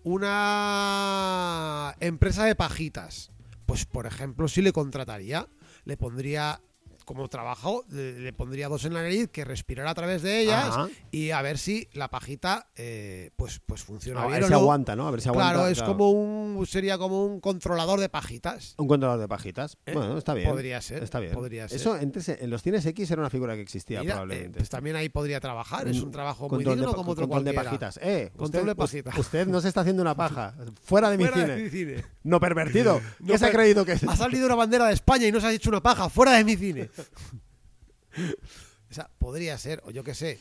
una 0.04 1.96
empresa 1.98 2.44
de 2.44 2.54
pajitas, 2.54 3.32
pues 3.66 3.86
por 3.86 4.06
ejemplo, 4.06 4.46
sí 4.46 4.62
le 4.62 4.72
contrataría, 4.72 5.48
le 5.84 5.96
pondría 5.96 6.60
como 7.06 7.28
trabajo, 7.28 7.84
le, 7.88 8.32
pondría 8.34 8.68
dos 8.68 8.84
en 8.84 8.92
la 8.92 9.00
nariz 9.02 9.30
que 9.30 9.44
respirara 9.44 9.90
a 9.90 9.94
través 9.94 10.22
de 10.22 10.40
ellas 10.40 10.66
Ajá. 10.66 10.88
y 11.12 11.30
a 11.30 11.40
ver 11.40 11.56
si 11.56 11.88
la 11.94 12.08
pajita 12.10 12.66
eh, 12.76 13.30
pues 13.36 13.60
pues 13.64 13.82
funciona 13.84 14.20
A 14.22 14.26
bien 14.26 14.34
ver 14.34 14.42
o 14.42 14.46
si 14.48 14.52
no. 14.52 14.58
aguanta, 14.58 14.96
¿no? 14.96 15.06
A 15.06 15.10
ver 15.12 15.20
si 15.22 15.28
aguanta. 15.28 15.52
claro, 15.54 15.68
es 15.68 15.78
claro. 15.78 15.92
como 15.92 16.10
un 16.10 16.66
sería 16.66 16.98
como 16.98 17.24
un 17.24 17.40
controlador 17.40 18.00
de 18.00 18.08
pajitas. 18.08 18.74
Un 18.76 18.88
controlador 18.88 19.20
de 19.20 19.28
pajitas. 19.28 19.78
¿Eh? 19.86 19.92
Bueno, 19.94 20.18
está 20.18 20.34
bien. 20.34 20.50
Podría 20.50 20.80
ser, 20.82 21.02
Está 21.04 21.20
bien. 21.20 21.32
podría 21.32 21.68
ser. 21.68 21.78
Eso 21.80 21.94
antes, 21.94 22.28
en 22.28 22.50
los 22.50 22.60
cines 22.62 22.84
X 22.84 23.10
era 23.10 23.20
una 23.22 23.30
figura 23.30 23.54
que 23.54 23.62
existía 23.62 24.00
Mira, 24.00 24.12
eh, 24.12 24.16
probablemente. 24.16 24.58
pues 24.58 24.68
también 24.68 24.96
ahí 24.96 25.08
podría 25.08 25.38
trabajar, 25.40 25.86
es 25.86 26.00
un 26.00 26.10
trabajo 26.10 26.48
muy 26.48 26.64
digno 26.64 26.88
de, 26.88 26.94
como 26.94 27.12
otro 27.12 27.28
control 27.28 27.44
de 27.44 27.52
pajitas. 27.54 28.00
Eh, 28.02 28.30
Control 28.36 28.62
usted, 28.62 28.66
de 28.66 28.74
pajitas. 28.74 29.16
Usted 29.16 29.46
no 29.46 29.60
se 29.60 29.68
está 29.68 29.82
haciendo 29.82 30.02
una 30.02 30.16
paja. 30.16 30.54
Fuera 30.82 31.08
de 31.08 31.18
mi 31.18 31.24
Fuera 31.24 31.40
cine. 31.42 31.56
de 31.56 31.62
mi 31.62 31.70
cine. 31.70 32.04
No 32.24 32.40
pervertido. 32.40 33.00
¿Qué 33.18 33.32
No 33.32 33.38
se 33.38 33.46
ha 33.46 33.52
creído 33.52 33.84
que 33.84 33.92
es? 33.92 34.02
Ha 34.04 34.16
salido 34.16 34.46
una 34.46 34.56
bandera 34.56 34.86
de 34.88 34.94
España 34.94 35.26
y 35.28 35.32
no 35.32 35.40
se 35.40 35.46
ha 35.46 35.52
hecho 35.52 35.70
una 35.70 35.80
paja, 35.80 36.08
fuera 36.08 36.32
de 36.32 36.42
mi 36.44 36.56
cine. 36.56 36.90
O 38.88 38.94
sea, 38.94 39.10
podría 39.18 39.58
ser, 39.58 39.82
o 39.84 39.90
yo 39.90 40.04
qué 40.04 40.14
sé, 40.14 40.38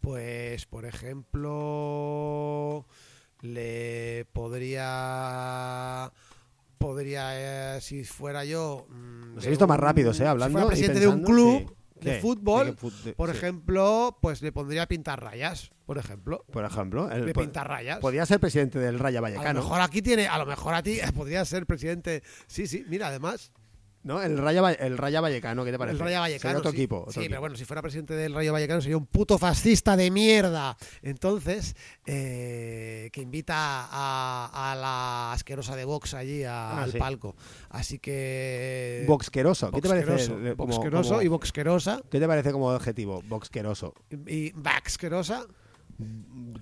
pues 0.00 0.66
por 0.66 0.84
ejemplo, 0.84 2.84
le 3.40 4.26
podría 4.32 6.12
podría 6.78 7.76
eh, 7.76 7.80
si 7.80 8.04
fuera 8.04 8.44
yo 8.44 8.86
mm, 8.90 9.36
Los 9.36 9.46
he 9.46 9.50
visto 9.50 9.66
más 9.66 9.80
rápidos, 9.80 10.20
¿eh? 10.20 10.26
Hablando 10.26 10.58
si 10.58 10.62
fuera 10.62 10.68
presidente 10.68 11.00
de 11.00 11.08
un 11.08 11.22
club 11.22 11.74
sí. 12.00 12.04
de 12.10 12.20
fútbol 12.20 12.66
¿De 12.66 12.72
qué 12.74 12.78
fut- 12.86 13.02
de- 13.04 13.12
por 13.14 13.30
sí. 13.30 13.36
ejemplo 13.38 14.18
pues 14.20 14.42
le 14.42 14.52
pondría 14.52 14.82
a 14.82 14.86
pintar 14.86 15.22
rayas 15.22 15.70
por 15.86 15.96
ejemplo 15.96 16.44
Por 16.52 16.64
ejemplo, 16.66 17.10
el- 17.10 17.24
de 17.24 17.32
pintar 17.32 17.66
rayas 17.68 18.00
podría 18.00 18.26
ser 18.26 18.38
presidente 18.40 18.78
del 18.78 18.98
Raya 18.98 19.20
a 19.20 19.22
lo 19.22 19.28
Vallecano. 19.28 19.60
mejor 19.62 19.80
aquí 19.80 20.02
tiene 20.02 20.26
a 20.26 20.36
lo 20.36 20.44
mejor 20.44 20.74
a 20.74 20.82
ti 20.82 20.98
podría 21.16 21.42
ser 21.46 21.64
presidente 21.64 22.22
sí 22.46 22.66
sí 22.66 22.84
mira 22.88 23.06
además 23.08 23.52
¿No? 24.04 24.22
El 24.22 24.36
Raya, 24.38 24.70
el 24.72 24.98
Raya 24.98 25.20
Vallecano, 25.22 25.64
¿qué 25.64 25.72
te 25.72 25.78
parece? 25.78 25.94
El 25.96 26.00
Rayo 26.04 26.20
Vallecano. 26.20 26.42
Sería 26.50 26.58
otro 26.58 26.70
sí. 26.72 26.76
equipo. 26.76 26.98
otro 27.00 27.12
sí, 27.12 27.20
equipo. 27.20 27.30
pero 27.30 27.40
bueno, 27.40 27.56
si 27.56 27.64
fuera 27.64 27.80
presidente 27.80 28.14
del 28.14 28.34
Rayo 28.34 28.52
Vallecano 28.52 28.80
sería 28.82 28.98
un 28.98 29.06
puto 29.06 29.38
fascista 29.38 29.96
de 29.96 30.10
mierda. 30.10 30.76
Entonces, 31.00 31.74
eh, 32.04 33.08
que 33.12 33.22
invita 33.22 33.54
a, 33.56 34.72
a 34.72 34.76
la 34.76 35.32
asquerosa 35.32 35.74
de 35.74 35.84
Vox 35.86 36.12
allí 36.14 36.44
a- 36.44 36.70
Ah, 36.72 36.82
al 36.82 36.92
sí. 36.92 36.98
palco. 36.98 37.34
Así 37.70 37.98
que. 37.98 39.04
Boxqueroso. 39.08 39.70
¿Qué 39.72 39.80
te 39.80 39.88
parece? 39.88 40.06
Boxqueroso, 40.10 40.48
el- 40.48 40.56
como- 40.56 41.02
como- 41.08 41.22
y 41.22 41.28
boxquerosa. 41.28 42.00
¿Qué 42.10 42.20
te 42.20 42.26
parece 42.26 42.52
como 42.52 42.70
adjetivo? 42.70 43.22
Boxqueroso. 43.26 43.94
Y 44.26 44.52
baxquerosa. 44.52 45.46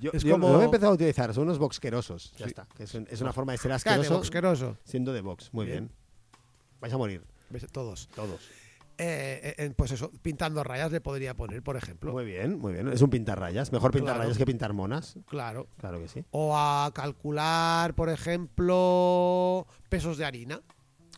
Yo, 0.01 0.11
Es 0.13 0.23
yo 0.23 0.33
como- 0.35 0.53
lo 0.53 0.61
he 0.61 0.65
empezado 0.67 0.93
a 0.93 0.95
utilizar, 0.95 1.33
son 1.35 1.45
unos 1.45 1.59
boxquerosos. 1.59 2.33
Ya 2.37 2.45
Sí. 2.47 2.51
está. 2.51 2.67
es, 2.79 2.95
es 2.95 3.21
una 3.21 3.33
forma 3.33 3.53
de 3.53 3.59
ser 3.59 3.71
Cállate, 3.71 3.91
asqueroso 3.91 4.15
boxqueroso. 4.15 4.77
siendo 4.85 5.13
de 5.13 5.21
box. 5.23 5.49
Muy 5.53 5.67
bien. 5.67 5.89
Bien. 5.89 6.02
Vais 6.83 6.93
a 6.93 6.99
morir, 6.99 7.23
Todos. 7.73 8.09
todos. 8.15 8.41
Eh, 8.99 9.55
eh, 9.57 9.73
pues 9.75 9.91
eso, 9.93 10.11
pintando 10.21 10.63
rayas 10.63 10.93
le 10.93 11.01
podría 11.01 11.35
poner, 11.35 11.63
por 11.63 11.77
ejemplo. 11.77 12.13
Muy 12.13 12.25
bien, 12.25 12.59
muy 12.59 12.73
bien. 12.75 12.89
Es 12.89 13.01
un 13.01 13.09
pintar 13.11 13.41
rayas. 13.41 13.73
Mejor 13.73 13.91
pintar 13.91 14.15
Claro. 14.15 14.23
rayas 14.25 14.37
que 14.39 14.45
pintar 14.45 14.73
monas. 14.75 15.17
Claro. 15.27 15.67
Claro 15.79 15.99
que 15.99 16.09
sí. 16.09 16.25
O 16.31 16.57
a 16.57 16.91
calcular, 16.95 17.95
por 17.95 18.11
ejemplo, 18.11 19.67
pesos 19.89 20.19
de 20.19 20.25
harina. 20.25 20.61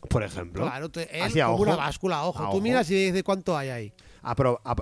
Por 0.09 0.23
ejemplo, 0.23 0.65
Claro, 0.65 0.91
te- 0.91 1.15
él 1.17 1.23
Así 1.23 1.41
a 1.41 1.47
como 1.47 1.55
ojo. 1.57 1.63
una 1.65 1.77
báscula, 1.77 2.25
ojo. 2.25 2.39
A 2.43 2.51
Tú 2.51 2.57
ojo. 2.57 2.61
miras 2.61 2.91
y 2.91 2.95
dices 3.07 3.23
cuánto 3.23 3.57
hay 3.57 3.71
ahí. 3.71 3.93
a- 4.23 4.35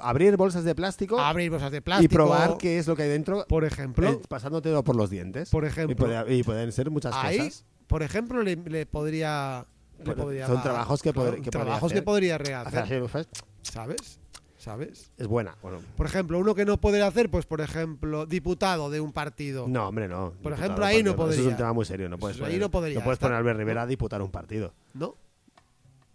abrir 0.02 0.36
bolsas 0.36 0.62
de 0.62 0.72
plástico 0.74 1.18
Abrir 1.18 1.50
bolsas 1.50 1.72
de 1.72 1.82
plástico. 1.82 2.12
y 2.12 2.14
probar 2.14 2.58
qué 2.58 2.78
es 2.78 2.86
lo 2.86 2.94
que 2.94 3.02
hay 3.04 3.08
dentro, 3.08 3.44
Por 3.48 3.64
ejemplo, 3.64 4.08
eh, 4.08 4.20
pasándotelo 4.28 4.84
por 4.84 4.94
los 4.94 5.10
dientes. 5.10 5.50
por 5.50 5.64
y, 5.64 5.66
ejemplo, 5.66 5.96
puede- 5.96 6.34
y 6.36 6.42
pueden 6.44 6.70
ser 6.70 6.90
muchas 6.90 7.12
ahí, 7.16 7.38
cosas. 7.38 7.64
por 7.88 8.02
ejemplo, 8.04 8.42
le, 8.42 8.54
le 8.56 8.86
podría. 8.86 9.66
Le 10.04 10.14
podría 10.16 10.46
son 10.46 10.62
trabajos 10.62 11.02
que 11.02 11.12
claro, 11.12 11.30
que 11.32 11.36
podría 11.38 11.50
trabajos 11.50 11.92
hacer. 11.92 11.98
que 11.98 12.02
podría 12.02 12.34
Hacer 12.36 12.46
rehacer, 12.46 13.26
¿sabes? 13.62 14.18
¿Sabes? 14.58 15.10
Es 15.18 15.26
buena. 15.26 15.56
Bueno, 15.60 15.80
Por 15.96 16.06
ejemplo, 16.06 16.38
uno 16.38 16.54
que 16.54 16.64
no 16.64 16.80
podría 16.80 17.08
hacer, 17.08 17.28
pues 17.30 17.46
por 17.46 17.60
ejemplo, 17.60 18.26
diputado 18.26 18.90
de 18.90 19.00
un 19.00 19.12
partido. 19.12 19.66
no, 19.66 19.88
hombre, 19.88 20.06
no. 20.06 20.30
Por 20.30 20.52
Diputado, 20.52 20.54
ejemplo, 20.62 20.84
ahí 20.84 21.02
no 21.02 21.16
partido, 21.16 21.30
Eso 21.30 21.32
es 21.32 21.38
un 21.38 21.44
podría. 21.44 21.56
tema 21.56 21.72
muy 21.72 21.84
serio. 21.84 22.08
No 22.08 22.18
puedes 22.18 22.36
Eso 22.36 22.44
ahí 22.44 22.50
poner, 22.52 22.60
no 22.60 22.70
podría 22.70 23.02
puedes 23.02 23.16
estar. 23.16 23.28
poner 23.28 23.36
a 23.36 23.38
Albert 23.40 23.58
Rivera 23.58 23.82
a 23.82 23.86
diputar 23.86 24.22
un 24.22 24.30
partido. 24.30 24.72
¿No? 24.94 25.16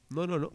No, 0.10 0.26
no, 0.26 0.40
no. 0.40 0.52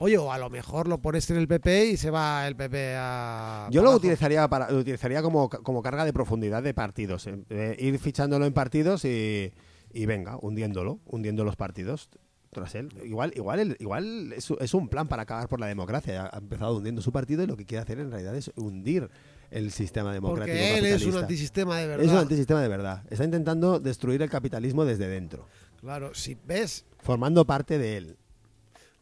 Oye, 0.00 0.16
o 0.18 0.30
a 0.30 0.38
lo 0.38 0.48
mejor 0.50 0.86
lo 0.86 0.98
pones 0.98 1.28
en 1.30 1.38
el 1.38 1.48
PP 1.48 1.86
y 1.86 1.96
se 1.96 2.10
va 2.10 2.46
el 2.46 2.54
PP 2.56 2.94
a. 2.98 3.68
Yo 3.70 3.80
lo 3.82 3.88
abajo. 3.88 3.98
utilizaría 3.98 4.46
para 4.48 4.70
lo 4.70 4.78
utilizaría 4.78 5.22
como, 5.22 5.48
como 5.48 5.82
carga 5.82 6.04
de 6.04 6.12
profundidad 6.12 6.62
de 6.62 6.74
partidos. 6.74 7.26
eh. 7.26 7.42
Eh, 7.48 7.74
ir 7.80 7.98
fichándolo 7.98 8.44
en 8.46 8.52
partidos 8.52 9.04
y, 9.06 9.52
y 9.92 10.06
venga, 10.06 10.36
hundiéndolo, 10.40 11.00
hundiendo 11.06 11.42
los 11.42 11.56
partidos 11.56 12.10
tras 12.50 12.74
él. 12.74 12.88
Igual, 13.04 13.32
igual, 13.34 13.76
igual 13.78 14.32
es, 14.32 14.50
es 14.58 14.74
un 14.74 14.88
plan 14.88 15.08
para 15.08 15.22
acabar 15.22 15.48
por 15.48 15.60
la 15.60 15.66
democracia. 15.66 16.30
Ha 16.32 16.38
empezado 16.38 16.76
hundiendo 16.76 17.02
su 17.02 17.12
partido 17.12 17.42
y 17.42 17.46
lo 17.46 17.56
que 17.56 17.66
quiere 17.66 17.82
hacer 17.82 17.98
en 17.98 18.10
realidad 18.10 18.34
es 18.34 18.50
hundir 18.56 19.10
el 19.50 19.70
sistema 19.72 20.12
democrático. 20.12 20.56
Porque 20.56 20.78
él 20.78 20.86
es 20.86 21.04
un 21.06 21.16
antisistema 21.16 21.78
de 21.78 21.86
verdad. 21.86 22.04
Es 22.04 22.12
un 22.12 22.18
antisistema 22.18 22.62
de 22.62 22.68
verdad. 22.68 23.04
Está 23.10 23.24
intentando 23.24 23.80
destruir 23.80 24.22
el 24.22 24.30
capitalismo 24.30 24.84
desde 24.84 25.08
dentro, 25.08 25.46
Claro, 25.80 26.12
si 26.12 26.36
ves, 26.44 26.86
formando 26.98 27.46
parte 27.46 27.78
de 27.78 27.96
él. 27.96 28.16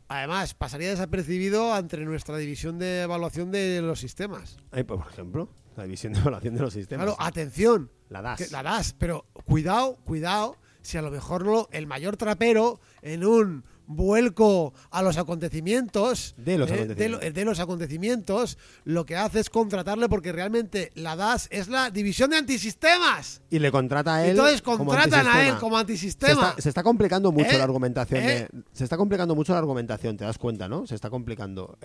Además, 0.08 0.54
pasaría 0.54 0.90
desapercibido 0.90 1.72
ante 1.72 1.96
nuestra 1.98 2.36
división 2.36 2.78
de 2.78 3.02
evaluación 3.02 3.50
de 3.50 3.80
los 3.82 3.98
sistemas. 3.98 4.58
Ay, 4.70 4.84
por 4.84 5.00
ejemplo, 5.10 5.48
la 5.76 5.84
división 5.84 6.12
de 6.12 6.20
evaluación 6.20 6.54
de 6.54 6.60
los 6.60 6.72
sistemas. 6.72 7.06
Claro, 7.06 7.16
atención, 7.20 7.90
la 8.08 8.22
das. 8.22 8.38
que 8.38 8.48
la 8.48 8.62
das, 8.62 8.94
pero 8.96 9.24
cuidado, 9.46 9.96
cuidado, 10.04 10.56
si 10.86 10.96
a 10.98 11.02
lo 11.02 11.10
mejor 11.10 11.44
no, 11.44 11.68
el 11.72 11.86
mayor 11.86 12.16
trapero 12.16 12.80
en 13.02 13.24
un 13.24 13.64
vuelco 13.88 14.74
a 14.90 15.00
los 15.02 15.16
acontecimientos 15.16 16.34
De 16.36 16.58
los 16.58 16.68
eh, 16.70 16.74
acontecimientos. 16.74 17.24
lo- 17.24 17.30
de 17.32 17.44
los 17.44 17.60
acontecimientos, 17.60 18.58
lo 18.84 19.06
que 19.06 19.14
hace 19.16 19.38
es 19.40 19.48
contratarle 19.50 20.08
porque 20.08 20.32
realmente 20.32 20.90
la 20.94 21.14
DAS 21.14 21.46
es 21.52 21.68
la 21.68 21.90
división 21.90 22.30
de 22.30 22.36
antisistemas. 22.38 23.42
Y 23.48 23.58
le 23.60 23.70
contrata 23.70 24.16
a 24.16 24.24
él. 24.24 24.30
Entonces 24.30 24.60
contratan 24.62 25.26
a 25.26 25.42
él 25.42 25.50
antisistema. 25.54 25.60
como 25.60 25.76
Se 25.76 25.80
antisistema. 25.82 26.48
está, 26.50 26.62
se 26.62 26.68
está 26.68 26.82
complicando 26.82 27.30
mucho 27.30 27.50
¿Eh? 27.50 27.58
la 27.58 27.64
argumentación. 27.64 28.20
¿Eh? 28.22 28.48
de- 28.52 28.62
se 28.72 28.82
está 28.84 28.96
complicando 28.96 29.34
mucho 29.36 29.52
la 29.52 29.58
argumentación, 29.60 30.16
te 30.16 30.24
das 30.24 30.38
cuenta, 30.38 30.68
¿no? 30.68 30.86
Se 30.86 30.94
está 30.96 31.08
complicando. 31.10 31.78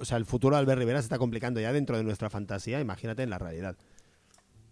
o 0.00 0.04
sea, 0.04 0.16
el 0.18 0.26
futuro 0.26 0.56
de 0.56 0.60
Albert 0.60 0.78
Rivera 0.80 1.00
se 1.00 1.06
está 1.06 1.18
complicando 1.18 1.60
ya 1.60 1.72
dentro 1.72 1.96
de 1.96 2.02
nuestra 2.04 2.30
fantasía. 2.30 2.80
Imagínate 2.80 3.22
en 3.22 3.30
la 3.30 3.38
realidad. 3.38 3.76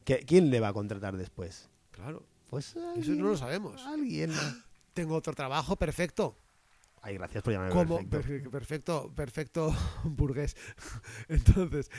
¿Qué- 0.05 0.25
¿Quién 0.27 0.51
le 0.51 0.59
va 0.61 0.69
a 0.69 0.73
contratar 0.73 1.17
después? 1.17 1.69
Claro, 1.91 2.25
Pues 2.49 2.75
eso 2.97 3.13
no 3.13 3.29
lo 3.29 3.37
sabemos. 3.37 3.85
Alguien. 3.87 4.33
Tengo 4.95 5.15
otro 5.15 5.33
trabajo 5.35 5.77
perfecto. 5.77 6.37
Ay, 7.01 7.15
gracias 7.15 7.43
por 7.45 7.53
llamarme 7.53 7.73
como 7.75 8.09
perfecto. 8.09 8.51
perfecto, 8.51 9.13
perfecto, 9.15 9.77
burgués. 10.05 10.57
Entonces, 11.29 11.91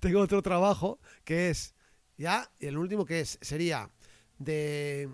tengo 0.00 0.20
otro 0.20 0.42
trabajo 0.42 1.00
que 1.24 1.50
es 1.50 1.74
ya 2.16 2.48
y 2.60 2.66
el 2.66 2.78
último 2.78 3.04
que 3.04 3.20
es 3.20 3.38
sería 3.40 3.90
de 4.38 5.08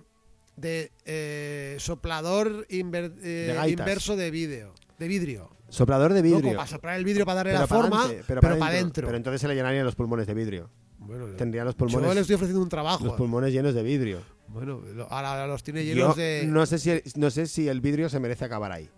de 0.57 0.93
eh, 1.07 1.77
soplador 1.79 2.67
inver- 2.69 3.17
eh, 3.23 3.57
De 3.63 3.71
inverso 3.71 4.17
de 4.17 4.31
vídeo, 4.31 4.75
de 4.99 5.09
vidrio. 5.09 5.57
Soplador 5.71 6.13
de 6.13 6.19
¿no? 6.21 6.25
vidrio. 6.25 6.43
Como 6.43 6.57
para 6.57 6.67
soplar 6.69 6.97
el 6.99 7.05
vidrio 7.07 7.25
para 7.25 7.37
darle 7.37 7.53
pero 7.53 7.63
la 7.63 7.67
para 7.67 7.81
forma, 7.83 8.07
pero, 8.27 8.41
para 8.43 8.59
para 8.59 8.71
adentro. 8.73 9.07
Pero 9.07 9.17
entonces 9.17 9.41
se 9.41 9.49
le 9.49 9.55
llenarían 9.55 9.87
los 9.87 9.95
pulmones 9.95 10.27
de 10.27 10.35
vidrio. 10.35 10.71
Bueno, 11.07 11.27
Tendría 11.37 11.65
los 11.65 11.75
yo 11.75 11.79
pulmones, 11.79 12.15
le 12.15 12.21
estoy 12.23 12.35
ofreciendo 12.35 12.63
un 12.63 12.69
trabajo. 12.69 13.05
los 13.05 13.15
pulmones 13.15 13.53
llenos 13.53 13.75
de 13.75 13.83
vidrio. 13.83 14.21
Bueno, 14.49 14.81
ahora 15.09 15.47
los 15.47 15.63
tiene 15.63 15.85
Yo 15.87 15.95
llenos 15.95 16.17
de 16.17 16.45
no, 16.47 16.67
sé 16.67 16.79
si, 16.79 17.01
no 17.17 17.31
sé 17.31 17.47
si 17.47 17.69
el 17.69 17.81
vidrio 17.81 18.09
se 18.09 18.21
merece 18.21 18.45
acabar 18.45 18.71
ahí. 18.73 18.91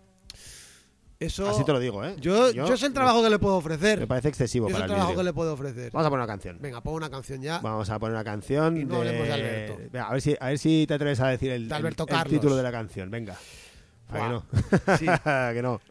eso. 1.19 1.49
Así 1.49 1.63
te 1.63 1.71
lo 1.71 1.79
digo, 1.79 2.03
¿eh? 2.03 2.15
yo, 2.19 2.51
yo 2.51 2.73
es 2.73 2.83
el 2.83 2.91
trabajo 2.93 3.23
que 3.23 3.29
le 3.29 3.39
puedo 3.39 3.55
ofrecer. 3.55 3.99
Me 3.99 4.07
parece 4.07 4.27
excesivo 4.27 4.67
Yo 4.67 4.75
es 4.75 4.81
para 4.81 4.85
el 4.85 4.91
el 4.91 4.95
trabajo 4.95 5.11
vidrio. 5.11 5.21
que 5.21 5.25
le 5.25 5.33
puedo 5.33 5.53
ofrecer. 5.53 5.91
Vamos 5.91 6.07
a 6.07 6.09
poner 6.09 6.23
una 6.23 6.33
canción. 6.33 6.57
Venga, 6.61 6.81
pongo 6.81 6.97
una 6.97 7.09
canción 7.09 7.41
ya. 7.41 7.59
Vamos 7.59 7.89
a 7.89 7.97
poner 7.99 8.15
una 8.15 8.23
canción 8.25 8.75
Y 8.77 8.83
no 8.85 8.97
hablemos 8.97 9.27
de 9.27 9.33
Alberto. 9.33 9.77
Venga, 9.91 10.07
a 10.07 10.11
ver 10.11 10.21
si 10.21 10.35
a 10.39 10.45
ver 10.47 10.59
si 10.59 10.85
te 10.87 10.93
atreves 10.93 11.19
a 11.21 11.27
decir 11.29 11.51
el, 11.51 11.69
De 11.69 11.75
Alberto 11.75 12.03
el- 12.03 12.09
el 12.09 12.15
Carlos. 12.17 12.33
título 12.33 12.55
de 12.57 12.63
la 12.63 12.71
canción. 12.71 13.09
Venga. 13.09 13.37
¿A 14.09 14.13
que 14.13 14.29
no? 14.29 14.45
Sí. 14.97 15.05
que 15.53 15.61
no. 15.61 15.81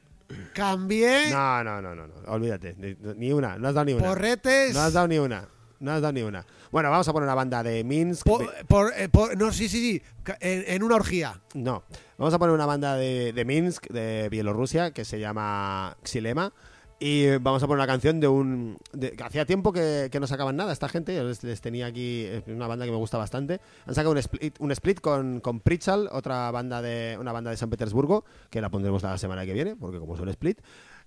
Cambié 0.54 1.30
No, 1.30 1.62
no, 1.64 1.80
no, 1.82 1.94
no, 1.94 2.06
no. 2.06 2.14
Olvídate. 2.28 2.74
Ni, 2.78 2.94
ni 3.16 3.32
una. 3.32 3.56
No 3.58 3.68
has 3.68 3.74
dado 3.74 3.84
ni 3.86 3.92
una. 3.94 4.04
porretes. 4.06 4.74
No 4.74 4.80
has 4.80 4.92
dado 4.92 5.08
ni 5.08 5.18
una. 5.18 5.48
No 5.80 5.92
has 5.92 6.00
dado 6.00 6.12
ni 6.12 6.22
una. 6.22 6.46
Bueno, 6.70 6.90
vamos 6.90 7.06
a 7.08 7.12
poner 7.12 7.24
una 7.26 7.34
banda 7.34 7.62
de 7.62 7.84
Minsk. 7.84 8.24
por, 8.26 8.48
por- 8.66 8.92
eh, 8.96 9.08
por- 9.08 9.36
no, 9.36 9.52
sí, 9.52 9.68
sí, 9.68 9.78
sí. 9.78 10.02
ca- 10.22 10.38
En, 10.40 10.64
en 10.66 10.82
una 10.82 10.96
orgía. 10.96 11.40
No. 11.54 11.82
Vamos 12.18 12.32
a 12.34 12.38
poner 12.38 12.54
una 12.54 12.66
banda 12.66 12.96
de, 12.96 13.32
de 13.32 13.44
Minsk, 13.44 13.88
de 13.88 14.28
Bielorrusia, 14.30 14.92
que 14.92 15.04
se 15.04 15.18
llama 15.20 15.96
Xilema. 16.04 16.52
Y 17.00 17.36
vamos 17.38 17.60
a 17.62 17.66
poner 17.66 17.80
una 17.80 17.86
canción 17.92 18.20
de 18.20 18.28
un. 18.28 18.78
de- 18.92 19.10
que 19.12 19.22
hacía 19.24 19.44
tiempo 19.44 19.72
que, 19.72 20.08
que 20.12 20.20
no 20.20 20.26
sacaban 20.28 20.56
nada 20.56 20.72
esta 20.72 20.88
gente. 20.88 21.14
Yo 21.14 21.24
les, 21.24 21.42
les 21.42 21.60
tenía 21.60 21.86
aquí. 21.86 22.24
Es 22.24 22.44
una 22.46 22.68
banda 22.68 22.84
que 22.86 22.92
me 22.92 22.96
gusta 22.96 23.18
bastante. 23.18 23.60
Han 23.86 23.94
sacado 23.94 24.12
un 24.12 24.18
split, 24.18 24.54
un 24.60 24.70
split 24.70 25.00
con, 25.00 25.40
con 25.40 25.60
Pritchal, 25.60 26.08
otra 26.12 26.50
banda 26.52 26.80
de. 26.80 27.16
una 27.20 27.32
banda 27.32 27.50
de 27.50 27.56
San 27.56 27.68
Petersburgo, 27.68 28.24
que 28.48 28.60
la 28.60 28.70
pondremos 28.70 29.02
la 29.02 29.18
semana 29.18 29.44
que 29.44 29.52
viene, 29.52 29.74
porque 29.76 29.98
como 29.98 30.14
es 30.14 30.20
un 30.20 30.28
split. 30.30 30.60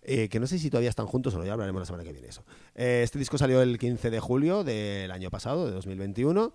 Eh, 0.10 0.30
que 0.30 0.40
no 0.40 0.48
sé 0.48 0.58
si 0.58 0.70
todavía 0.70 0.90
están 0.90 1.06
juntos 1.06 1.36
o 1.36 1.38
no, 1.38 1.46
ya 1.46 1.52
hablaremos 1.52 1.82
la 1.82 1.86
semana 1.86 2.06
que 2.06 2.14
viene 2.14 2.30
eso. 2.30 2.46
Eh, 2.76 3.02
este 3.04 3.20
disco 3.20 3.38
salió 3.38 3.62
el 3.62 3.78
15 3.78 4.10
de 4.10 4.20
julio 4.22 4.64
del 4.64 5.12
año 5.12 5.30
pasado, 5.30 5.66
de 5.66 5.74
2021. 5.74 6.54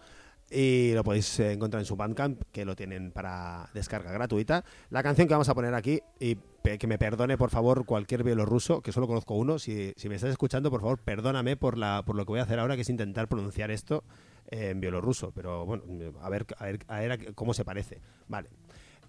Y 0.51 0.93
lo 0.95 1.05
podéis 1.05 1.39
encontrar 1.41 1.81
en 1.81 1.87
su 1.87 1.95
Bandcamp, 1.95 2.43
que 2.51 2.65
lo 2.65 2.75
tienen 2.75 3.13
para 3.13 3.69
descarga 3.75 4.11
gratuita. 4.11 4.65
La 4.89 5.03
canción 5.03 5.29
que 5.29 5.35
vamos 5.35 5.51
a 5.51 5.55
poner 5.55 5.75
aquí, 5.75 6.01
y 6.19 6.37
que 6.79 6.87
me 6.87 6.99
perdone 6.99 7.37
por 7.37 7.51
favor 7.51 7.85
cualquier 7.85 8.25
bielorruso, 8.25 8.81
que 8.81 8.91
solo 8.91 9.07
conozco 9.07 9.35
uno, 9.35 9.59
si, 9.59 9.93
si 9.97 10.09
me 10.09 10.15
estás 10.15 10.31
escuchando, 10.31 10.71
por 10.71 10.81
favor, 10.81 10.99
perdóname 10.99 11.57
por, 11.57 11.77
la, 11.77 12.03
por 12.07 12.17
lo 12.17 12.25
que 12.25 12.33
voy 12.33 12.41
a 12.41 12.45
hacer 12.45 12.59
ahora, 12.59 12.77
que 12.77 12.83
es 12.83 12.89
intentar 12.89 13.29
pronunciar 13.29 13.71
esto 13.71 14.03
en 14.51 14.81
bielorruso. 14.81 15.31
Pero 15.33 15.67
bueno, 15.67 15.85
a 16.23 16.29
ver, 16.31 16.47
a 16.59 17.01
ver, 17.01 17.13
a 17.13 17.19
cómo 17.35 17.53
se 17.53 17.67
parece. 17.67 18.01
Vale. 18.29 18.49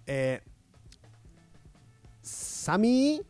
Eh, 0.06 0.40
Sami 2.20 3.22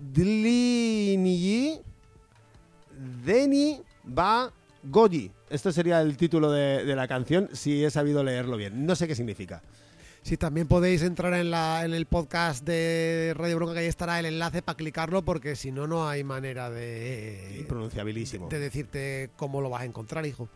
Dlinyi 0.00 1.80
Deni 3.24 3.80
Va 4.16 4.52
Goji. 4.84 5.30
Esto 5.48 5.72
sería 5.72 6.00
el 6.00 6.16
título 6.16 6.50
de, 6.50 6.84
de 6.84 6.96
la 6.96 7.08
canción 7.08 7.48
si 7.52 7.84
he 7.84 7.90
sabido 7.90 8.22
leerlo 8.22 8.56
bien. 8.56 8.86
No 8.86 8.94
sé 8.96 9.06
qué 9.08 9.14
significa. 9.14 9.62
Sí, 10.22 10.36
también 10.36 10.68
podéis 10.68 11.02
entrar 11.02 11.32
en, 11.34 11.50
la, 11.50 11.84
en 11.84 11.94
el 11.94 12.04
podcast 12.06 12.64
de 12.64 13.32
Radio 13.36 13.56
Bronca, 13.56 13.72
que 13.74 13.80
ahí 13.80 13.86
estará 13.86 14.18
el 14.20 14.26
enlace 14.26 14.60
para 14.60 14.76
clicarlo, 14.76 15.22
porque 15.22 15.56
si 15.56 15.72
no, 15.72 15.86
no 15.86 16.08
hay 16.08 16.24
manera 16.24 16.68
de, 16.68 17.56
Impronunciabilísimo. 17.60 18.48
de 18.48 18.58
decirte 18.58 19.30
cómo 19.36 19.62
lo 19.62 19.70
vas 19.70 19.82
a 19.82 19.84
encontrar, 19.86 20.26
hijo. 20.26 20.48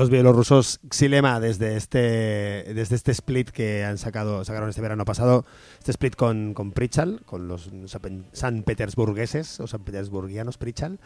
Los 0.00 0.08
bielorrusos 0.08 0.80
Xilema 0.90 1.40
desde 1.40 1.76
este, 1.76 1.98
desde 2.74 2.96
este 2.96 3.12
split 3.12 3.50
que 3.50 3.84
han 3.84 3.98
sacado, 3.98 4.46
sacaron 4.46 4.70
este 4.70 4.80
verano 4.80 5.04
pasado, 5.04 5.44
este 5.78 5.90
split 5.90 6.16
con, 6.16 6.54
con 6.54 6.72
Prichal, 6.72 7.20
con 7.26 7.48
los 7.48 7.68
san- 8.32 8.62
petersburgueses 8.62 9.60
o 9.60 9.66
san 9.66 9.84
petersburgianos 9.84 10.56
Prichal. 10.56 11.00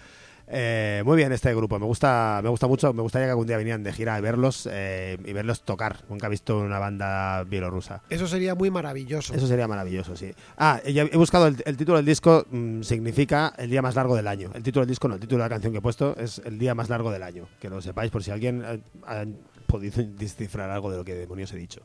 Eh, 0.46 1.02
muy 1.06 1.16
bien 1.16 1.32
este 1.32 1.54
grupo, 1.54 1.78
me 1.78 1.86
gusta, 1.86 2.40
me 2.42 2.50
gusta 2.50 2.66
mucho, 2.66 2.92
me 2.92 3.00
gustaría 3.02 3.26
que 3.26 3.30
algún 3.30 3.46
día 3.46 3.56
vinieran 3.56 3.82
de 3.82 3.92
gira 3.92 4.18
y 4.18 4.22
verlos 4.22 4.68
eh, 4.70 5.16
y 5.24 5.32
verlos 5.32 5.62
tocar. 5.62 6.04
Nunca 6.08 6.26
he 6.26 6.30
visto 6.30 6.58
una 6.58 6.78
banda 6.78 7.44
bielorrusa. 7.44 8.02
Eso 8.10 8.26
sería 8.26 8.54
muy 8.54 8.70
maravilloso. 8.70 9.34
Eso 9.34 9.46
sería 9.46 9.66
maravilloso, 9.66 10.16
sí. 10.16 10.32
Ah, 10.58 10.80
he 10.84 11.16
buscado 11.16 11.46
el, 11.46 11.62
el 11.64 11.76
título 11.76 11.96
del 11.96 12.06
disco, 12.06 12.46
mm, 12.50 12.82
significa 12.82 13.54
el 13.56 13.70
día 13.70 13.80
más 13.82 13.94
largo 13.94 14.16
del 14.16 14.28
año. 14.28 14.50
El 14.54 14.62
título 14.62 14.82
del 14.84 14.90
disco 14.90 15.08
no, 15.08 15.14
el 15.14 15.20
título 15.20 15.38
de 15.42 15.48
la 15.48 15.54
canción 15.54 15.72
que 15.72 15.78
he 15.78 15.82
puesto 15.82 16.14
es 16.16 16.40
el 16.44 16.58
día 16.58 16.74
más 16.74 16.88
largo 16.88 17.10
del 17.10 17.22
año. 17.22 17.48
Que 17.60 17.70
lo 17.70 17.80
sepáis 17.80 18.10
por 18.10 18.22
si 18.22 18.30
alguien 18.30 18.62
eh, 18.66 18.80
ha 19.06 19.24
podido 19.66 20.02
descifrar 20.18 20.70
algo 20.70 20.90
de 20.90 20.98
lo 20.98 21.04
que 21.04 21.14
demonios 21.14 21.52
he 21.52 21.56
dicho. 21.56 21.80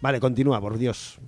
Vale, 0.00 0.18
continúa, 0.18 0.60
por 0.60 0.78
Dios. 0.78 1.18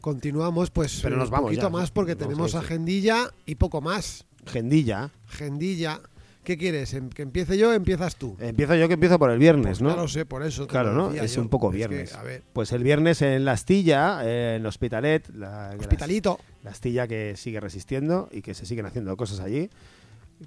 Continuamos, 0.00 0.70
pues 0.70 1.00
Pero 1.02 1.16
un 1.16 1.20
nos 1.20 1.30
vamos 1.30 1.48
poquito 1.48 1.64
ya. 1.64 1.68
más 1.68 1.90
porque 1.90 2.16
tenemos 2.16 2.54
a 2.54 2.60
agendilla 2.60 3.30
y 3.44 3.56
poco 3.56 3.82
más. 3.82 4.24
Gendilla. 4.46 5.10
Agendilla. 5.28 6.00
¿Qué 6.44 6.56
quieres? 6.56 6.94
¿Em- 6.94 7.10
¿Que 7.10 7.22
empiece 7.22 7.58
yo 7.58 7.68
o 7.68 7.72
empiezas 7.72 8.16
tú? 8.16 8.36
Empiezo 8.40 8.74
yo 8.74 8.88
que 8.88 8.94
empiezo 8.94 9.18
por 9.18 9.30
el 9.30 9.38
viernes, 9.38 9.78
Pues 9.78 9.82
¿no? 9.82 9.94
Lo 9.94 10.08
sé, 10.08 10.24
por 10.24 10.42
eso. 10.42 10.66
te 10.66 10.70
Claro, 10.70 10.92
¿no? 10.94 11.10
Es 11.12 11.34
yo. 11.34 11.42
un 11.42 11.48
poco 11.50 11.70
que, 11.70 11.76
viernes. 11.76 12.14
a 12.14 12.22
ver, 12.22 12.42
Pues 12.54 12.72
el 12.72 12.82
viernes 12.82 13.20
en 13.22 13.44
La 13.44 13.52
Astilla, 13.52 14.20
eh, 14.24 14.56
en 14.56 14.64
Hospitalet, 14.66 15.28
la, 15.34 15.74
hospitalito. 15.78 16.40
La 16.64 16.70
Astilla 16.70 17.06
que 17.06 17.34
sigue 17.36 17.60
resistiendo 17.60 18.28
y 18.32 18.40
que 18.40 18.54
se 18.54 18.64
siguen 18.64 18.86
haciendo 18.86 19.16
cosas 19.18 19.40
allí 19.40 19.68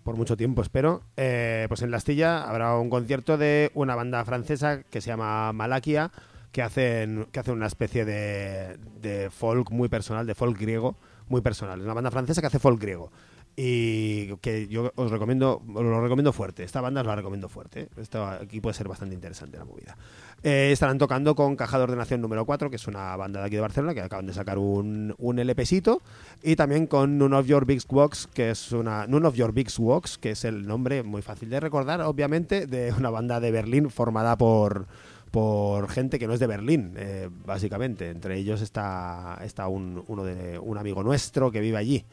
por 0.04 0.18
mucho 0.18 0.36
tiempo, 0.36 0.64
espero. 0.64 1.04
Eh, 1.16 1.68
pues 1.70 1.84
en 1.84 1.92
La 1.92 1.98
Astilla 1.98 2.42
habrá 2.44 2.76
un 2.80 2.90
concierto 2.90 3.38
de 3.38 3.72
una 3.76 3.94
banda 3.96 4.26
francesa 4.26 4.82
que 4.82 5.00
se 5.00 5.08
llama 5.10 5.54
Malakia, 5.54 6.12
que 6.52 6.64
hacen, 6.64 7.28
que 7.32 7.40
hacen 7.40 7.54
una 7.54 7.68
especie 7.68 8.04
de, 8.04 8.78
de 9.00 9.30
folk 9.30 9.70
muy 9.70 9.90
personal, 9.90 10.26
de 10.26 10.34
folk 10.34 10.58
griego 10.60 10.98
muy 11.28 11.42
personal. 11.42 11.80
Es 11.80 11.86
una 11.86 11.94
banda 11.94 12.10
francesa 12.10 12.42
que 12.42 12.48
hace 12.48 12.58
folk 12.60 12.82
griego. 12.82 13.12
Y 13.56 14.36
que 14.38 14.68
yo 14.68 14.92
os 14.96 15.12
recomiendo, 15.12 15.62
os 15.68 15.84
lo 15.84 16.02
recomiendo 16.02 16.34
fuerte. 16.34 16.64
Esta 16.64 16.82
banda 16.82 17.02
os 17.02 17.08
la 17.08 17.16
recomiendo 17.16 17.50
fuerte. 17.50 17.82
¿eh? 17.82 17.90
Esto 17.98 18.26
aquí 18.26 18.60
puede 18.60 18.74
ser 18.74 18.88
bastante 18.88 19.14
interesante 19.14 19.58
la 19.58 19.66
movida. 19.66 19.96
Eh, 20.42 20.72
estarán 20.72 20.98
tocando 20.98 21.36
con 21.36 21.56
Caja 21.56 21.78
de 21.78 21.84
Ordenación 21.84 22.20
número 22.20 22.46
4, 22.46 22.70
que 22.70 22.78
es 22.78 22.88
una 22.88 23.16
banda 23.16 23.42
de 23.42 23.46
aquí 23.46 23.56
de 23.56 23.62
Barcelona, 23.62 23.94
que 23.94 24.02
acaban 24.02 24.26
de 24.26 24.34
sacar 24.34 24.58
un, 24.58 25.14
un 25.20 25.40
LPcito. 25.40 26.02
Y 26.42 26.56
también 26.56 26.88
con 26.88 27.18
None 27.18 27.36
of 27.36 27.46
Your 27.46 27.66
Big 27.66 27.84
Walks, 27.90 28.28
que 28.28 28.50
es 28.50 28.72
una. 28.72 29.06
None 29.06 29.28
of 29.28 29.36
Your 29.36 29.54
Big 29.54 29.70
Walks, 29.78 30.18
que 30.18 30.32
es 30.32 30.46
el 30.46 30.66
nombre 30.66 31.04
muy 31.04 31.22
fácil 31.22 31.50
de 31.50 31.60
recordar, 31.60 32.02
obviamente, 32.02 32.66
de 32.66 32.92
una 32.92 33.12
banda 33.12 33.40
de 33.40 33.52
Berlín 33.52 33.92
formada 33.92 34.38
por 34.38 34.88
por 35.34 35.90
gente 35.90 36.20
que 36.20 36.28
no 36.28 36.36
es 36.36 36.40
de 36.40 36.46
Berlín, 36.46 36.94
eh, 36.96 37.28
básicamente. 37.44 38.12
Entre 38.12 38.38
ellos 38.38 38.62
está, 38.62 39.40
está 39.44 39.68
un, 39.68 40.04
uno 40.08 40.24
de, 40.24 40.60
un 40.60 40.78
amigo 40.78 41.02
nuestro 41.02 41.52
que 41.52 41.60
vive 41.60 41.76
allí, 41.76 42.06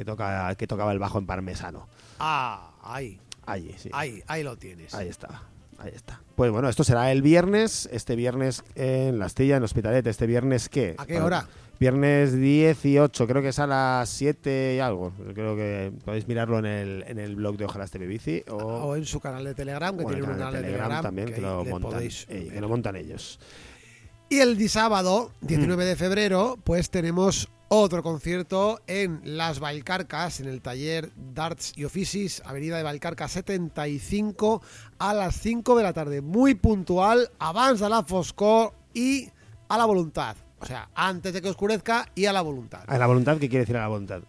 que, 0.00 0.04
toca, 0.06 0.54
que 0.54 0.66
tocaba 0.66 0.92
el 0.92 0.98
bajo 0.98 1.18
en 1.18 1.26
parmesano. 1.26 1.86
Ah, 2.18 2.70
ahí, 2.82 3.20
Allí, 3.44 3.74
sí. 3.76 3.90
ahí, 3.92 4.22
ahí 4.28 4.42
lo 4.42 4.56
tienes. 4.56 4.94
Ahí 4.94 5.08
está, 5.08 5.42
ahí 5.78 5.92
está. 5.94 6.22
Pues 6.36 6.50
bueno, 6.50 6.70
esto 6.70 6.84
será 6.84 7.12
el 7.12 7.20
viernes, 7.20 7.86
este 7.92 8.16
viernes 8.16 8.64
en 8.76 9.18
La 9.18 9.26
Astilla, 9.26 9.58
en 9.58 9.62
Hospitalet. 9.62 10.06
¿Este 10.06 10.26
viernes 10.26 10.70
qué? 10.70 10.94
¿A 10.96 11.04
qué 11.04 11.20
hora? 11.20 11.46
Viernes 11.78 12.34
18, 12.34 13.26
creo 13.26 13.42
que 13.42 13.48
es 13.48 13.58
a 13.58 13.66
las 13.66 14.08
7 14.08 14.74
y 14.76 14.80
algo. 14.80 15.12
Creo 15.34 15.54
que 15.54 15.92
podéis 16.02 16.26
mirarlo 16.26 16.58
en 16.58 16.66
el, 16.66 17.04
en 17.06 17.18
el 17.18 17.36
blog 17.36 17.58
de 17.58 17.66
Ojalá 17.66 17.84
este 17.84 17.98
Bici 17.98 18.42
o, 18.48 18.56
O 18.56 18.96
en 18.96 19.04
su 19.04 19.20
canal 19.20 19.44
de 19.44 19.54
Telegram, 19.54 19.96
que 19.96 20.04
tienen 20.04 20.24
un 20.24 20.30
canal 20.30 20.54
de 20.54 20.62
Telegram, 20.62 21.02
también, 21.02 21.28
que, 21.28 21.34
ahí 21.36 21.40
lo 21.42 21.64
montan, 21.64 22.02
eh, 22.02 22.50
que 22.52 22.60
lo 22.60 22.68
montan 22.68 22.96
ellos. 22.96 23.38
Y 24.30 24.38
el 24.38 24.68
sábado, 24.70 25.32
Mm. 25.42 25.46
19 25.46 25.84
de 25.84 25.96
febrero, 25.96 26.56
pues 26.64 26.88
tenemos 26.90 27.48
otro 27.68 28.02
concierto 28.02 28.80
en 28.86 29.20
Las 29.24 29.58
Valcarcas, 29.60 30.40
en 30.40 30.46
el 30.48 30.60
taller 30.62 31.10
Darts 31.34 31.72
y 31.76 31.84
Oficis, 31.84 32.40
Avenida 32.44 32.76
de 32.76 32.82
Valcarca 32.84 33.26
75, 33.28 34.62
a 34.98 35.14
las 35.14 35.36
5 35.40 35.76
de 35.76 35.82
la 35.82 35.92
tarde. 35.92 36.20
Muy 36.20 36.54
puntual, 36.54 37.30
avanza 37.38 37.88
la 37.88 38.04
foscor 38.04 38.72
y 38.94 39.28
a 39.68 39.76
la 39.76 39.84
voluntad. 39.84 40.36
O 40.60 40.66
sea, 40.66 40.90
antes 40.94 41.32
de 41.32 41.42
que 41.42 41.48
oscurezca 41.48 42.06
y 42.14 42.26
a 42.26 42.32
la 42.32 42.42
voluntad. 42.42 42.84
¿A 42.86 42.98
la 42.98 43.06
voluntad 43.06 43.38
qué 43.38 43.48
quiere 43.48 43.60
decir 43.64 43.76
a 43.76 43.80
la 43.80 43.88
voluntad? 43.88 44.22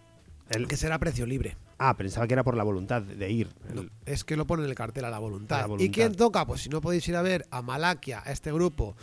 El- 0.50 0.66
Que 0.66 0.76
será 0.76 0.98
precio 0.98 1.26
libre. 1.26 1.56
ah, 1.78 1.96
pensaba 1.96 2.26
que 2.28 2.34
era 2.34 2.44
por 2.44 2.56
la 2.56 2.62
voluntad 2.62 3.02
de 3.02 3.30
ir. 3.30 3.48
No, 3.74 3.84
es 4.06 4.22
que 4.24 4.36
lo 4.36 4.46
pone 4.46 4.62
en 4.62 4.68
el 4.68 4.74
cartel 4.76 5.04
a 5.04 5.10
la 5.10 5.18
voluntad. 5.18 5.58
A 5.58 5.62
la 5.62 5.66
voluntad. 5.66 5.84
¿Y 5.84 5.90
quién 5.90 6.14
toca? 6.14 6.46
Pues 6.46 6.62
si 6.62 6.68
no 6.68 6.80
podéis 6.80 7.06
ir 7.08 7.16
a 7.16 7.22
ver 7.22 7.44
a 7.50 7.60
Malakia, 7.60 8.22
a 8.24 8.30
este 8.32 8.52
grupo 8.52 8.94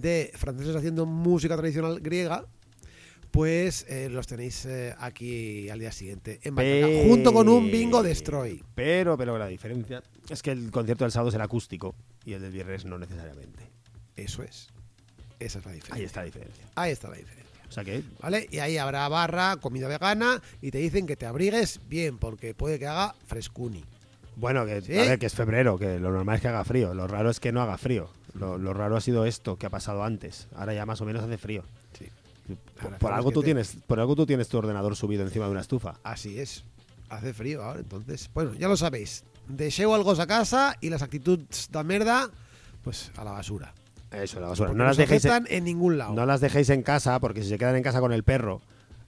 de 0.00 0.30
franceses 0.34 0.74
haciendo 0.76 1.06
música 1.06 1.56
tradicional 1.56 2.00
griega, 2.00 2.44
pues 3.30 3.84
eh, 3.88 4.08
los 4.10 4.26
tenéis 4.26 4.64
eh, 4.66 4.94
aquí 4.98 5.68
al 5.68 5.80
día 5.80 5.90
siguiente 5.90 6.38
en 6.44 6.54
Pe- 6.54 7.04
junto 7.08 7.32
con 7.32 7.48
un 7.48 7.70
bingo 7.70 8.02
destroy. 8.02 8.62
Pero, 8.74 9.16
pero 9.18 9.36
la 9.38 9.48
diferencia 9.48 10.02
es 10.28 10.42
que 10.42 10.52
el 10.52 10.70
concierto 10.70 11.04
del 11.04 11.10
sábado 11.12 11.30
será 11.32 11.44
acústico 11.44 11.94
y 12.24 12.34
el 12.34 12.42
del 12.42 12.52
viernes 12.52 12.84
no 12.84 12.98
necesariamente. 12.98 13.64
Eso 14.16 14.42
es. 14.44 14.68
Esa 15.40 15.58
es 15.58 15.66
la 15.66 15.72
diferencia. 15.72 15.94
Ahí 15.96 16.04
está 16.04 16.20
la 16.20 16.26
diferencia. 16.26 16.64
Ahí 16.76 16.92
está 16.92 17.08
la 17.10 17.16
diferencia. 17.16 17.44
O 17.68 17.72
sea 17.72 17.82
que 17.82 18.04
¿Vale? 18.20 18.46
Y 18.52 18.58
ahí 18.60 18.76
habrá 18.78 19.08
barra, 19.08 19.56
comida 19.56 19.88
vegana 19.88 20.40
y 20.62 20.70
te 20.70 20.78
dicen 20.78 21.06
que 21.06 21.16
te 21.16 21.26
abrigues 21.26 21.80
bien 21.88 22.18
porque 22.18 22.54
puede 22.54 22.78
que 22.78 22.86
haga 22.86 23.16
frescuni. 23.26 23.84
Bueno, 24.36 24.64
que, 24.64 24.80
¿Sí? 24.80 24.96
a 24.96 25.02
ver, 25.02 25.18
que 25.18 25.26
es 25.26 25.34
febrero, 25.34 25.76
que 25.76 25.98
lo 25.98 26.12
normal 26.12 26.36
es 26.36 26.42
que 26.42 26.48
haga 26.48 26.64
frío. 26.64 26.94
Lo 26.94 27.08
raro 27.08 27.30
es 27.30 27.40
que 27.40 27.50
no 27.50 27.60
haga 27.62 27.76
frío. 27.78 28.10
Lo, 28.34 28.58
lo 28.58 28.74
raro 28.74 28.96
ha 28.96 29.00
sido 29.00 29.24
esto 29.26 29.56
que 29.56 29.66
ha 29.66 29.70
pasado 29.70 30.02
antes. 30.04 30.48
Ahora 30.56 30.74
ya 30.74 30.84
más 30.86 31.00
o 31.00 31.04
menos 31.04 31.22
hace 31.22 31.38
frío. 31.38 31.62
Sí. 31.98 32.06
Por, 32.98 33.12
algo 33.12 33.30
tú 33.32 33.40
te- 33.40 33.46
tienes, 33.46 33.76
por 33.86 34.00
algo 34.00 34.14
tú 34.16 34.26
tienes 34.26 34.48
tu 34.48 34.58
ordenador 34.58 34.96
subido 34.96 35.22
encima 35.22 35.46
de 35.46 35.52
una 35.52 35.60
estufa. 35.60 35.94
Así 36.02 36.38
es. 36.38 36.64
Hace 37.08 37.32
frío 37.32 37.62
ahora, 37.62 37.80
entonces. 37.80 38.28
Bueno, 38.34 38.52
ya 38.54 38.68
lo 38.68 38.76
sabéis. 38.76 39.24
Deixeu 39.48 39.94
algo 39.94 40.10
a 40.12 40.26
casa 40.26 40.76
y 40.80 40.90
las 40.90 41.02
actitudes 41.02 41.68
de 41.70 41.84
merda, 41.84 42.30
pues 42.82 43.12
a 43.16 43.24
la 43.24 43.32
basura. 43.32 43.72
Eso, 44.10 44.40
la 44.40 44.48
basura. 44.48 44.68
Porque 44.68 44.78
No 44.78 44.84
las, 44.84 44.96
dejéis 44.96 45.24
en, 45.24 45.64
ningún 45.64 45.98
lado. 45.98 46.14
no 46.14 46.24
las 46.26 46.40
dejéis 46.40 46.70
en 46.70 46.82
casa 46.82 47.18
porque 47.20 47.42
si 47.42 47.48
se 47.50 47.58
quedan 47.58 47.76
en 47.76 47.82
casa 47.82 48.00
con 48.00 48.12
el 48.12 48.22
perro, 48.24 48.60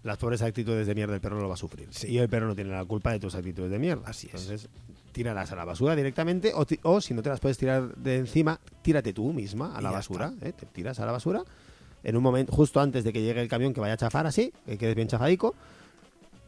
las 0.03 0.19
pobres 0.19 0.43
actitudes 0.43 0.87
de 0.87 0.95
mierda 0.95 1.15
el 1.15 1.21
perro 1.21 1.41
lo 1.41 1.49
va 1.49 1.55
a 1.55 1.59
sufrir. 1.59 1.89
Sí. 1.91 2.09
Y 2.09 2.19
el 2.19 2.29
perro 2.29 2.47
no 2.49 2.55
tiene 2.55 2.71
la 2.71 2.85
culpa 2.85 3.13
de 3.13 3.19
tus 3.21 3.35
actitudes 3.35 3.71
de 3.71 3.79
mierda. 3.79 4.03
Así 4.09 4.29
es. 4.29 4.35
Entonces, 4.35 4.69
tíralas 5.17 5.51
a 5.51 5.57
la 5.57 5.65
basura 5.65 5.97
directamente 5.97 6.53
o, 6.55 6.67
o 6.83 7.01
si 7.01 7.15
no 7.15 7.23
te 7.23 7.31
las 7.31 7.41
puedes 7.41 7.57
tirar 7.57 7.97
de 7.97 8.19
encima, 8.19 8.61
tírate 8.83 9.15
tú 9.15 9.33
misma 9.33 9.75
a 9.75 9.81
la 9.81 9.91
basura. 9.91 10.31
¿eh? 10.43 10.53
Te 10.53 10.67
tiras 10.67 11.01
a 11.01 11.07
la 11.07 11.13
basura 11.13 11.43
en 12.05 12.17
un 12.19 12.23
momento, 12.23 12.53
justo 12.53 12.81
antes 12.81 13.03
de 13.03 13.15
que 13.15 13.23
llegue 13.23 13.41
el 13.41 13.49
camión 13.49 13.73
que 13.73 13.81
vaya 13.81 13.95
a 13.95 13.97
chafar 13.97 14.27
así, 14.27 14.53
que 14.67 14.77
quedes 14.77 14.95
bien 14.95 15.09
chafadico. 15.09 15.55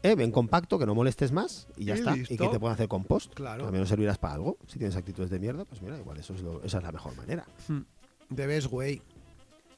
Eh, 0.03 0.13
bien 0.15 0.31
compacto, 0.31 0.77
que 0.77 0.85
no 0.85 0.93
molestes 0.93 1.31
más 1.31 1.67
y 1.77 1.85
ya 1.85 1.95
Y 1.95 1.99
está. 1.99 2.15
listo. 2.15 2.33
Y 2.33 2.37
que 2.37 2.47
te 2.47 2.59
puedan 2.59 2.75
hacer 2.75 2.87
compost. 2.87 3.33
Claro. 3.33 3.69
Menos 3.71 3.89
servirás 3.89 4.19
para 4.19 4.35
algo. 4.35 4.57
Si 4.67 4.77
tienes 4.77 4.95
actitudes 4.95 5.31
de 5.31 5.39
mierda, 5.39 5.65
pues 5.65 5.81
mira, 5.81 5.97
igual 5.97 6.17
eso 6.19 6.33
es 6.35 6.41
lo- 6.41 6.63
esa 6.63 6.77
es 6.77 6.83
la 6.83 6.91
mejor 6.91 7.15
manera. 7.17 7.45
De 8.29 8.45
best 8.47 8.71
way. 8.71 9.01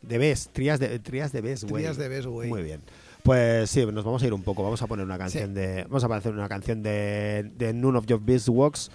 De 0.02 0.18
best, 0.18 0.52
trías 0.52 0.80
de, 0.80 1.00
trías 1.00 1.32
de 1.32 1.42
best, 1.42 1.64
güey. 1.64 1.84
Trías 1.84 1.96
de 1.98 2.08
best 2.10 2.28
way. 2.28 2.50
Muy 2.50 2.62
bien. 2.62 2.82
Pues 3.24 3.70
sí, 3.70 3.86
nos 3.86 4.04
vamos 4.04 4.24
a 4.24 4.28
ir 4.28 4.34
un 4.34 4.44
poco. 4.44 4.64
Vamos 4.64 4.82
a 4.82 4.88
poner 4.88 5.06
una 5.06 5.18
canción 5.18 5.54
de. 5.54 5.84
Vamos 5.84 6.04
a 6.04 6.16
hacer 6.16 6.34
una 6.34 6.50
canción 6.50 6.82
de, 6.82 7.52
de 7.56 7.74
None 7.74 7.98
of 7.98 8.06
Your 8.08 8.22
Beeswax. 8.22 8.90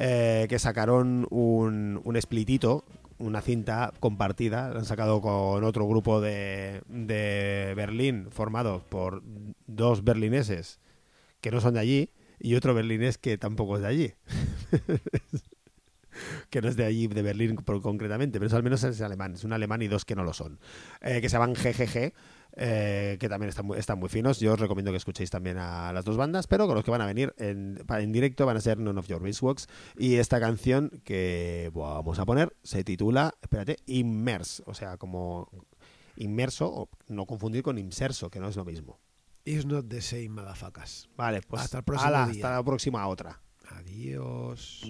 Eh, 0.00 0.46
que 0.48 0.58
sacaron 0.58 1.26
un, 1.30 2.00
un 2.04 2.20
splitito, 2.20 2.84
una 3.18 3.40
cinta 3.40 3.92
compartida. 4.00 4.70
La 4.70 4.80
han 4.80 4.84
sacado 4.84 5.20
con 5.20 5.64
otro 5.64 5.86
grupo 5.86 6.20
de, 6.20 6.82
de 6.88 7.72
Berlín, 7.76 8.28
formado 8.30 8.82
por 8.88 9.22
dos 9.66 10.04
berlineses 10.04 10.80
que 11.40 11.50
no 11.50 11.60
son 11.60 11.74
de 11.74 11.80
allí. 11.80 12.10
Y 12.40 12.54
otro 12.54 12.74
berlinés 12.74 13.18
que 13.18 13.38
tampoco 13.38 13.76
es 13.76 13.82
de 13.82 13.88
allí. 13.88 14.12
que 16.50 16.60
no 16.62 16.68
es 16.68 16.76
de 16.76 16.84
allí, 16.84 17.06
de 17.06 17.22
Berlín 17.22 17.56
por- 17.56 17.80
concretamente, 17.82 18.38
pero 18.38 18.46
eso 18.48 18.56
al 18.56 18.62
menos 18.62 18.82
es 18.84 19.00
alemán, 19.00 19.34
es 19.34 19.44
un 19.44 19.52
alemán 19.52 19.82
y 19.82 19.88
dos 19.88 20.04
que 20.04 20.16
no 20.16 20.24
lo 20.24 20.32
son, 20.32 20.58
eh, 21.00 21.20
que 21.20 21.28
se 21.28 21.34
llaman 21.36 21.54
GGG, 21.54 22.12
eh, 22.56 23.18
que 23.20 23.28
también 23.28 23.50
están 23.50 23.98
muy, 23.98 24.08
finos. 24.08 24.40
Yo 24.40 24.54
os 24.54 24.60
recomiendo 24.60 24.90
que 24.90 24.96
escuchéis 24.96 25.30
también 25.30 25.58
a 25.58 25.92
las 25.92 26.04
dos 26.04 26.16
bandas, 26.16 26.46
pero 26.46 26.66
con 26.66 26.74
los 26.74 26.84
que 26.84 26.90
van 26.90 27.00
a 27.00 27.06
venir 27.06 27.32
en, 27.38 27.76
directo 28.12 28.46
van 28.46 28.56
a 28.56 28.60
ser 28.60 28.78
None 28.78 28.98
of 28.98 29.06
Your 29.06 29.22
Beeswax 29.22 29.68
y 29.96 30.16
esta 30.16 30.40
canción 30.40 30.90
que 31.04 31.70
vamos 31.72 32.18
a 32.18 32.26
poner 32.26 32.56
se 32.64 32.82
titula, 32.82 33.34
espérate, 33.42 33.76
Immerse, 33.86 34.62
o 34.66 34.74
sea, 34.74 34.96
como 34.96 35.48
inmerso, 36.16 36.66
o 36.68 36.88
no 37.08 37.26
confundir 37.26 37.62
con 37.62 37.78
inserso, 37.78 38.30
que 38.30 38.40
no 38.40 38.48
es 38.48 38.56
lo 38.56 38.64
mismo. 38.64 38.98
It's 39.44 39.64
not 39.64 39.88
the 39.88 40.02
same, 40.02 40.28
motherfuckers. 40.30 41.08
Vale, 41.16 41.40
pues 41.42 41.62
hasta 41.62 41.78
el 41.78 41.84
próximo. 41.84 42.14
Hasta 42.14 42.50
la 42.50 42.62
próxima 42.62 43.06
otra. 43.06 43.40
Adiós. 43.70 44.82